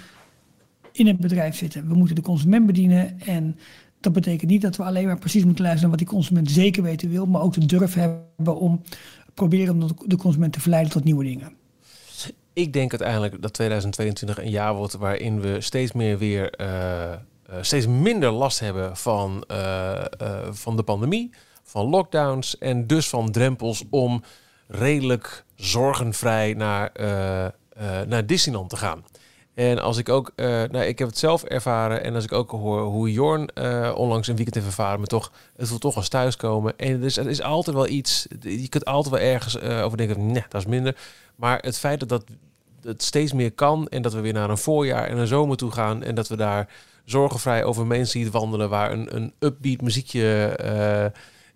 [0.93, 1.89] in het bedrijf zitten.
[1.89, 3.59] We moeten de consument bedienen en
[4.01, 6.83] dat betekent niet dat we alleen maar precies moeten luisteren naar wat die consument zeker
[6.83, 8.83] weten wil, maar ook de durf hebben om
[9.35, 11.53] proberen om de consument te verleiden tot nieuwe dingen.
[12.53, 17.59] Ik denk uiteindelijk dat 2022 een jaar wordt waarin we steeds meer weer eh, eh,
[17.61, 20.05] steeds minder last hebben van, eh, eh,
[20.51, 21.31] van de pandemie,
[21.73, 24.23] van lockdowns en dus van drempels om
[24.67, 29.05] redelijk zorgenvrij naar, eh, naar Disneyland te gaan.
[29.55, 32.51] En als ik ook, eh, nou, ik heb het zelf ervaren en als ik ook
[32.51, 33.57] hoor hoe Jorn
[33.95, 36.79] onlangs een weekend heeft ervaren, maar toch, het voelt toch als thuiskomen.
[36.79, 40.45] En dus het is altijd wel iets, je kunt altijd wel ergens over denken, nee,
[40.49, 40.97] dat is minder.
[41.37, 42.25] Maar het feit dat, dat
[42.83, 45.71] het steeds meer kan en dat we weer naar een voorjaar en een zomer toe
[45.71, 46.69] gaan en dat we daar
[47.05, 50.57] zorgenvrij over Street wandelen waar een, een upbeat muziekje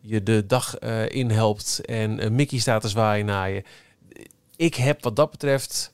[0.06, 3.62] je de dag eh, in helpt en een Mickey staat te zwaaien naar je.
[4.56, 5.92] Ik heb wat dat betreft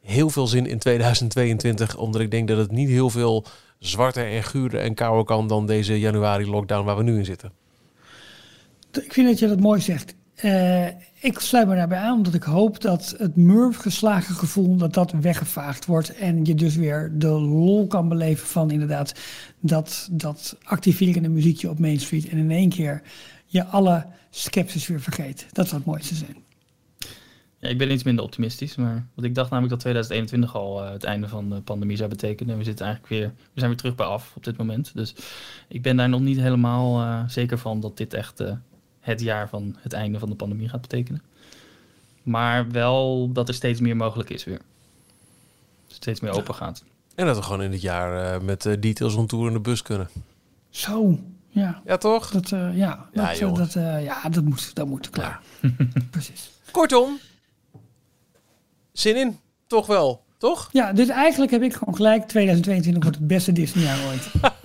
[0.00, 3.44] heel veel zin in 2022, omdat ik denk dat het niet heel veel
[3.78, 7.52] zwarter en guurder en kouder kan dan deze januari lockdown waar we nu in zitten.
[8.92, 10.14] Ik vind dat je dat mooi zegt.
[10.34, 10.86] Eh,
[11.20, 15.12] ik sluit me daarbij aan, omdat ik hoop dat het Murph geslagen gevoel dat dat
[15.12, 19.14] weggevaagd wordt en je dus weer de lol kan beleven van inderdaad
[19.60, 23.02] dat, dat activerende muziekje op Main Street en in één keer
[23.52, 25.46] je alle sceptisch weer vergeet.
[25.52, 26.36] Dat zou het mooiste zijn.
[27.58, 30.90] Ja, ik ben iets minder optimistisch, maar want ik dacht namelijk dat 2021 al eh,
[30.90, 32.52] het einde van de pandemie zou betekenen.
[32.52, 34.90] En we zitten eigenlijk weer, we zijn weer terug bij af op dit moment.
[34.94, 35.14] Dus
[35.68, 38.52] ik ben daar nog niet helemaal eh, zeker van dat dit echt eh,
[39.00, 41.22] het jaar van het einde van de pandemie gaat betekenen.
[42.22, 44.60] Maar wel dat er steeds meer mogelijk is weer.
[45.86, 46.84] Steeds meer open gaat.
[47.14, 49.82] En dat we gewoon in dit jaar eh, met details on tour in de bus
[49.82, 50.08] kunnen.
[50.70, 51.18] Zo,
[51.52, 51.82] ja.
[51.84, 52.30] Ja, toch?
[52.30, 53.58] Dat, eh, ja, Ja, dat, jongen.
[53.58, 55.40] dat, eh, ja, dat moet, dat moet klaar.
[56.10, 56.50] Precies.
[56.70, 57.18] Kortom,
[58.92, 59.38] zin in.
[59.66, 60.68] Toch wel, toch?
[60.72, 62.28] Ja, dus eigenlijk heb ik gewoon gelijk.
[62.28, 64.28] 2022 wordt het beste Disneyjaar ooit.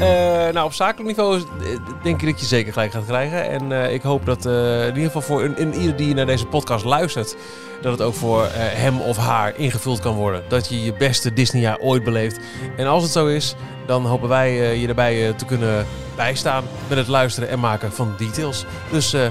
[0.00, 0.08] Eh,
[0.52, 3.48] nou, op zakelijk niveau is- eh, denk ik dat je zeker gelijk gaat krijgen.
[3.50, 6.26] En eh, ik hoop dat eh, in ieder geval voor een, een ieder die naar
[6.26, 7.36] deze podcast luistert...
[7.82, 10.42] dat het ook voor eh, hem of haar ingevuld kan worden.
[10.48, 12.40] Dat je je beste Disneyjaar ooit beleeft.
[12.76, 13.54] En als het zo is,
[13.86, 15.86] dan hopen wij eh, je erbij eh, te kunnen
[16.16, 16.64] bijstaan...
[16.88, 18.64] met het luisteren en maken van details.
[18.90, 19.26] Dus eh,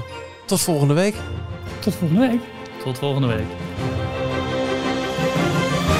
[0.46, 1.14] tot volgende week.
[1.78, 2.40] Tot volgende week.
[2.84, 3.46] Tot volgende week.